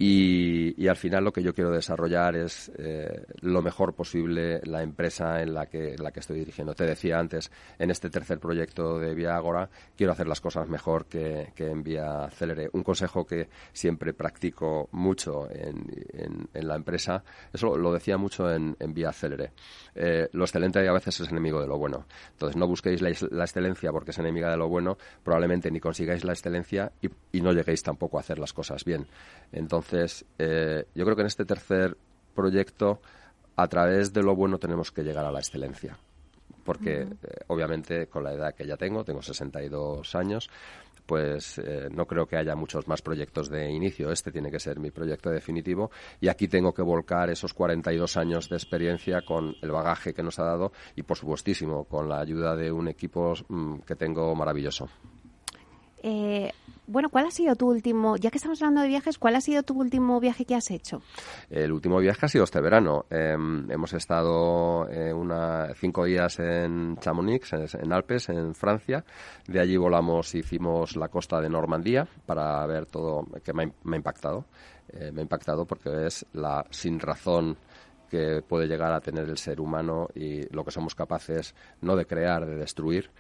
y, 0.01 0.87
al 0.87 0.97
final 0.97 1.25
lo 1.25 1.33
que 1.33 1.43
yo 1.43 1.53
quiero 1.53 1.73
desarrollar 1.73 2.37
es 2.37 2.71
eh, 2.79 3.25
lo 3.41 3.63
mejor 3.63 3.95
posible 3.95 4.61
la 4.63 4.81
empresa 4.85 5.43
en 5.43 5.53
la 5.53 5.67
que, 5.67 5.97
la 5.99 6.13
que 6.13 6.21
estoy 6.21 6.39
dirigiendo. 6.39 6.73
Te 6.73 6.85
decía 6.85 7.19
antes, 7.19 7.51
en 7.81 7.91
este 7.91 8.09
tercer 8.09 8.39
proyecto 8.39 9.01
de 9.01 9.13
Vía 9.13 9.35
Agora, 9.35 9.69
quiero 9.97 10.13
hacer 10.13 10.29
las 10.29 10.41
cosas 10.41 10.69
mejor 10.69 11.07
que, 11.07 11.53
en 11.57 11.83
Vía 11.83 12.31
Celere. 12.31 12.71
Un 12.73 12.85
consejo 12.85 13.27
que 13.27 13.49
siempre 13.73 14.15
practico 14.15 14.89
mucho 14.93 15.51
en, 15.51 16.49
en, 16.55 16.69
la 16.69 16.77
empresa, 16.77 17.25
eso 17.53 17.77
lo 17.77 17.93
decía 17.93 18.17
mucho 18.17 18.49
en, 18.53 18.77
Vía 18.95 19.13
Celere. 19.13 19.51
Eh, 19.97 20.29
lo 20.33 20.45
excelente 20.45 20.87
a 20.87 20.93
veces 20.93 21.19
es 21.19 21.29
enemigo 21.29 21.61
de 21.61 21.67
lo 21.67 21.77
bueno. 21.77 22.07
Entonces, 22.31 22.57
no 22.57 22.69
busquéis 22.69 23.03
la, 23.03 23.11
excelencia 23.11 23.91
porque 23.91 24.13
es 24.13 24.19
enemiga 24.19 24.49
de 24.49 24.57
lo 24.57 24.69
bueno, 24.69 24.97
probablemente 25.25 25.73
ni 25.73 25.81
consigáis 25.81 26.25
la 26.25 26.35
excelencia 26.35 26.93
y, 27.03 27.09
y 27.33 27.41
no 27.41 27.53
lleguéis 27.53 27.83
tampoco 27.83 28.19
a 28.19 28.21
hacer 28.21 28.39
las 28.39 28.53
cosas 28.53 28.85
bien. 28.85 29.09
Entonces, 29.51 29.88
entonces, 29.89 30.27
eh, 30.39 30.85
yo 30.95 31.05
creo 31.05 31.17
que 31.17 31.23
en 31.23 31.29
este 31.29 31.47
tercer 31.47 31.97
proyecto, 32.35 33.01
a 33.57 33.67
través 33.69 34.13
de 34.13 34.23
lo 34.23 34.37
bueno 34.37 34.59
tenemos 34.59 34.93
que 34.93 35.03
llegar 35.03 35.25
a 35.25 35.33
la 35.33 35.39
excelencia. 35.39 35.97
Porque, 36.63 37.01
eh, 37.01 37.07
obviamente, 37.47 38.07
con 38.07 38.23
la 38.23 38.35
edad 38.35 38.55
que 38.55 38.67
ya 38.67 38.77
tengo, 38.77 39.03
tengo 39.03 39.23
62 39.23 40.15
años, 40.15 40.51
pues 41.07 41.59
eh, 41.65 41.89
no 41.91 42.05
creo 42.07 42.27
que 42.27 42.37
haya 42.37 42.55
muchos 42.55 42.87
más 42.87 43.01
proyectos 43.01 43.49
de 43.49 43.71
inicio. 43.71 44.13
Este 44.13 44.31
tiene 44.31 44.51
que 44.51 44.61
ser 44.61 44.79
mi 44.79 44.91
proyecto 44.91 45.31
definitivo 45.31 45.91
y 46.21 46.29
aquí 46.29 46.49
tengo 46.49 46.75
que 46.75 46.83
volcar 46.83 47.31
esos 47.31 47.55
42 47.55 48.19
años 48.19 48.51
de 48.51 48.57
experiencia 48.57 49.23
con 49.23 49.57
el 49.63 49.71
bagaje 49.71 50.13
que 50.13 50.23
nos 50.23 50.39
ha 50.39 50.45
dado 50.45 50.73
y, 50.97 51.03
por 51.03 51.17
supuestísimo, 51.17 51.85
con 51.85 52.11
la 52.11 52.21
ayuda 52.21 52.55
de 52.55 52.71
un 52.71 52.89
equipo 52.89 53.33
mm, 53.49 53.79
que 53.87 53.97
tengo 53.97 54.35
maravilloso. 54.35 54.87
Eh, 56.03 56.51
bueno, 56.87 57.11
¿cuál 57.11 57.27
ha 57.27 57.31
sido 57.31 57.55
tu 57.55 57.69
último, 57.69 58.17
ya 58.17 58.31
que 58.31 58.39
estamos 58.39 58.63
hablando 58.63 58.81
de 58.81 58.89
viajes, 58.89 59.19
cuál 59.19 59.37
ha 59.37 59.43
sido 59.43 59.63
tu 59.63 59.75
último 59.75 60.21
viaje 60.21 60.47
que 60.47 60.55
has 60.55 60.71
hecho? 60.71 61.03
El 61.51 61.71
último 61.71 61.99
viaje 61.99 62.25
ha 62.25 62.29
sido 62.31 62.45
este 62.45 62.63
verano. 62.63 63.05
Em, 63.11 63.71
hemos 63.71 63.93
estado 63.93 64.89
eh, 64.89 65.13
cinco 65.75 66.05
días 66.05 66.39
en 66.39 66.97
Chamonix, 66.97 67.53
en, 67.53 67.93
Alpes, 67.93 68.31
en 68.31 68.55
Francia. 68.55 69.05
De 69.47 69.61
allí 69.61 69.77
volamos, 69.77 70.35
hicimos 70.35 70.97
la 70.97 71.09
costa 71.09 71.43
de 71.43 71.51
Normandía 71.51 72.09
para 72.25 72.65
ver 72.67 72.87
todo, 72.87 73.27
que 73.45 73.53
me 73.53 73.65
ha, 73.65 73.97
impactado. 73.97 74.47
Eh, 74.91 75.11
me 75.13 75.21
ha 75.21 75.25
impactado 75.25 75.67
porque 75.67 76.07
es 76.07 76.25
la 76.33 76.65
sin 76.71 76.99
razón 77.01 77.59
que 78.09 78.41
puede 78.41 78.67
llegar 78.67 78.93
a 78.93 79.01
tener 79.01 79.29
el 79.29 79.37
ser 79.37 79.61
humano 79.61 80.09
y 80.15 80.49
lo 80.55 80.65
que 80.65 80.71
somos 80.71 80.95
capaces 80.95 81.55
no 81.83 81.97
de 81.97 82.07
crear, 82.07 82.47
de 82.47 82.57
destruir. 82.57 83.11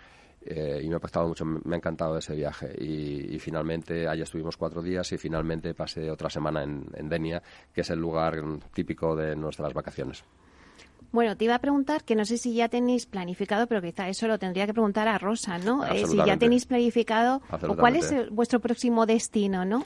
Eh, 0.50 0.80
y 0.82 0.88
me 0.88 0.94
ha 0.94 0.96
impactado 0.96 1.28
mucho, 1.28 1.44
me 1.44 1.74
ha 1.74 1.76
encantado 1.76 2.16
ese 2.16 2.34
viaje. 2.34 2.74
Y, 2.82 3.38
finalmente, 3.38 4.08
allí 4.08 4.22
estuvimos 4.22 4.56
cuatro 4.56 4.80
días 4.80 5.12
y 5.12 5.18
finalmente 5.18 5.74
pasé 5.74 6.10
otra 6.10 6.30
semana 6.30 6.62
en, 6.62 7.08
Denia, 7.08 7.42
que 7.74 7.82
es 7.82 7.90
el 7.90 7.98
lugar 7.98 8.42
típico 8.72 9.14
de 9.14 9.36
nuestras 9.36 9.74
vacaciones. 9.74 10.24
Bueno, 11.12 11.36
te 11.36 11.44
iba 11.44 11.54
a 11.54 11.58
preguntar 11.58 12.02
que 12.02 12.14
no 12.14 12.24
sé 12.24 12.38
si 12.38 12.54
ya 12.54 12.68
tenéis 12.70 13.04
planificado, 13.04 13.66
pero 13.66 13.82
quizá 13.82 14.08
eso 14.08 14.26
lo 14.26 14.38
tendría 14.38 14.66
que 14.66 14.72
preguntar 14.72 15.06
a 15.06 15.18
Rosa, 15.18 15.58
¿no? 15.58 15.84
Eh, 15.84 16.06
si 16.06 16.16
ya 16.16 16.38
tenéis 16.38 16.64
planificado 16.64 17.42
o 17.50 17.76
cuál 17.76 17.96
es 17.96 18.10
vuestro 18.30 18.60
próximo 18.60 19.04
destino, 19.04 19.66
¿no? 19.66 19.82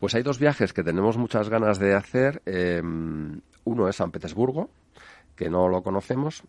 Pues 0.00 0.16
hay 0.16 0.24
dos 0.24 0.40
viajes 0.40 0.72
que 0.72 0.82
tenemos 0.82 1.16
muchas 1.16 1.48
ganas 1.48 1.78
de 1.78 1.94
hacer. 1.94 2.42
Em, 2.44 3.40
uno 3.64 3.88
es 3.88 3.94
San 3.94 4.10
Petersburgo, 4.10 4.68
que 5.36 5.48
no 5.48 5.68
lo 5.68 5.82
conocemos, 5.84 6.42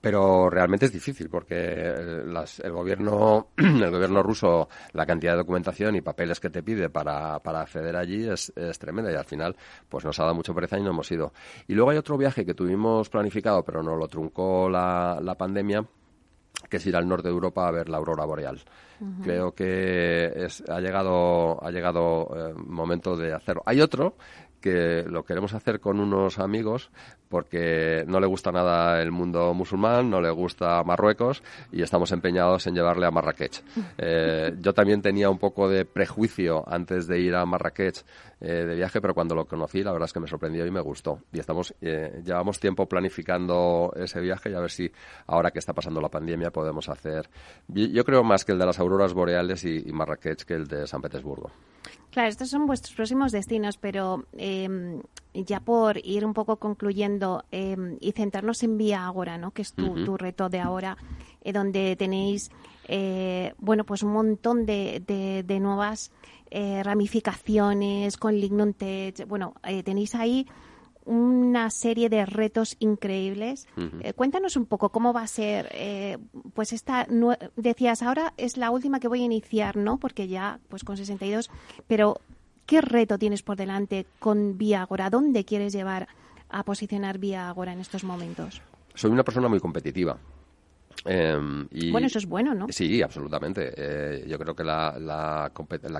pero 0.00 0.48
realmente 0.48 0.86
es 0.86 0.92
difícil 0.92 1.28
porque 1.28 1.56
el 1.56 2.72
gobierno 2.72 3.48
el 3.56 3.90
gobierno 3.90 4.22
ruso 4.22 4.68
la 4.92 5.06
cantidad 5.06 5.32
de 5.32 5.38
documentación 5.38 5.96
y 5.96 6.00
papeles 6.00 6.40
que 6.40 6.50
te 6.50 6.62
pide 6.62 6.88
para, 6.88 7.40
para 7.40 7.62
acceder 7.62 7.96
allí 7.96 8.28
es, 8.28 8.52
es, 8.54 8.78
tremenda 8.78 9.10
y 9.10 9.16
al 9.16 9.24
final 9.24 9.56
pues 9.88 10.04
nos 10.04 10.18
ha 10.20 10.22
dado 10.22 10.34
mucho 10.34 10.54
pereza 10.54 10.78
y 10.78 10.82
no 10.82 10.90
hemos 10.90 11.10
ido 11.10 11.32
y 11.66 11.74
luego 11.74 11.90
hay 11.90 11.98
otro 11.98 12.16
viaje 12.16 12.46
que 12.46 12.54
tuvimos 12.54 13.08
planificado 13.08 13.64
pero 13.64 13.82
nos 13.82 13.98
lo 13.98 14.06
truncó 14.06 14.68
la, 14.68 15.18
la 15.20 15.34
pandemia 15.34 15.84
que 16.68 16.78
es 16.78 16.86
ir 16.86 16.96
al 16.96 17.08
norte 17.08 17.28
de 17.28 17.34
Europa 17.34 17.66
a 17.66 17.70
ver 17.70 17.88
la 17.88 17.98
aurora 17.98 18.24
boreal. 18.24 18.60
Creo 19.22 19.52
que 19.52 20.26
es, 20.34 20.60
ha 20.68 20.80
llegado 20.80 21.62
ha 21.64 21.70
llegado 21.70 22.28
eh, 22.34 22.54
momento 22.56 23.16
de 23.16 23.32
hacerlo. 23.32 23.62
Hay 23.64 23.80
otro 23.80 24.16
que 24.60 25.04
lo 25.08 25.24
queremos 25.24 25.54
hacer 25.54 25.80
con 25.80 25.98
unos 26.00 26.38
amigos 26.38 26.90
porque 27.28 28.04
no 28.06 28.20
le 28.20 28.26
gusta 28.26 28.50
nada 28.50 29.02
el 29.02 29.10
mundo 29.10 29.52
musulmán, 29.52 30.08
no 30.08 30.20
le 30.20 30.30
gusta 30.30 30.82
Marruecos 30.82 31.42
y 31.72 31.82
estamos 31.82 32.10
empeñados 32.12 32.66
en 32.66 32.74
llevarle 32.74 33.06
a 33.06 33.10
Marrakech. 33.10 33.62
Eh, 34.00 34.54
yo 34.60 34.72
también 34.74 35.02
tenía 35.02 35.28
un 35.28 35.38
poco 35.38 35.68
de 35.68 35.84
prejuicio 35.84 36.62
antes 36.68 37.08
de 37.08 37.18
ir 37.18 37.34
a 37.34 37.44
Marrakech 37.44 38.04
eh, 38.40 38.64
de 38.64 38.76
viaje, 38.76 39.00
pero 39.00 39.12
cuando 39.12 39.34
lo 39.34 39.44
conocí 39.46 39.82
la 39.82 39.92
verdad 39.92 40.06
es 40.06 40.12
que 40.12 40.20
me 40.20 40.28
sorprendió 40.28 40.64
y 40.64 40.70
me 40.70 40.80
gustó. 40.80 41.20
Y 41.32 41.40
estamos, 41.40 41.74
eh, 41.80 42.22
llevamos 42.24 42.60
tiempo 42.60 42.86
planificando 42.86 43.92
ese 43.96 44.20
viaje 44.20 44.50
y 44.50 44.54
a 44.54 44.60
ver 44.60 44.70
si 44.70 44.90
ahora 45.26 45.50
que 45.50 45.58
está 45.58 45.72
pasando 45.72 46.00
la 46.00 46.08
pandemia 46.08 46.18
pandemia 46.18 46.50
podemos 46.50 46.88
hacer. 46.88 47.30
Yo 47.68 48.04
creo 48.04 48.24
más 48.24 48.44
que 48.44 48.52
el 48.52 48.58
de 48.58 48.66
las 48.66 48.78
auroras 48.80 49.14
boreales 49.14 49.64
y, 49.64 49.84
Marrakech 49.92 50.44
que 50.44 50.54
el 50.54 50.66
de 50.66 50.86
San 50.86 51.00
Petersburgo. 51.00 51.50
Claro, 52.18 52.30
estos 52.30 52.50
son 52.50 52.66
vuestros 52.66 52.96
próximos 52.96 53.30
destinos, 53.30 53.76
pero 53.76 54.24
em, 54.36 55.02
ya 55.34 55.60
por 55.60 56.04
ir 56.04 56.26
un 56.26 56.34
poco 56.34 56.56
concluyendo 56.56 57.44
em, 57.52 57.96
y 58.00 58.10
centrarnos 58.10 58.60
en 58.64 58.76
Vía 58.76 59.06
Agora, 59.06 59.38
¿no? 59.38 59.52
que 59.52 59.62
es 59.62 59.72
tu, 59.72 60.16
reto 60.16 60.48
de 60.48 60.58
ahora, 60.58 60.96
eh, 61.44 61.52
donde 61.52 61.94
tenéis 61.94 62.50
eh, 62.88 63.54
bueno, 63.58 63.84
pues 63.84 64.02
un 64.02 64.10
montón 64.14 64.66
de, 64.66 65.00
de, 65.46 65.60
nuevas 65.60 66.10
eh, 66.50 66.82
ramificaciones 66.82 68.16
con 68.16 68.34
Lignum 68.34 68.72
Bueno, 69.28 69.54
tenéis 69.84 70.16
ahí 70.16 70.44
una 71.08 71.70
serie 71.70 72.10
de 72.10 72.26
retos 72.26 72.76
increíbles. 72.80 73.66
Eh, 74.00 74.12
cuéntanos 74.12 74.56
un 74.56 74.66
poco 74.66 74.90
cómo 74.90 75.14
va 75.14 75.22
a 75.22 75.26
ser, 75.26 75.68
eh, 75.72 76.18
pues 76.52 76.74
esta, 76.74 77.06
decías, 77.56 78.02
ahora 78.02 78.34
es 78.36 78.58
la 78.58 78.70
última 78.70 79.00
que 79.00 79.08
voy 79.08 79.22
a 79.22 79.24
iniciar, 79.24 79.76
¿no? 79.76 79.96
Porque 79.96 80.28
ya, 80.28 80.60
pues 80.68 80.84
con 80.84 80.98
62, 80.98 81.50
pero 81.86 82.20
¿qué 82.66 82.82
reto 82.82 83.18
tienes 83.18 83.42
por 83.42 83.56
delante 83.56 84.04
con 84.18 84.58
Vía 84.58 84.82
Agora? 84.82 85.08
¿Dónde 85.08 85.44
quieres 85.46 85.72
llevar 85.72 86.08
a 86.50 86.62
posicionar 86.62 87.18
Vía 87.18 87.48
Agora 87.48 87.72
en 87.72 87.80
estos 87.80 88.04
momentos? 88.04 88.60
Soy 88.94 89.10
una 89.10 89.24
persona 89.24 89.48
muy 89.48 89.60
competitiva. 89.60 90.18
Em, 91.04 91.68
bueno, 91.90 92.06
eso 92.06 92.18
es 92.18 92.26
bueno, 92.26 92.54
¿no? 92.54 92.66
Sí, 92.70 93.02
absolutamente. 93.02 93.72
Eh, 93.76 94.24
yo 94.26 94.38
creo 94.38 94.54
que 94.54 94.64
la, 94.64 94.96
la, 94.98 95.50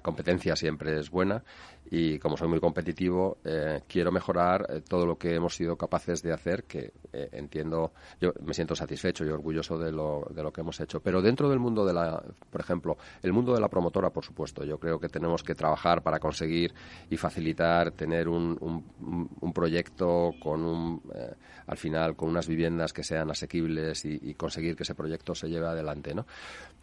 competencia 0.02 0.56
siempre 0.56 0.98
es 0.98 1.10
buena 1.10 1.42
y 1.90 2.18
como 2.18 2.36
soy 2.36 2.48
muy 2.48 2.60
competitivo, 2.60 3.38
eh, 3.44 3.82
quiero 3.88 4.12
mejorar 4.12 4.66
eh, 4.68 4.82
todo 4.86 5.06
lo 5.06 5.16
que 5.16 5.34
hemos 5.34 5.54
sido 5.54 5.76
capaces 5.76 6.22
de 6.22 6.32
hacer, 6.32 6.64
que 6.64 6.92
entiendo, 7.10 7.92
yo 8.20 8.32
me 8.44 8.52
siento 8.52 8.74
satisfecho 8.76 9.24
y 9.24 9.30
orgulloso 9.30 9.78
de 9.78 9.90
lo, 9.90 10.26
de 10.30 10.42
lo 10.42 10.52
que 10.52 10.60
hemos 10.60 10.78
hecho. 10.80 11.00
Pero 11.00 11.22
dentro 11.22 11.48
del 11.48 11.58
mundo 11.58 11.86
de 11.86 11.94
la, 11.94 12.22
por 12.50 12.60
ejemplo, 12.60 12.98
el 13.22 13.32
mundo 13.32 13.54
de 13.54 13.60
la 13.60 13.68
promotora, 13.68 14.10
por 14.10 14.24
supuesto, 14.24 14.64
yo 14.64 14.78
creo 14.78 15.00
que 15.00 15.08
tenemos 15.08 15.42
que 15.42 15.54
trabajar 15.54 16.02
para 16.02 16.18
conseguir 16.18 16.74
y 17.08 17.16
facilitar 17.16 17.92
tener 17.92 18.28
un, 18.28 18.56
un, 18.60 19.30
un 19.40 19.52
proyecto 19.52 20.32
con 20.40 20.62
un, 20.62 21.02
al 21.66 21.76
final, 21.76 22.14
con 22.14 22.28
unas 22.28 22.46
viviendas 22.46 22.92
que 22.92 23.02
sean 23.02 23.30
asequibles 23.30 24.04
y, 24.04 24.18
y 24.22 24.34
conseguir 24.34 24.76
que 24.76 24.84
ese 24.88 24.94
proyecto 24.94 25.34
se 25.34 25.48
lleve 25.48 25.66
adelante, 25.66 26.14
¿no? 26.14 26.26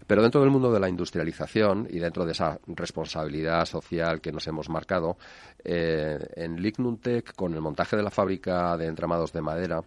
Pero 0.06 0.22
dentro 0.22 0.42
del 0.42 0.52
mundo 0.52 0.72
de 0.72 0.80
la 0.80 0.88
industrialización 0.88 1.88
y 1.90 1.98
dentro 1.98 2.26
de 2.26 2.34
esa 2.34 2.60
responsabilidad 2.68 3.66
social 3.66 4.22
que 4.22 4.32
nos 4.32 4.46
hemos 4.46 4.70
marcado, 4.70 5.18
eh, 5.64 6.20
en 6.36 6.62
Lignuntec, 6.62 7.34
con 7.34 7.56
el 7.56 7.62
montaje 7.62 7.98
de 7.98 8.04
la 8.04 8.12
fábrica 8.12 8.78
de 8.78 8.86
entramados 8.86 9.34
de 9.34 9.42
madera, 9.42 9.82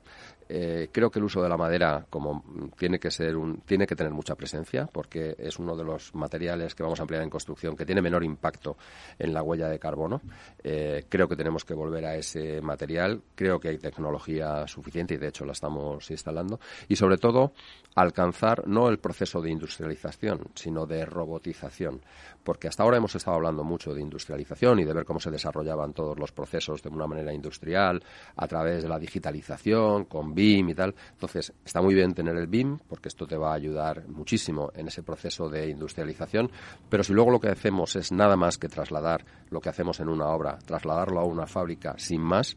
eh, 0.48 0.88
creo 0.90 1.10
que 1.10 1.18
el 1.18 1.24
uso 1.24 1.42
de 1.42 1.48
la 1.48 1.56
madera 1.56 2.06
como 2.08 2.42
tiene 2.76 2.98
que 2.98 3.10
ser 3.10 3.34
tiene 3.66 3.86
que 3.86 3.94
tener 3.94 4.12
mucha 4.12 4.34
presencia 4.34 4.86
porque 4.86 5.36
es 5.38 5.58
uno 5.58 5.76
de 5.76 5.84
los 5.84 6.14
materiales 6.14 6.74
que 6.74 6.82
vamos 6.82 6.98
a 7.00 7.02
emplear 7.02 7.22
en 7.22 7.30
construcción 7.30 7.76
que 7.76 7.84
tiene 7.84 8.00
menor 8.00 8.24
impacto 8.24 8.76
en 9.18 9.34
la 9.34 9.42
huella 9.42 9.68
de 9.68 9.78
carbono. 9.78 10.20
Eh, 10.62 11.04
creo 11.08 11.28
que 11.28 11.36
tenemos 11.36 11.64
que 11.64 11.74
volver 11.74 12.06
a 12.06 12.16
ese 12.16 12.60
material. 12.60 13.22
Creo 13.34 13.60
que 13.60 13.68
hay 13.68 13.78
tecnología 13.78 14.66
suficiente 14.66 15.14
y 15.14 15.16
de 15.18 15.28
hecho 15.28 15.44
la 15.44 15.52
estamos 15.52 16.10
instalando 16.10 16.60
y 16.88 16.96
sobre 16.96 17.18
todo 17.18 17.52
alcanzar 17.94 18.66
no 18.66 18.88
el 18.88 18.98
proceso 18.98 19.42
de 19.42 19.50
industrialización 19.50 20.48
sino 20.54 20.86
de 20.86 21.04
robotización 21.04 22.00
porque 22.48 22.66
hasta 22.66 22.82
ahora 22.82 22.96
hemos 22.96 23.14
estado 23.14 23.36
hablando 23.36 23.62
mucho 23.62 23.92
de 23.92 24.00
industrialización 24.00 24.78
y 24.78 24.84
de 24.84 24.94
ver 24.94 25.04
cómo 25.04 25.20
se 25.20 25.30
desarrollaban 25.30 25.92
todos 25.92 26.18
los 26.18 26.32
procesos 26.32 26.82
de 26.82 26.88
una 26.88 27.06
manera 27.06 27.30
industrial 27.30 28.02
a 28.36 28.46
través 28.46 28.82
de 28.82 28.88
la 28.88 28.98
digitalización 28.98 30.06
con 30.06 30.34
BIM 30.34 30.70
y 30.70 30.74
tal. 30.74 30.94
Entonces, 31.10 31.52
está 31.62 31.82
muy 31.82 31.94
bien 31.94 32.14
tener 32.14 32.34
el 32.38 32.46
BIM 32.46 32.78
porque 32.88 33.08
esto 33.08 33.26
te 33.26 33.36
va 33.36 33.50
a 33.50 33.56
ayudar 33.56 34.08
muchísimo 34.08 34.72
en 34.74 34.88
ese 34.88 35.02
proceso 35.02 35.50
de 35.50 35.68
industrialización, 35.68 36.50
pero 36.88 37.04
si 37.04 37.12
luego 37.12 37.32
lo 37.32 37.38
que 37.38 37.50
hacemos 37.50 37.94
es 37.96 38.12
nada 38.12 38.34
más 38.34 38.56
que 38.56 38.68
trasladar 38.68 39.26
lo 39.50 39.60
que 39.60 39.68
hacemos 39.68 40.00
en 40.00 40.08
una 40.08 40.28
obra, 40.28 40.56
trasladarlo 40.64 41.20
a 41.20 41.24
una 41.24 41.46
fábrica 41.46 41.96
sin 41.98 42.22
más, 42.22 42.56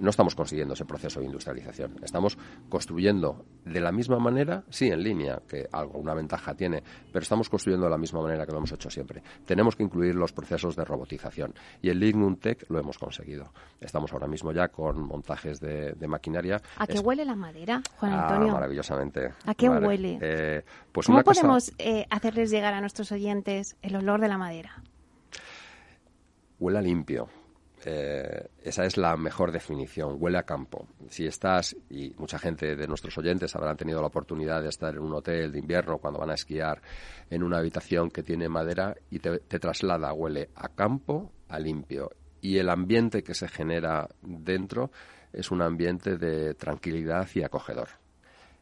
no 0.00 0.10
estamos 0.10 0.34
consiguiendo 0.34 0.74
ese 0.74 0.84
proceso 0.84 1.20
de 1.20 1.26
industrialización. 1.26 1.96
Estamos 2.02 2.36
construyendo 2.68 3.44
de 3.64 3.80
la 3.80 3.92
misma 3.92 4.18
manera, 4.18 4.64
sí, 4.70 4.88
en 4.88 5.02
línea, 5.02 5.42
que 5.46 5.68
alguna 5.70 6.14
ventaja 6.14 6.54
tiene, 6.54 6.82
pero 7.12 7.22
estamos 7.22 7.48
construyendo 7.48 7.86
de 7.86 7.90
la 7.90 7.98
misma 7.98 8.22
manera 8.22 8.46
que 8.46 8.52
lo 8.52 8.58
hemos 8.58 8.72
hecho 8.72 8.90
siempre. 8.90 9.22
Tenemos 9.44 9.76
que 9.76 9.82
incluir 9.82 10.14
los 10.14 10.32
procesos 10.32 10.74
de 10.74 10.84
robotización. 10.84 11.54
Y 11.82 11.90
el 11.90 12.00
Lignum 12.00 12.36
Tech 12.36 12.64
lo 12.70 12.78
hemos 12.78 12.98
conseguido. 12.98 13.52
Estamos 13.80 14.12
ahora 14.12 14.26
mismo 14.26 14.52
ya 14.52 14.68
con 14.68 15.06
montajes 15.06 15.60
de, 15.60 15.94
maquinaria. 16.08 16.60
¿A 16.76 16.86
qué 16.86 16.98
huele 16.98 17.24
la 17.24 17.36
madera, 17.36 17.82
Juan 17.98 18.12
ah, 18.12 18.26
Antonio? 18.26 18.52
maravillosamente. 18.52 19.32
¿A 19.46 19.54
qué 19.54 19.68
huele? 19.68 20.18
Eh, 20.20 20.64
pues 20.90 21.06
¿Cómo 21.06 21.22
podemos 21.22 21.72
eh, 21.78 22.06
hacerles 22.10 22.50
llegar 22.50 22.74
a 22.74 22.80
nuestros 22.80 23.12
oyentes 23.12 23.76
el 23.82 23.94
olor 23.94 24.20
de 24.20 24.28
la 24.28 24.38
madera? 24.38 24.82
Huele 26.58 26.82
limpio 26.82 27.28
eh, 27.84 28.48
esa 28.62 28.84
es 28.84 28.96
la 28.96 29.16
mejor 29.16 29.52
definición, 29.52 30.16
huele 30.18 30.38
a 30.38 30.42
campo. 30.42 30.86
Si 31.08 31.26
estás, 31.26 31.74
y 31.88 32.12
mucha 32.18 32.38
gente 32.38 32.76
de 32.76 32.86
nuestros 32.86 33.16
oyentes 33.16 33.54
habrán 33.56 33.76
tenido 33.76 34.00
la 34.00 34.08
oportunidad 34.08 34.62
de 34.62 34.68
estar 34.68 34.94
en 34.94 35.00
un 35.00 35.14
hotel 35.14 35.50
de 35.50 35.58
invierno 35.58 35.98
cuando 35.98 36.20
van 36.20 36.30
a 36.30 36.34
esquiar 36.34 36.82
en 37.30 37.42
una 37.42 37.58
habitación 37.58 38.10
que 38.10 38.22
tiene 38.22 38.48
madera 38.48 38.94
y 39.10 39.18
te, 39.18 39.38
traslada, 39.38 40.12
huele 40.12 40.50
a 40.56 40.68
campo, 40.68 41.32
a 41.48 41.58
limpio. 41.58 42.10
Y 42.42 42.58
el 42.58 42.68
ambiente 42.68 43.22
que 43.22 43.34
se 43.34 43.48
genera 43.48 44.08
dentro 44.22 44.90
es 45.32 45.50
un 45.50 45.62
ambiente 45.62 46.16
de 46.16 46.54
tranquilidad 46.54 47.28
y 47.34 47.42
acogedor. 47.42 47.88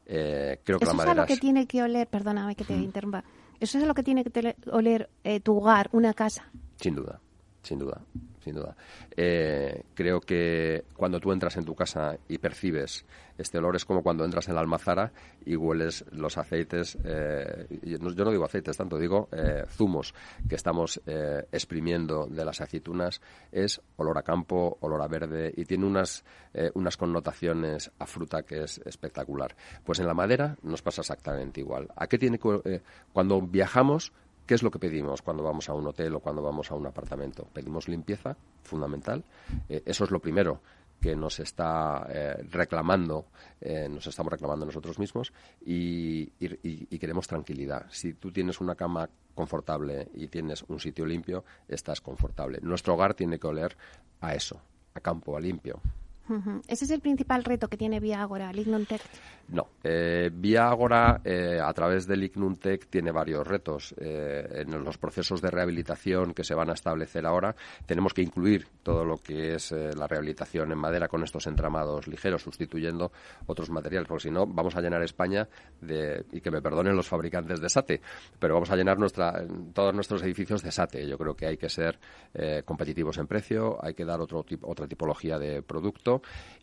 Eh, 0.06 0.60
creo 0.64 0.78
que 0.78 0.84
Eso 0.84 1.02
es 1.02 1.16
lo 1.16 1.26
que 1.26 1.36
tiene 1.36 1.66
que 1.66 1.82
oler, 1.82 2.06
perdóname 2.06 2.54
que 2.54 2.64
te 2.64 2.74
interrumpa, 2.74 3.24
eso 3.60 3.78
es 3.78 3.86
lo 3.86 3.94
que 3.94 4.02
tiene 4.02 4.24
que 4.24 4.56
oler 4.70 5.10
eh, 5.24 5.40
tu 5.40 5.58
hogar, 5.58 5.90
una 5.92 6.14
casa. 6.14 6.50
Sin 6.76 6.94
duda, 6.94 7.20
sin 7.62 7.78
duda 7.78 8.00
sin 8.48 8.54
duda. 8.54 8.74
Eh, 9.14 9.82
creo 9.94 10.20
que 10.20 10.84
cuando 10.96 11.20
tú 11.20 11.32
entras 11.32 11.56
en 11.56 11.64
tu 11.64 11.74
casa 11.74 12.16
y 12.28 12.38
percibes 12.38 13.04
este 13.36 13.58
olor 13.58 13.76
es 13.76 13.84
como 13.84 14.02
cuando 14.02 14.24
entras 14.24 14.48
en 14.48 14.54
la 14.54 14.62
almazara 14.62 15.12
y 15.44 15.54
hueles 15.54 16.04
los 16.10 16.38
aceites, 16.38 16.98
eh, 17.04 17.66
yo 17.82 17.98
no 17.98 18.30
digo 18.32 18.44
aceites 18.44 18.76
tanto, 18.76 18.98
digo 18.98 19.28
eh, 19.30 19.64
zumos 19.68 20.12
que 20.48 20.56
estamos 20.56 21.00
exprimiendo 21.52 22.26
de 22.26 22.44
las 22.44 22.60
aceitunas, 22.60 23.20
es 23.52 23.80
olor 23.96 24.18
a 24.18 24.22
campo, 24.22 24.78
olor 24.80 25.02
a 25.02 25.06
verde 25.06 25.52
y 25.56 25.64
tiene 25.66 25.86
unas, 25.86 26.24
unas 26.74 26.96
connotaciones 26.96 27.90
a 27.98 28.06
fruta 28.06 28.42
que 28.42 28.64
es 28.64 28.78
espectacular. 28.84 29.54
Pues 29.84 30.00
en 30.00 30.06
la 30.06 30.14
madera 30.14 30.56
nos 30.62 30.82
pasa 30.82 31.02
exactamente 31.02 31.60
igual. 31.60 31.88
¿A 31.94 32.06
qué 32.08 32.18
tiene 32.18 32.40
cuando 33.12 33.40
viajamos 33.40 34.12
¿Qué 34.48 34.54
es 34.54 34.62
lo 34.62 34.70
que 34.70 34.78
pedimos 34.78 35.20
cuando 35.20 35.42
vamos 35.42 35.68
a 35.68 35.74
un 35.74 35.86
hotel 35.86 36.14
o 36.14 36.20
cuando 36.20 36.40
vamos 36.40 36.70
a 36.70 36.74
un 36.74 36.86
apartamento? 36.86 37.46
Pedimos 37.52 37.86
limpieza, 37.86 38.34
fundamental. 38.62 39.22
Eh, 39.68 39.82
eso 39.84 40.04
es 40.04 40.10
lo 40.10 40.20
primero 40.20 40.62
que 40.98 41.14
nos 41.14 41.38
está 41.38 42.06
eh, 42.08 42.46
reclamando, 42.50 43.26
eh, 43.60 43.90
nos 43.90 44.06
estamos 44.06 44.32
reclamando 44.32 44.64
nosotros 44.64 44.98
mismos 44.98 45.34
y, 45.60 46.30
queremos 46.98 47.28
tranquilidad. 47.28 47.88
Si 47.90 48.14
tú 48.14 48.32
tienes 48.32 48.58
una 48.62 48.74
cama 48.74 49.10
confortable 49.34 50.08
y 50.14 50.28
tienes 50.28 50.64
un 50.68 50.80
sitio 50.80 51.04
limpio, 51.04 51.44
estás 51.68 52.00
confortable. 52.00 52.58
Nuestro 52.62 52.94
hogar 52.94 53.12
tiene 53.12 53.38
que 53.38 53.48
oler 53.48 53.76
a 54.22 54.34
eso, 54.34 54.62
a 54.94 55.00
campo, 55.00 55.38
limpio. 55.38 55.82
Ese 56.66 56.84
es 56.84 56.90
el 56.90 57.00
principal 57.00 57.44
reto 57.44 57.68
que 57.68 57.76
tiene 57.76 58.00
Vía 58.00 58.22
Agora, 58.22 58.52
Lignum 58.52 58.84
Tech. 58.84 59.00
No, 59.48 59.68
eh, 59.82 60.30
Vía 60.32 60.68
Agora 60.68 61.22
eh, 61.24 61.58
a 61.62 61.72
través 61.72 62.06
de 62.06 62.16
Lignum 62.16 62.56
Tech 62.56 62.86
tiene 62.90 63.10
varios 63.10 63.46
retos. 63.46 63.94
Eh, 63.98 64.46
en 64.66 64.84
los 64.84 64.98
procesos 64.98 65.40
de 65.40 65.50
rehabilitación 65.50 66.34
que 66.34 66.44
se 66.44 66.54
van 66.54 66.68
a 66.68 66.74
establecer 66.74 67.24
ahora 67.24 67.56
tenemos 67.86 68.12
que 68.12 68.20
incluir 68.20 68.66
todo 68.82 69.04
lo 69.04 69.16
que 69.16 69.54
es 69.54 69.72
eh, 69.72 69.90
la 69.96 70.06
rehabilitación 70.06 70.70
en 70.72 70.78
madera 70.78 71.08
con 71.08 71.22
estos 71.22 71.46
entramados 71.46 72.06
ligeros, 72.08 72.42
sustituyendo 72.42 73.10
otros 73.46 73.70
materiales, 73.70 74.06
porque 74.06 74.24
si 74.24 74.30
no 74.30 74.46
vamos 74.46 74.76
a 74.76 74.82
llenar 74.82 75.02
España 75.02 75.48
de, 75.80 76.26
y 76.32 76.40
que 76.40 76.50
me 76.50 76.60
perdonen 76.60 76.94
los 76.94 77.08
fabricantes 77.08 77.60
de 77.60 77.70
SATE, 77.70 78.02
pero 78.38 78.54
vamos 78.54 78.70
a 78.70 78.76
llenar 78.76 78.98
nuestra, 78.98 79.44
todos 79.72 79.94
nuestros 79.94 80.22
edificios 80.22 80.62
de 80.62 80.72
SATE. 80.72 81.08
Yo 81.08 81.16
creo 81.16 81.34
que 81.34 81.46
hay 81.46 81.56
que 81.56 81.68
ser 81.68 81.98
competitivos 82.64 83.18
en 83.18 83.26
precio, 83.26 83.78
hay 83.82 83.94
que 83.94 84.04
dar 84.04 84.20
otro 84.20 84.44
otra 84.62 84.86
tipología 84.86 85.38
de 85.38 85.62
producto 85.62 86.17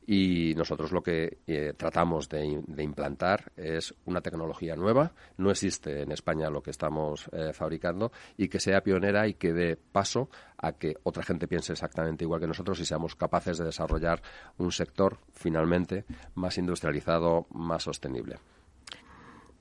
y 0.08 0.54
nosotros 0.56 0.92
lo 0.92 1.02
que 1.02 1.40
eh, 1.48 1.74
tratamos 1.76 2.30
de, 2.30 2.46
implantar 2.78 3.52
es 3.56 3.94
una 4.06 4.22
tecnología 4.22 4.76
nueva. 4.76 5.14
No 5.38 5.50
existe 5.50 6.04
en 6.04 6.12
España 6.12 6.50
lo 6.50 6.62
que 6.62 6.72
estamos 6.72 7.28
eh, 7.32 7.54
fabricando 7.54 8.12
y 8.38 8.48
que 8.48 8.60
sea 8.60 8.82
pionera 8.82 9.28
y 9.28 9.34
que 9.34 9.54
dé 9.54 9.78
paso 9.78 10.30
a 10.58 10.74
que 10.74 10.96
otra 11.04 11.24
gente 11.24 11.48
piense 11.48 11.74
exactamente 11.74 12.24
igual 12.24 12.40
que 12.40 12.48
nosotros 12.48 12.80
y 12.80 12.86
seamos 12.86 13.16
capaces 13.16 13.58
de 13.58 13.66
desarrollar 13.66 14.22
un 14.58 14.72
sector 14.72 15.18
finalmente 15.34 16.06
más 16.36 16.58
industrializado, 16.58 17.48
más 17.52 17.84
sostenible. 17.84 18.38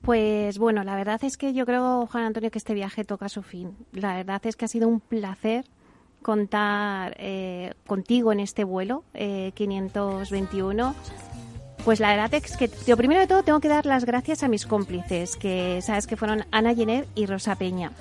Pues 0.01 0.59
bueno, 0.59 0.83
la 0.83 0.95
verdad 0.95 1.23
es 1.23 1.35
que 1.35 1.53
yo 1.53 1.65
creo, 1.65 2.05
Juan 2.05 2.25
Antonio, 2.25 2.51
que 2.51 2.59
este 2.59 2.75
viaje 2.75 3.03
toca 3.03 3.27
su 3.27 3.41
fin. 3.41 3.75
La 3.91 4.15
verdad 4.15 4.39
es 4.45 4.55
que 4.55 4.65
ha 4.65 4.67
sido 4.67 4.87
un 4.87 4.99
placer 4.99 5.65
contar 6.25 7.15
eh, 7.19 7.75
contigo 7.85 8.31
en 8.31 8.39
este 8.39 8.63
vuelo 8.63 9.03
521. 9.13 10.89
Eh, 10.89 10.93
Pues 11.83 11.99
la 11.99 12.09
verdad 12.09 12.33
es 12.33 12.57
que, 12.57 12.71
yo 12.87 12.97
primero 12.97 13.21
de 13.21 13.27
todo, 13.27 13.43
tengo 13.43 13.59
que 13.59 13.67
dar 13.67 13.85
las 13.85 14.05
gracias 14.05 14.41
a 14.41 14.47
mis 14.47 14.65
cómplices, 14.65 15.35
que 15.35 15.83
sabes 15.83 16.07
que 16.07 16.17
fueron 16.17 16.43
Ana 16.49 16.73
Jenner 16.73 17.05
y 17.13 17.27
Rosa 17.27 17.55
Peña. 17.57 17.91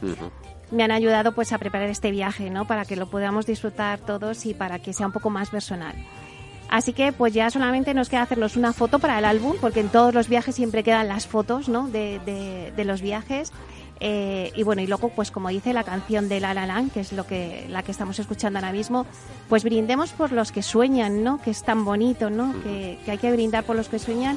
Me 0.71 0.85
han 0.85 0.91
ayudado 0.91 1.35
pues 1.35 1.53
a 1.53 1.59
preparar 1.59 1.91
este 1.91 2.11
viaje, 2.11 2.49
¿no? 2.49 2.67
Para 2.67 2.87
que 2.87 2.97
lo 2.97 3.11
podamos 3.11 3.45
disfrutar 3.45 3.99
todos 3.99 4.47
y 4.47 4.55
para 4.55 4.79
que 4.79 4.95
sea 4.95 5.05
un 5.07 5.13
poco 5.13 5.29
más 5.29 5.51
personal. 5.51 5.95
Así 6.71 6.95
que 6.95 7.13
pues 7.13 7.35
ya 7.35 7.51
solamente 7.51 7.93
nos 7.93 8.09
queda 8.09 8.23
hacernos 8.23 8.57
una 8.57 8.73
foto 8.73 9.01
para 9.01 9.19
el 9.19 9.27
álbum, 9.27 9.57
porque 9.61 9.81
en 9.81 9.91
todos 9.91 10.15
los 10.15 10.31
viajes 10.31 10.55
siempre 10.55 10.83
quedan 10.83 11.09
las 11.09 11.27
fotos, 11.27 11.69
¿no? 11.69 11.89
De, 11.89 12.21
de, 12.25 12.73
de 12.75 12.85
los 12.87 13.03
viajes. 13.03 13.53
Eh, 14.07 14.53
y 14.55 14.63
bueno, 14.65 14.83
y 14.83 14.87
luego, 14.87 15.09
pues 15.09 15.31
como 15.31 15.49
dice 15.49 15.73
la 15.73 15.83
canción 15.83 16.29
de 16.29 16.39
La 16.39 16.53
La 16.53 16.67
Land, 16.67 16.93
que 16.93 17.01
es 17.01 17.15
lo 17.15 17.27
que, 17.27 17.65
la 17.71 17.83
que 17.83 17.91
estamos 17.91 18.19
escuchando 18.19 18.59
ahora 18.59 18.71
mismo, 18.71 19.07
pues 19.49 19.65
brindemos 19.65 20.13
por 20.13 20.31
los 20.31 20.53
que 20.53 20.63
sueñan, 20.63 21.25
¿no? 21.25 21.41
Que 21.41 21.51
es 21.51 21.63
tan 21.63 21.87
bonito, 21.87 22.29
¿no? 22.29 22.53
Que, 22.63 22.99
que 23.03 23.13
hay 23.13 23.17
que 23.17 23.33
brindar 23.33 23.65
por 23.65 23.77
los 23.77 23.89
que 23.89 23.99
sueñan. 23.99 24.37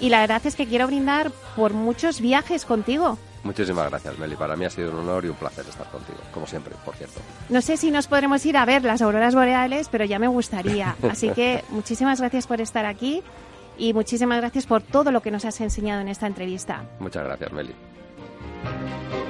Y 0.00 0.10
la 0.10 0.20
verdad 0.20 0.40
es 0.44 0.54
que 0.54 0.64
quiero 0.64 0.86
brindar 0.86 1.32
por 1.56 1.72
muchos 1.72 2.20
viajes 2.20 2.64
contigo. 2.64 3.18
Muchísimas 3.42 3.90
gracias, 3.90 4.16
Meli. 4.16 4.36
Para 4.36 4.54
mí 4.54 4.64
ha 4.64 4.70
sido 4.70 4.92
un 4.92 4.98
honor 4.98 5.24
y 5.24 5.28
un 5.28 5.34
placer 5.34 5.66
estar 5.68 5.90
contigo, 5.90 6.18
como 6.32 6.46
siempre, 6.46 6.72
por 6.84 6.94
cierto. 6.94 7.20
No 7.48 7.60
sé 7.62 7.76
si 7.78 7.90
nos 7.90 8.06
podremos 8.06 8.46
ir 8.46 8.56
a 8.56 8.64
ver 8.64 8.84
las 8.84 9.02
auroras 9.02 9.34
boreales, 9.34 9.88
pero 9.88 10.04
ya 10.04 10.20
me 10.20 10.28
gustaría. 10.28 10.94
Así 11.10 11.30
que 11.30 11.64
muchísimas 11.70 12.20
gracias 12.20 12.46
por 12.46 12.60
estar 12.60 12.86
aquí 12.86 13.24
y 13.76 13.92
muchísimas 13.92 14.38
gracias 14.38 14.66
por 14.66 14.82
todo 14.82 15.10
lo 15.10 15.20
que 15.20 15.32
nos 15.32 15.44
has 15.44 15.60
enseñado 15.60 16.00
en 16.00 16.06
esta 16.06 16.28
entrevista. 16.28 16.84
Muchas 17.00 17.24
gracias, 17.24 17.50
Meli. 17.50 17.74
Thank 18.62 19.14
you. 19.14 19.29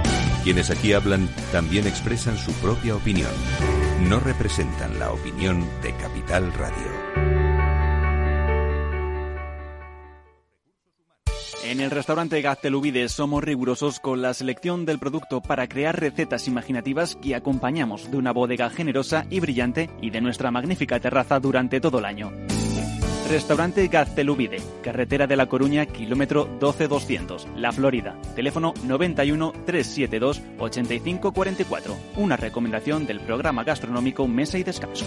Quienes 0.43 0.71
aquí 0.71 0.93
hablan 0.93 1.29
también 1.51 1.85
expresan 1.85 2.37
su 2.37 2.51
propia 2.53 2.95
opinión. 2.95 3.31
No 4.09 4.19
representan 4.19 4.97
la 4.97 5.11
opinión 5.11 5.67
de 5.83 5.93
Capital 5.93 6.51
Radio. 6.53 7.31
En 11.63 11.79
el 11.79 11.91
restaurante 11.91 12.41
Gaztelubides 12.41 13.11
somos 13.11 13.43
rigurosos 13.43 13.99
con 13.99 14.21
la 14.23 14.33
selección 14.33 14.85
del 14.85 14.97
producto 14.97 15.41
para 15.41 15.67
crear 15.67 15.99
recetas 15.99 16.47
imaginativas 16.47 17.15
que 17.15 17.35
acompañamos 17.35 18.09
de 18.09 18.17
una 18.17 18.33
bodega 18.33 18.69
generosa 18.71 19.25
y 19.29 19.39
brillante 19.39 19.89
y 20.01 20.09
de 20.09 20.21
nuestra 20.21 20.49
magnífica 20.49 20.99
terraza 20.99 21.39
durante 21.39 21.79
todo 21.79 21.99
el 21.99 22.05
año. 22.05 22.31
Restaurante 23.31 23.87
Gaztelubide, 23.87 24.57
carretera 24.83 25.25
de 25.25 25.37
La 25.37 25.45
Coruña, 25.45 25.85
kilómetro 25.85 26.49
12200, 26.59 27.47
La 27.55 27.71
Florida. 27.71 28.17
Teléfono 28.35 28.73
91 28.83 29.53
372 29.65 30.41
8544. 30.59 31.95
Una 32.17 32.35
recomendación 32.35 33.07
del 33.07 33.21
programa 33.21 33.63
gastronómico 33.63 34.27
Mesa 34.27 34.57
y 34.57 34.63
Descanso. 34.63 35.05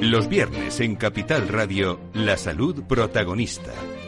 Los 0.00 0.30
viernes 0.30 0.80
en 0.80 0.96
Capital 0.96 1.48
Radio, 1.48 2.00
la 2.14 2.38
salud 2.38 2.82
protagonista. 2.84 3.74